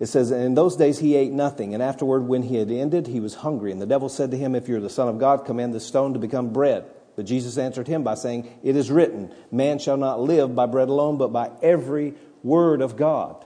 It 0.00 0.06
says, 0.06 0.30
In 0.30 0.54
those 0.54 0.76
days 0.76 1.00
he 1.00 1.16
ate 1.16 1.32
nothing, 1.32 1.74
and 1.74 1.82
afterward, 1.82 2.20
when 2.20 2.44
he 2.44 2.56
had 2.56 2.70
ended, 2.70 3.08
he 3.08 3.20
was 3.20 3.34
hungry. 3.36 3.72
And 3.72 3.82
the 3.82 3.86
devil 3.86 4.08
said 4.08 4.30
to 4.30 4.36
him, 4.36 4.54
If 4.54 4.68
you're 4.68 4.80
the 4.80 4.90
Son 4.90 5.08
of 5.08 5.18
God, 5.18 5.44
command 5.44 5.74
this 5.74 5.86
stone 5.86 6.12
to 6.12 6.18
become 6.18 6.52
bread. 6.52 6.84
But 7.16 7.26
Jesus 7.26 7.58
answered 7.58 7.88
him 7.88 8.04
by 8.04 8.14
saying, 8.14 8.48
It 8.62 8.76
is 8.76 8.92
written, 8.92 9.34
Man 9.50 9.80
shall 9.80 9.96
not 9.96 10.20
live 10.20 10.54
by 10.54 10.66
bread 10.66 10.88
alone, 10.88 11.18
but 11.18 11.32
by 11.32 11.50
every 11.62 12.14
word 12.44 12.80
of 12.80 12.96
God. 12.96 13.44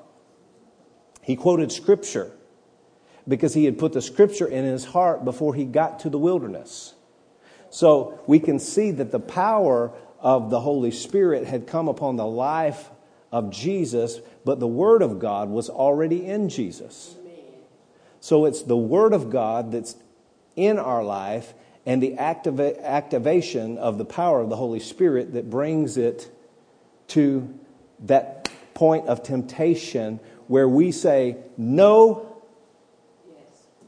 He 1.22 1.36
quoted 1.36 1.72
Scripture 1.72 2.32
because 3.26 3.54
he 3.54 3.64
had 3.64 3.78
put 3.78 3.92
the 3.92 4.02
Scripture 4.02 4.46
in 4.46 4.64
his 4.64 4.84
heart 4.86 5.24
before 5.24 5.54
he 5.54 5.64
got 5.64 6.00
to 6.00 6.10
the 6.10 6.18
wilderness. 6.18 6.94
So 7.70 8.20
we 8.26 8.38
can 8.38 8.58
see 8.58 8.90
that 8.90 9.12
the 9.12 9.20
power 9.20 9.92
of 10.20 10.50
the 10.50 10.60
Holy 10.60 10.90
Spirit 10.90 11.46
had 11.46 11.66
come 11.66 11.88
upon 11.88 12.16
the 12.16 12.26
life 12.26 12.90
of 13.30 13.50
Jesus, 13.50 14.20
but 14.44 14.60
the 14.60 14.66
Word 14.66 15.02
of 15.02 15.18
God 15.18 15.48
was 15.48 15.70
already 15.70 16.26
in 16.26 16.48
Jesus. 16.48 17.16
So 18.20 18.44
it's 18.44 18.62
the 18.62 18.76
Word 18.76 19.12
of 19.12 19.30
God 19.30 19.72
that's 19.72 19.96
in 20.54 20.78
our 20.78 21.02
life 21.02 21.54
and 21.84 22.02
the 22.02 22.16
activa- 22.16 22.80
activation 22.82 23.78
of 23.78 23.98
the 23.98 24.04
power 24.04 24.40
of 24.40 24.48
the 24.48 24.56
Holy 24.56 24.78
Spirit 24.78 25.32
that 25.32 25.50
brings 25.50 25.96
it 25.96 26.30
to 27.08 27.58
that 28.00 28.48
point 28.74 29.08
of 29.08 29.22
temptation 29.22 30.20
where 30.46 30.68
we 30.68 30.92
say, 30.92 31.36
No, 31.56 32.31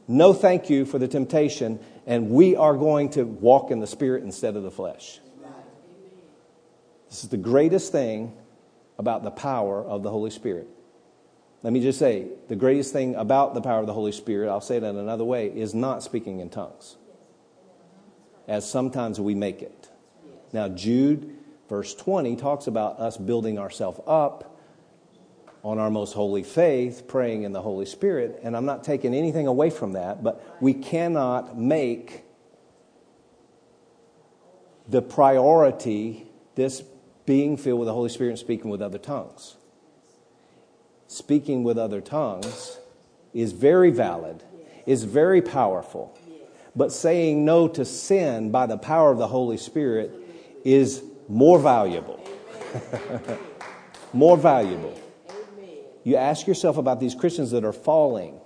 no, 0.07 0.33
thank 0.33 0.69
you 0.69 0.85
for 0.85 0.99
the 0.99 1.07
temptation, 1.07 1.79
and 2.05 2.29
we 2.29 2.55
are 2.55 2.75
going 2.75 3.09
to 3.11 3.23
walk 3.23 3.71
in 3.71 3.79
the 3.79 3.87
Spirit 3.87 4.23
instead 4.23 4.55
of 4.55 4.63
the 4.63 4.71
flesh. 4.71 5.19
This 7.09 7.23
is 7.23 7.29
the 7.29 7.37
greatest 7.37 7.91
thing 7.91 8.35
about 8.97 9.23
the 9.23 9.31
power 9.31 9.83
of 9.83 10.03
the 10.03 10.09
Holy 10.09 10.31
Spirit. 10.31 10.67
Let 11.63 11.73
me 11.73 11.81
just 11.81 11.97
say 11.97 12.27
the 12.47 12.55
greatest 12.55 12.93
thing 12.93 13.15
about 13.15 13.53
the 13.53 13.61
power 13.61 13.79
of 13.79 13.87
the 13.87 13.93
Holy 13.93 14.11
Spirit, 14.11 14.49
I'll 14.49 14.61
say 14.61 14.77
it 14.77 14.83
in 14.83 14.97
another 14.97 15.23
way, 15.23 15.47
is 15.47 15.73
not 15.73 16.03
speaking 16.03 16.39
in 16.39 16.49
tongues 16.49 16.97
as 18.47 18.69
sometimes 18.69 19.19
we 19.19 19.35
make 19.35 19.61
it. 19.61 19.89
Now, 20.53 20.69
Jude, 20.69 21.35
verse 21.69 21.95
20, 21.95 22.35
talks 22.35 22.67
about 22.67 22.99
us 22.99 23.17
building 23.17 23.57
ourselves 23.57 23.99
up 24.05 24.54
on 25.65 25.79
our 25.79 25.89
most 25.89 26.13
holy 26.13 26.43
faith, 26.43 27.07
praying 27.07 27.41
in 27.41 27.51
the 27.51 27.61
Holy 27.63 27.87
Spirit. 27.87 28.39
And 28.43 28.55
I'm 28.55 28.65
not 28.65 28.83
taking 28.83 29.15
anything 29.15 29.47
away 29.47 29.71
from 29.71 29.93
that, 29.93 30.23
but 30.23 30.61
we 30.61 30.75
cannot 30.75 31.57
make 31.57 32.23
the 34.87 35.01
priority 35.01 36.27
this 36.53 36.83
being 37.25 37.57
filled 37.57 37.79
with 37.79 37.87
the 37.87 37.93
Holy 37.93 38.09
Spirit 38.09 38.29
and 38.29 38.39
speaking 38.39 38.69
with 38.69 38.79
other 38.79 38.99
tongues. 38.99 39.55
Speaking 41.07 41.63
with 41.63 41.79
other 41.79 41.99
tongues 41.99 42.77
is 43.33 43.51
very 43.51 43.89
valid, 43.89 44.43
is 44.85 45.03
very 45.03 45.41
powerful. 45.41 46.15
But 46.75 46.91
saying 46.91 47.43
no 47.43 47.67
to 47.69 47.85
sin 47.85 48.51
by 48.51 48.67
the 48.67 48.77
power 48.77 49.09
of 49.09 49.17
the 49.17 49.27
Holy 49.27 49.57
Spirit 49.57 50.11
is 50.63 51.03
more 51.27 51.57
valuable. 51.57 52.23
more 54.13 54.37
valuable. 54.37 54.95
You 56.05 56.17
ask 56.17 56.45
yourself 56.45 56.77
about 56.77 56.99
these 56.99 57.15
Christians 57.15 57.49
that 57.51 57.65
are 57.65 57.73
falling. 57.73 58.39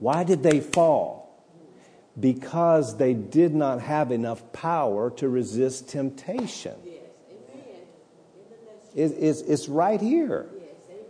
Why 0.00 0.24
did 0.24 0.42
they 0.42 0.58
fall? 0.58 1.46
Because 2.18 2.96
they 2.96 3.14
did 3.14 3.54
not 3.54 3.80
have 3.80 4.10
enough 4.10 4.52
power 4.52 5.10
to 5.12 5.28
resist 5.28 5.88
temptation. 5.88 6.74
It's, 8.96 9.42
it's 9.42 9.68
right 9.68 10.00
here. 10.00 10.46
Yes, 10.58 11.00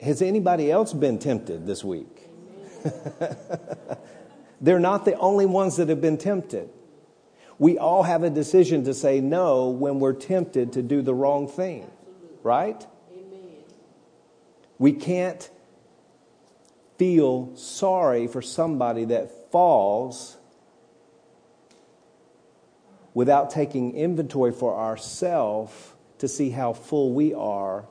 Has 0.00 0.22
anybody 0.22 0.70
else 0.70 0.94
been 0.94 1.18
tempted 1.18 1.66
this 1.66 1.84
week? 1.84 2.28
They're 4.62 4.80
not 4.80 5.04
the 5.04 5.16
only 5.16 5.46
ones 5.46 5.76
that 5.76 5.90
have 5.90 6.00
been 6.00 6.16
tempted. 6.16 6.70
We 7.58 7.76
all 7.76 8.04
have 8.04 8.22
a 8.22 8.30
decision 8.30 8.84
to 8.84 8.94
say 8.94 9.20
no 9.20 9.68
when 9.68 10.00
we're 10.00 10.14
tempted 10.14 10.72
to 10.74 10.82
do 10.82 11.02
the 11.02 11.12
wrong 11.12 11.46
thing, 11.46 11.90
right? 12.42 12.86
We 14.80 14.92
can't 14.94 15.48
feel 16.96 17.54
sorry 17.54 18.26
for 18.26 18.40
somebody 18.40 19.04
that 19.04 19.52
falls 19.52 20.38
without 23.12 23.50
taking 23.50 23.94
inventory 23.94 24.52
for 24.52 24.74
ourselves 24.74 25.74
to 26.18 26.28
see 26.28 26.48
how 26.48 26.72
full 26.72 27.12
we 27.12 27.34
are 27.34 27.84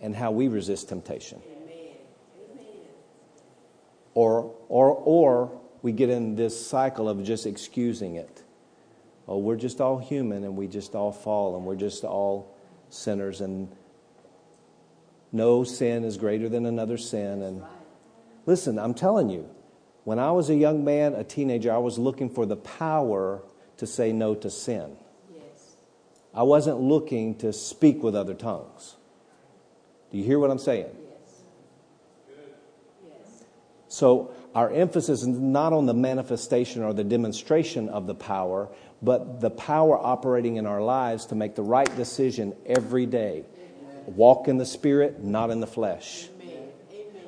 and 0.00 0.14
how 0.14 0.30
we 0.30 0.46
resist 0.46 0.88
temptation. 0.88 1.42
Or, 4.14 4.54
or, 4.68 4.90
or 4.90 5.60
we 5.82 5.90
get 5.90 6.10
in 6.10 6.36
this 6.36 6.64
cycle 6.64 7.08
of 7.08 7.24
just 7.24 7.44
excusing 7.44 8.14
it. 8.14 8.44
Oh, 9.26 9.38
we're 9.38 9.56
just 9.56 9.80
all 9.80 9.98
human 9.98 10.44
and 10.44 10.56
we 10.56 10.68
just 10.68 10.94
all 10.94 11.10
fall 11.10 11.56
and 11.56 11.64
we're 11.64 11.74
just 11.74 12.04
all 12.04 12.54
sinners 12.88 13.40
and 13.40 13.68
no 15.32 15.64
sin 15.64 16.04
is 16.04 16.16
greater 16.16 16.48
than 16.48 16.66
another 16.66 16.98
sin. 16.98 17.42
And 17.42 17.62
listen, 18.46 18.78
I'm 18.78 18.94
telling 18.94 19.30
you, 19.30 19.48
when 20.04 20.18
I 20.18 20.32
was 20.32 20.50
a 20.50 20.54
young 20.54 20.84
man, 20.84 21.14
a 21.14 21.24
teenager, 21.24 21.72
I 21.72 21.78
was 21.78 21.98
looking 21.98 22.30
for 22.30 22.46
the 22.46 22.56
power 22.56 23.42
to 23.76 23.86
say 23.86 24.12
no 24.12 24.34
to 24.34 24.50
sin. 24.50 24.96
Yes. 25.34 25.74
I 26.34 26.42
wasn't 26.42 26.80
looking 26.80 27.36
to 27.38 27.52
speak 27.52 28.02
with 28.02 28.14
other 28.14 28.34
tongues. 28.34 28.96
Do 30.10 30.18
you 30.18 30.24
hear 30.24 30.38
what 30.38 30.50
I'm 30.50 30.58
saying? 30.58 30.86
Yes. 30.88 32.38
Yes. 33.06 33.44
So 33.88 34.34
our 34.54 34.70
emphasis 34.70 35.20
is 35.22 35.28
not 35.28 35.72
on 35.72 35.86
the 35.86 35.94
manifestation 35.94 36.82
or 36.82 36.92
the 36.92 37.04
demonstration 37.04 37.88
of 37.88 38.06
the 38.06 38.14
power, 38.14 38.68
but 39.00 39.40
the 39.40 39.50
power 39.50 39.96
operating 39.96 40.56
in 40.56 40.66
our 40.66 40.82
lives 40.82 41.26
to 41.26 41.34
make 41.34 41.54
the 41.54 41.62
right 41.62 41.94
decision 41.96 42.54
every 42.66 43.06
day. 43.06 43.44
Amen. 44.02 44.16
Walk 44.16 44.48
in 44.48 44.58
the 44.58 44.66
spirit, 44.66 45.22
not 45.22 45.50
in 45.50 45.60
the 45.60 45.66
flesh. 45.66 46.28
Amen. 46.42 46.68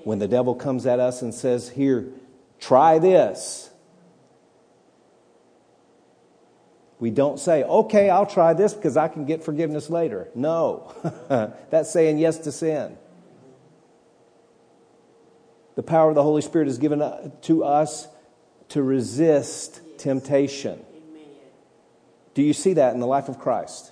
When 0.05 0.19
the 0.19 0.29
devil 0.29 0.55
comes 0.55 0.87
at 0.87 1.01
us 1.01 1.23
and 1.23 1.35
says, 1.35 1.69
Here, 1.69 2.09
try 2.61 2.99
this. 2.99 3.71
We 7.03 7.11
don't 7.11 7.41
say, 7.41 7.65
okay, 7.65 8.11
I'll 8.11 8.27
try 8.27 8.55
this 8.55 8.75
because 8.75 8.97
I 8.97 9.09
can 9.09 9.25
get 9.25 9.43
forgiveness 9.43 9.91
later. 9.91 10.29
No. 10.37 10.95
That's 11.69 11.91
saying 11.91 12.19
yes 12.19 12.39
to 12.39 12.53
sin. 12.53 12.97
The 15.75 15.83
power 15.83 16.11
of 16.11 16.15
the 16.15 16.23
Holy 16.23 16.43
Spirit 16.43 16.69
is 16.69 16.79
given 16.79 17.03
uh, 17.03 17.31
to 17.43 17.65
us 17.65 18.07
to 18.69 18.83
resist 18.83 19.81
temptation. 19.99 20.85
Do 22.35 22.43
you 22.43 22.53
see 22.53 22.75
that 22.75 22.95
in 22.95 23.01
the 23.01 23.07
life 23.07 23.29
of 23.29 23.39
Christ? 23.39 23.92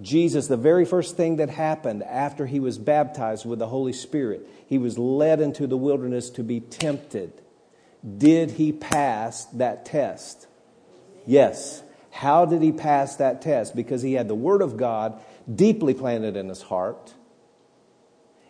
Jesus, 0.00 0.46
the 0.46 0.56
very 0.56 0.84
first 0.84 1.16
thing 1.16 1.36
that 1.36 1.50
happened 1.50 2.02
after 2.02 2.46
he 2.46 2.60
was 2.60 2.78
baptized 2.78 3.44
with 3.44 3.58
the 3.58 3.68
Holy 3.68 3.92
Spirit, 3.92 4.48
he 4.66 4.78
was 4.78 4.98
led 4.98 5.40
into 5.40 5.66
the 5.66 5.76
wilderness 5.76 6.30
to 6.30 6.42
be 6.42 6.60
tempted. 6.60 7.32
Did 8.18 8.52
he 8.52 8.72
pass 8.72 9.44
that 9.46 9.84
test? 9.84 10.46
Yes. 11.26 11.82
How 12.10 12.44
did 12.46 12.62
he 12.62 12.72
pass 12.72 13.16
that 13.16 13.42
test? 13.42 13.76
Because 13.76 14.02
he 14.02 14.14
had 14.14 14.28
the 14.28 14.34
Word 14.34 14.62
of 14.62 14.76
God 14.76 15.20
deeply 15.52 15.94
planted 15.94 16.36
in 16.36 16.48
his 16.48 16.62
heart, 16.62 17.14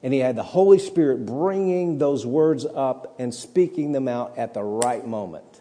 and 0.02 0.12
he 0.12 0.20
had 0.20 0.36
the 0.36 0.42
Holy 0.42 0.78
Spirit 0.78 1.26
bringing 1.26 1.98
those 1.98 2.26
words 2.26 2.64
up 2.64 3.14
and 3.18 3.32
speaking 3.32 3.92
them 3.92 4.08
out 4.08 4.36
at 4.36 4.52
the 4.54 4.62
right 4.62 5.06
moment 5.06 5.60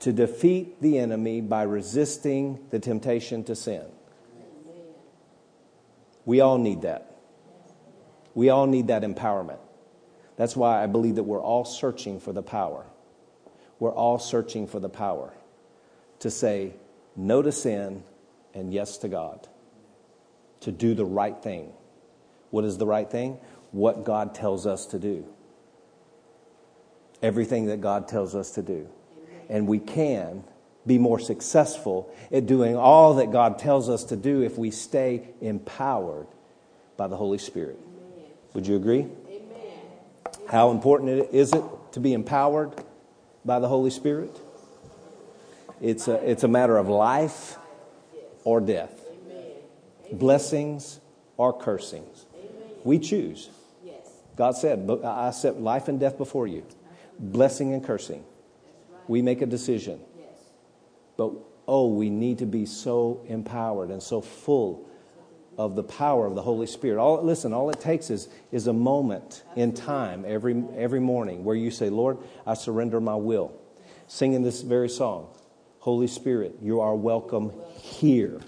to 0.00 0.12
defeat 0.12 0.82
the 0.82 0.98
enemy 0.98 1.40
by 1.40 1.62
resisting 1.62 2.58
the 2.70 2.78
temptation 2.78 3.42
to 3.44 3.56
sin. 3.56 3.86
We 6.24 6.40
all 6.40 6.58
need 6.58 6.82
that. 6.82 7.16
We 8.34 8.48
all 8.48 8.66
need 8.66 8.88
that 8.88 9.02
empowerment. 9.02 9.58
That's 10.36 10.56
why 10.56 10.82
I 10.82 10.86
believe 10.86 11.16
that 11.16 11.22
we're 11.22 11.42
all 11.42 11.64
searching 11.64 12.18
for 12.20 12.32
the 12.32 12.42
power. 12.42 12.86
We're 13.78 13.92
all 13.92 14.18
searching 14.18 14.66
for 14.66 14.80
the 14.80 14.88
power 14.88 15.32
to 16.20 16.30
say 16.30 16.74
no 17.16 17.42
to 17.42 17.52
sin 17.52 18.02
and 18.54 18.72
yes 18.72 18.98
to 18.98 19.08
God, 19.08 19.46
to 20.60 20.72
do 20.72 20.94
the 20.94 21.04
right 21.04 21.40
thing. 21.40 21.72
What 22.50 22.64
is 22.64 22.78
the 22.78 22.86
right 22.86 23.10
thing? 23.10 23.38
What 23.72 24.04
God 24.04 24.34
tells 24.34 24.66
us 24.66 24.86
to 24.86 24.98
do. 24.98 25.26
Everything 27.22 27.66
that 27.66 27.80
God 27.80 28.08
tells 28.08 28.34
us 28.34 28.52
to 28.52 28.62
do. 28.62 28.88
And 29.48 29.66
we 29.68 29.78
can 29.78 30.44
be 30.86 30.98
more 30.98 31.18
successful 31.18 32.14
at 32.30 32.46
doing 32.46 32.76
all 32.76 33.14
that 33.14 33.32
God 33.32 33.58
tells 33.58 33.88
us 33.88 34.04
to 34.04 34.16
do 34.16 34.42
if 34.42 34.58
we 34.58 34.70
stay 34.70 35.28
empowered 35.40 36.26
by 36.96 37.08
the 37.08 37.16
Holy 37.16 37.38
Spirit. 37.38 37.78
Would 38.52 38.66
you 38.66 38.76
agree? 38.76 39.00
Amen. 39.00 39.78
How 40.48 40.70
important 40.70 41.32
is 41.32 41.52
it 41.52 41.64
to 41.92 42.00
be 42.00 42.12
empowered 42.12 42.72
by 43.44 43.58
the 43.58 43.68
Holy 43.68 43.90
Spirit? 43.90 44.36
It's 45.80 46.06
a, 46.06 46.14
it's 46.30 46.44
a 46.44 46.48
matter 46.48 46.76
of 46.76 46.88
life 46.88 47.58
or 48.44 48.60
death, 48.60 49.04
blessings 50.12 51.00
or 51.36 51.52
cursings. 51.58 52.26
We 52.84 52.98
choose. 52.98 53.50
Yes. 53.84 54.08
God 54.36 54.52
said, 54.52 54.88
I 55.04 55.30
set 55.30 55.60
life 55.60 55.88
and 55.88 55.98
death 55.98 56.18
before 56.18 56.46
you, 56.46 56.64
blessing 57.18 57.72
and 57.72 57.84
cursing. 57.84 58.24
We 59.08 59.22
make 59.22 59.42
a 59.42 59.46
decision. 59.46 60.00
But 61.16 61.32
oh, 61.66 61.88
we 61.88 62.10
need 62.10 62.38
to 62.38 62.46
be 62.46 62.66
so 62.66 63.24
empowered 63.28 63.90
and 63.90 64.02
so 64.02 64.20
full 64.20 64.88
of 65.56 65.76
the 65.76 65.84
power 65.84 66.26
of 66.26 66.34
the 66.34 66.42
Holy 66.42 66.66
Spirit. 66.66 67.00
All, 67.00 67.22
listen, 67.22 67.52
all 67.52 67.70
it 67.70 67.80
takes 67.80 68.10
is, 68.10 68.28
is 68.50 68.66
a 68.66 68.72
moment 68.72 69.44
in 69.56 69.72
time 69.72 70.24
every, 70.26 70.62
every 70.76 71.00
morning 71.00 71.44
where 71.44 71.56
you 71.56 71.70
say, 71.70 71.90
Lord, 71.90 72.18
I 72.46 72.54
surrender 72.54 73.00
my 73.00 73.14
will. 73.14 73.52
Singing 74.08 74.42
this 74.42 74.62
very 74.62 74.88
song, 74.88 75.28
Holy 75.78 76.06
Spirit, 76.06 76.56
you 76.60 76.80
are 76.80 76.94
welcome 76.94 77.52
here. 77.76 78.40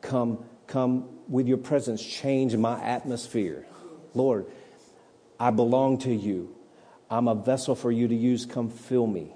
Come, 0.00 0.44
come 0.66 1.08
with 1.28 1.46
your 1.46 1.58
presence, 1.58 2.04
change 2.04 2.56
my 2.56 2.82
atmosphere. 2.82 3.64
Lord, 4.14 4.46
I 5.38 5.50
belong 5.50 5.98
to 5.98 6.12
you. 6.12 6.54
I'm 7.08 7.28
a 7.28 7.34
vessel 7.34 7.74
for 7.74 7.92
you 7.92 8.08
to 8.08 8.14
use. 8.14 8.44
Come 8.44 8.70
fill 8.70 9.06
me. 9.06 9.32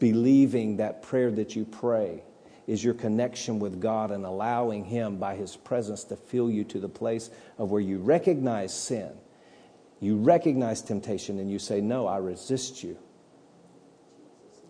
Believing 0.00 0.78
that 0.78 1.02
prayer 1.02 1.30
that 1.30 1.54
you 1.54 1.64
pray 1.64 2.24
is 2.66 2.82
your 2.82 2.94
connection 2.94 3.58
with 3.58 3.80
God 3.80 4.10
and 4.10 4.24
allowing 4.24 4.84
Him 4.84 5.18
by 5.18 5.36
His 5.36 5.56
presence 5.56 6.04
to 6.04 6.16
fill 6.16 6.50
you 6.50 6.64
to 6.64 6.80
the 6.80 6.88
place 6.88 7.30
of 7.58 7.70
where 7.70 7.82
you 7.82 7.98
recognize 7.98 8.74
sin, 8.74 9.12
you 10.00 10.16
recognize 10.16 10.80
temptation, 10.80 11.38
and 11.38 11.50
you 11.50 11.58
say, 11.58 11.82
No, 11.82 12.06
I 12.06 12.16
resist 12.16 12.82
you. 12.82 12.96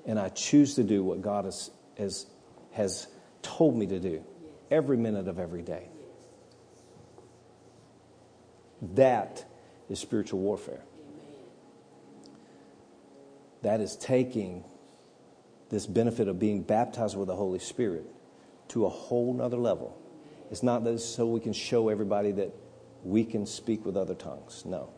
And 0.05 0.19
I 0.19 0.31
choose 0.31 0.75
to 0.75 0.83
do 0.83 1.05
what 1.05 1.23
God 1.23 1.45
has, 1.45 1.71
has, 1.97 2.27
has 2.73 3.07
told 3.43 3.77
me 3.77 3.87
to 3.87 4.01
do 4.01 4.25
every 4.71 4.97
minute 4.97 5.29
of 5.29 5.39
every 5.39 5.63
day. 5.63 5.89
That 8.95 9.45
is 9.89 10.01
spiritual 10.01 10.41
warfare. 10.41 10.83
That 13.63 13.81
is 13.81 13.97
taking 13.97 14.65
this 15.71 15.87
benefit 15.87 16.29
of 16.29 16.39
being 16.39 16.63
baptized 16.63 17.17
with 17.17 17.29
the 17.29 17.37
Holy 17.37 17.61
Spirit 17.61 18.05
to 18.69 18.87
a 18.87 18.89
whole 18.89 19.33
nother 19.33 19.57
level. 19.57 19.97
It's 20.51 20.63
not 20.63 20.85
that 20.85 20.95
it's 20.95 21.05
so 21.05 21.27
we 21.27 21.41
can 21.41 21.53
show 21.53 21.89
everybody 21.89 22.33
that 22.33 22.53
we 23.05 23.25
can 23.25 23.47
speak 23.47 23.87
with 23.87 23.97
other 23.97 24.15
tongues. 24.15 24.65
No. 24.67 24.91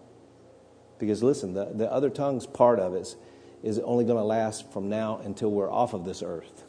Because 0.99 1.23
listen, 1.23 1.53
the, 1.53 1.66
the 1.66 1.91
other 1.93 2.11
tongues 2.11 2.47
part 2.47 2.79
of 2.79 2.95
it 2.95 3.01
is, 3.01 3.16
is 3.62 3.79
only 3.81 4.05
going 4.05 4.18
to 4.18 4.25
last 4.25 4.73
from 4.73 4.89
now 4.89 5.20
until 5.25 5.51
we're 5.51 5.70
off 5.70 5.95
of 5.95 6.05
this 6.05 6.23
earth. 6.23 6.64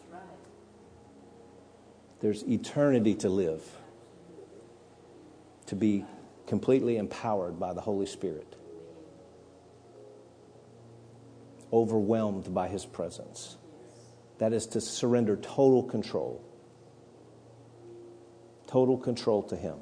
There's 2.19 2.43
eternity 2.43 3.15
to 3.15 3.29
live, 3.29 3.63
to 5.65 5.75
be 5.75 6.05
completely 6.47 6.97
empowered 6.97 7.59
by 7.59 7.73
the 7.73 7.81
Holy 7.81 8.05
Spirit, 8.05 8.55
overwhelmed 11.71 12.53
by 12.53 12.67
His 12.69 12.85
presence. 12.85 13.57
That 14.39 14.53
is 14.53 14.65
to 14.67 14.81
surrender 14.81 15.35
total 15.35 15.83
control. 15.83 16.43
Total 18.67 18.97
control 18.97 19.43
to 19.43 19.55
Him. 19.55 19.77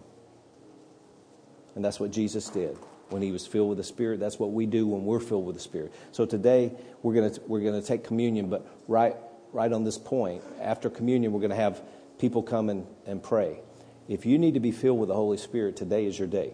And 1.75 1.83
that's 1.83 1.99
what 1.99 2.11
Jesus 2.11 2.49
did 2.49 2.77
when 3.09 3.21
He 3.21 3.31
was 3.31 3.47
filled 3.47 3.69
with 3.69 3.77
the 3.77 3.83
Spirit. 3.83 4.19
That's 4.19 4.37
what 4.39 4.51
we 4.51 4.65
do 4.65 4.87
when 4.87 5.05
we're 5.05 5.19
filled 5.19 5.45
with 5.45 5.55
the 5.55 5.61
Spirit. 5.61 5.93
So 6.11 6.25
today, 6.25 6.73
we're 7.01 7.13
going 7.13 7.31
to, 7.31 7.41
we're 7.47 7.61
going 7.61 7.79
to 7.79 7.87
take 7.87 8.03
communion, 8.03 8.49
but 8.49 8.67
right, 8.87 9.15
right 9.53 9.71
on 9.71 9.83
this 9.83 9.97
point, 9.97 10.43
after 10.59 10.89
communion, 10.89 11.31
we're 11.31 11.39
going 11.39 11.51
to 11.51 11.55
have 11.55 11.81
people 12.19 12.43
come 12.43 12.69
and, 12.69 12.85
and 13.05 13.23
pray. 13.23 13.59
If 14.07 14.25
you 14.25 14.37
need 14.37 14.55
to 14.55 14.59
be 14.59 14.71
filled 14.71 14.99
with 14.99 15.07
the 15.09 15.15
Holy 15.15 15.37
Spirit, 15.37 15.77
today 15.77 16.05
is 16.05 16.19
your 16.19 16.27
day 16.27 16.53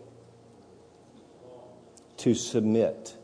to 2.17 2.33
submit. 2.33 3.15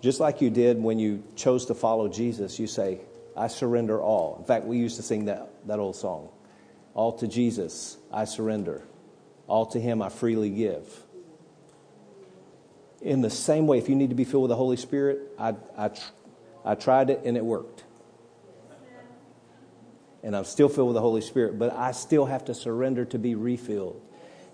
Just 0.00 0.20
like 0.20 0.40
you 0.40 0.50
did 0.50 0.82
when 0.82 0.98
you 0.98 1.22
chose 1.36 1.66
to 1.66 1.74
follow 1.74 2.08
Jesus, 2.08 2.58
you 2.58 2.66
say, 2.66 3.00
I 3.40 3.46
surrender 3.46 3.98
all. 4.02 4.36
In 4.38 4.44
fact, 4.44 4.66
we 4.66 4.76
used 4.76 4.96
to 4.96 5.02
sing 5.02 5.24
that, 5.24 5.50
that 5.66 5.78
old 5.78 5.96
song 5.96 6.28
All 6.92 7.12
to 7.14 7.26
Jesus, 7.26 7.96
I 8.12 8.26
surrender. 8.26 8.82
All 9.46 9.64
to 9.66 9.80
Him, 9.80 10.02
I 10.02 10.10
freely 10.10 10.50
give. 10.50 10.86
In 13.00 13.22
the 13.22 13.30
same 13.30 13.66
way, 13.66 13.78
if 13.78 13.88
you 13.88 13.94
need 13.96 14.10
to 14.10 14.14
be 14.14 14.24
filled 14.24 14.42
with 14.42 14.50
the 14.50 14.56
Holy 14.56 14.76
Spirit, 14.76 15.20
I, 15.38 15.54
I, 15.76 15.90
I 16.66 16.74
tried 16.74 17.08
it 17.08 17.22
and 17.24 17.38
it 17.38 17.44
worked. 17.44 17.84
And 20.22 20.36
I'm 20.36 20.44
still 20.44 20.68
filled 20.68 20.88
with 20.88 20.96
the 20.96 21.00
Holy 21.00 21.22
Spirit, 21.22 21.58
but 21.58 21.72
I 21.72 21.92
still 21.92 22.26
have 22.26 22.44
to 22.44 22.54
surrender 22.54 23.06
to 23.06 23.18
be 23.18 23.36
refilled. 23.36 24.02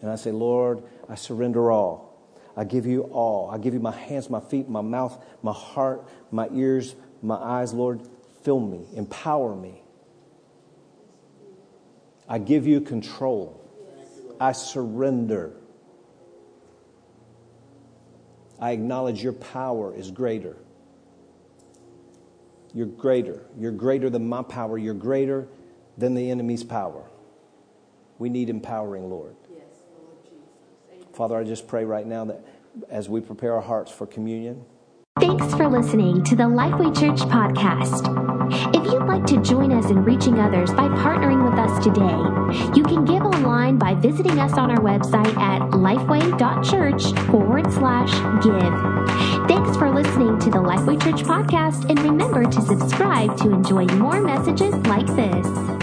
And 0.01 0.09
I 0.09 0.15
say, 0.15 0.31
Lord, 0.31 0.85
I 1.09 1.17
surrender 1.17 1.73
all. 1.73 2.17
I 2.57 2.63
give 2.63 2.87
you 2.87 3.03
all. 3.03 3.51
I 3.51 3.59
give 3.59 3.75
you 3.75 3.81
my 3.81 3.97
hands, 3.97 4.31
my 4.31 4.39
feet, 4.39 4.69
my 4.69 4.81
mouth, 4.81 5.21
my 5.43 5.53
heart, 5.53 6.09
my 6.31 6.49
ears, 6.53 6.95
my 7.21 7.35
eyes, 7.35 7.75
Lord. 7.75 8.01
Fill 8.47 8.61
me, 8.61 8.87
empower 8.95 9.57
me. 9.57 9.83
I 12.29 12.39
give 12.39 12.65
you 12.65 12.81
control. 12.81 13.61
I 14.39 14.53
surrender. 14.53 15.51
I 18.61 18.71
acknowledge 18.71 19.21
your 19.21 19.33
power 19.33 19.93
is 19.97 20.13
greater. 20.13 20.57
You're 22.73 22.87
greater. 22.87 23.45
You're 23.59 23.73
greater 23.73 24.09
than 24.11 24.29
my 24.29 24.43
power. 24.43 24.79
You're 24.79 24.95
greater 24.95 25.49
than 25.99 26.15
the 26.15 26.31
enemy's 26.31 26.63
power. 26.63 27.03
We 28.21 28.29
need 28.29 28.49
empowering, 28.49 29.11
Lord. 29.11 29.35
Yes, 29.53 29.65
Lord 30.93 31.17
Father, 31.17 31.37
I 31.37 31.43
just 31.43 31.67
pray 31.67 31.85
right 31.85 32.07
now 32.07 32.27
that 32.27 32.47
as 32.89 33.09
we 33.09 33.21
prepare 33.21 33.55
our 33.55 33.61
hearts 33.61 33.91
for 33.91 34.07
communion, 34.07 34.65
Thanks 35.19 35.55
for 35.55 35.67
listening 35.67 36.23
to 36.25 36.37
the 36.37 36.43
Lifeway 36.45 36.95
Church 36.95 37.21
podcast. 37.31 38.36
If 38.87 38.93
you'd 38.93 39.07
like 39.07 39.27
to 39.27 39.43
join 39.43 39.73
us 39.73 39.91
in 39.91 40.05
reaching 40.05 40.39
others 40.39 40.71
by 40.71 40.87
partnering 40.87 41.43
with 41.43 41.59
us 41.59 41.83
today, 41.83 42.71
you 42.77 42.85
can 42.85 43.05
give 43.05 43.23
online 43.23 43.79
by 43.79 43.95
visiting 43.95 44.39
us 44.39 44.53
on 44.53 44.71
our 44.71 44.79
website 44.79 45.37
at 45.39 45.61
lifeway.church 45.73 47.27
forward 47.29 47.73
slash 47.73 48.13
give. 48.45 49.49
Thanks 49.49 49.77
for 49.77 49.91
listening 49.91 50.39
to 50.39 50.51
the 50.51 50.59
Lifeway 50.59 51.03
Church 51.03 51.25
podcast 51.25 51.91
and 51.91 51.99
remember 51.99 52.45
to 52.45 52.63
subscribe 52.63 53.37
to 53.39 53.51
enjoy 53.51 53.87
more 53.87 54.21
messages 54.21 54.73
like 54.87 55.07
this. 55.17 55.76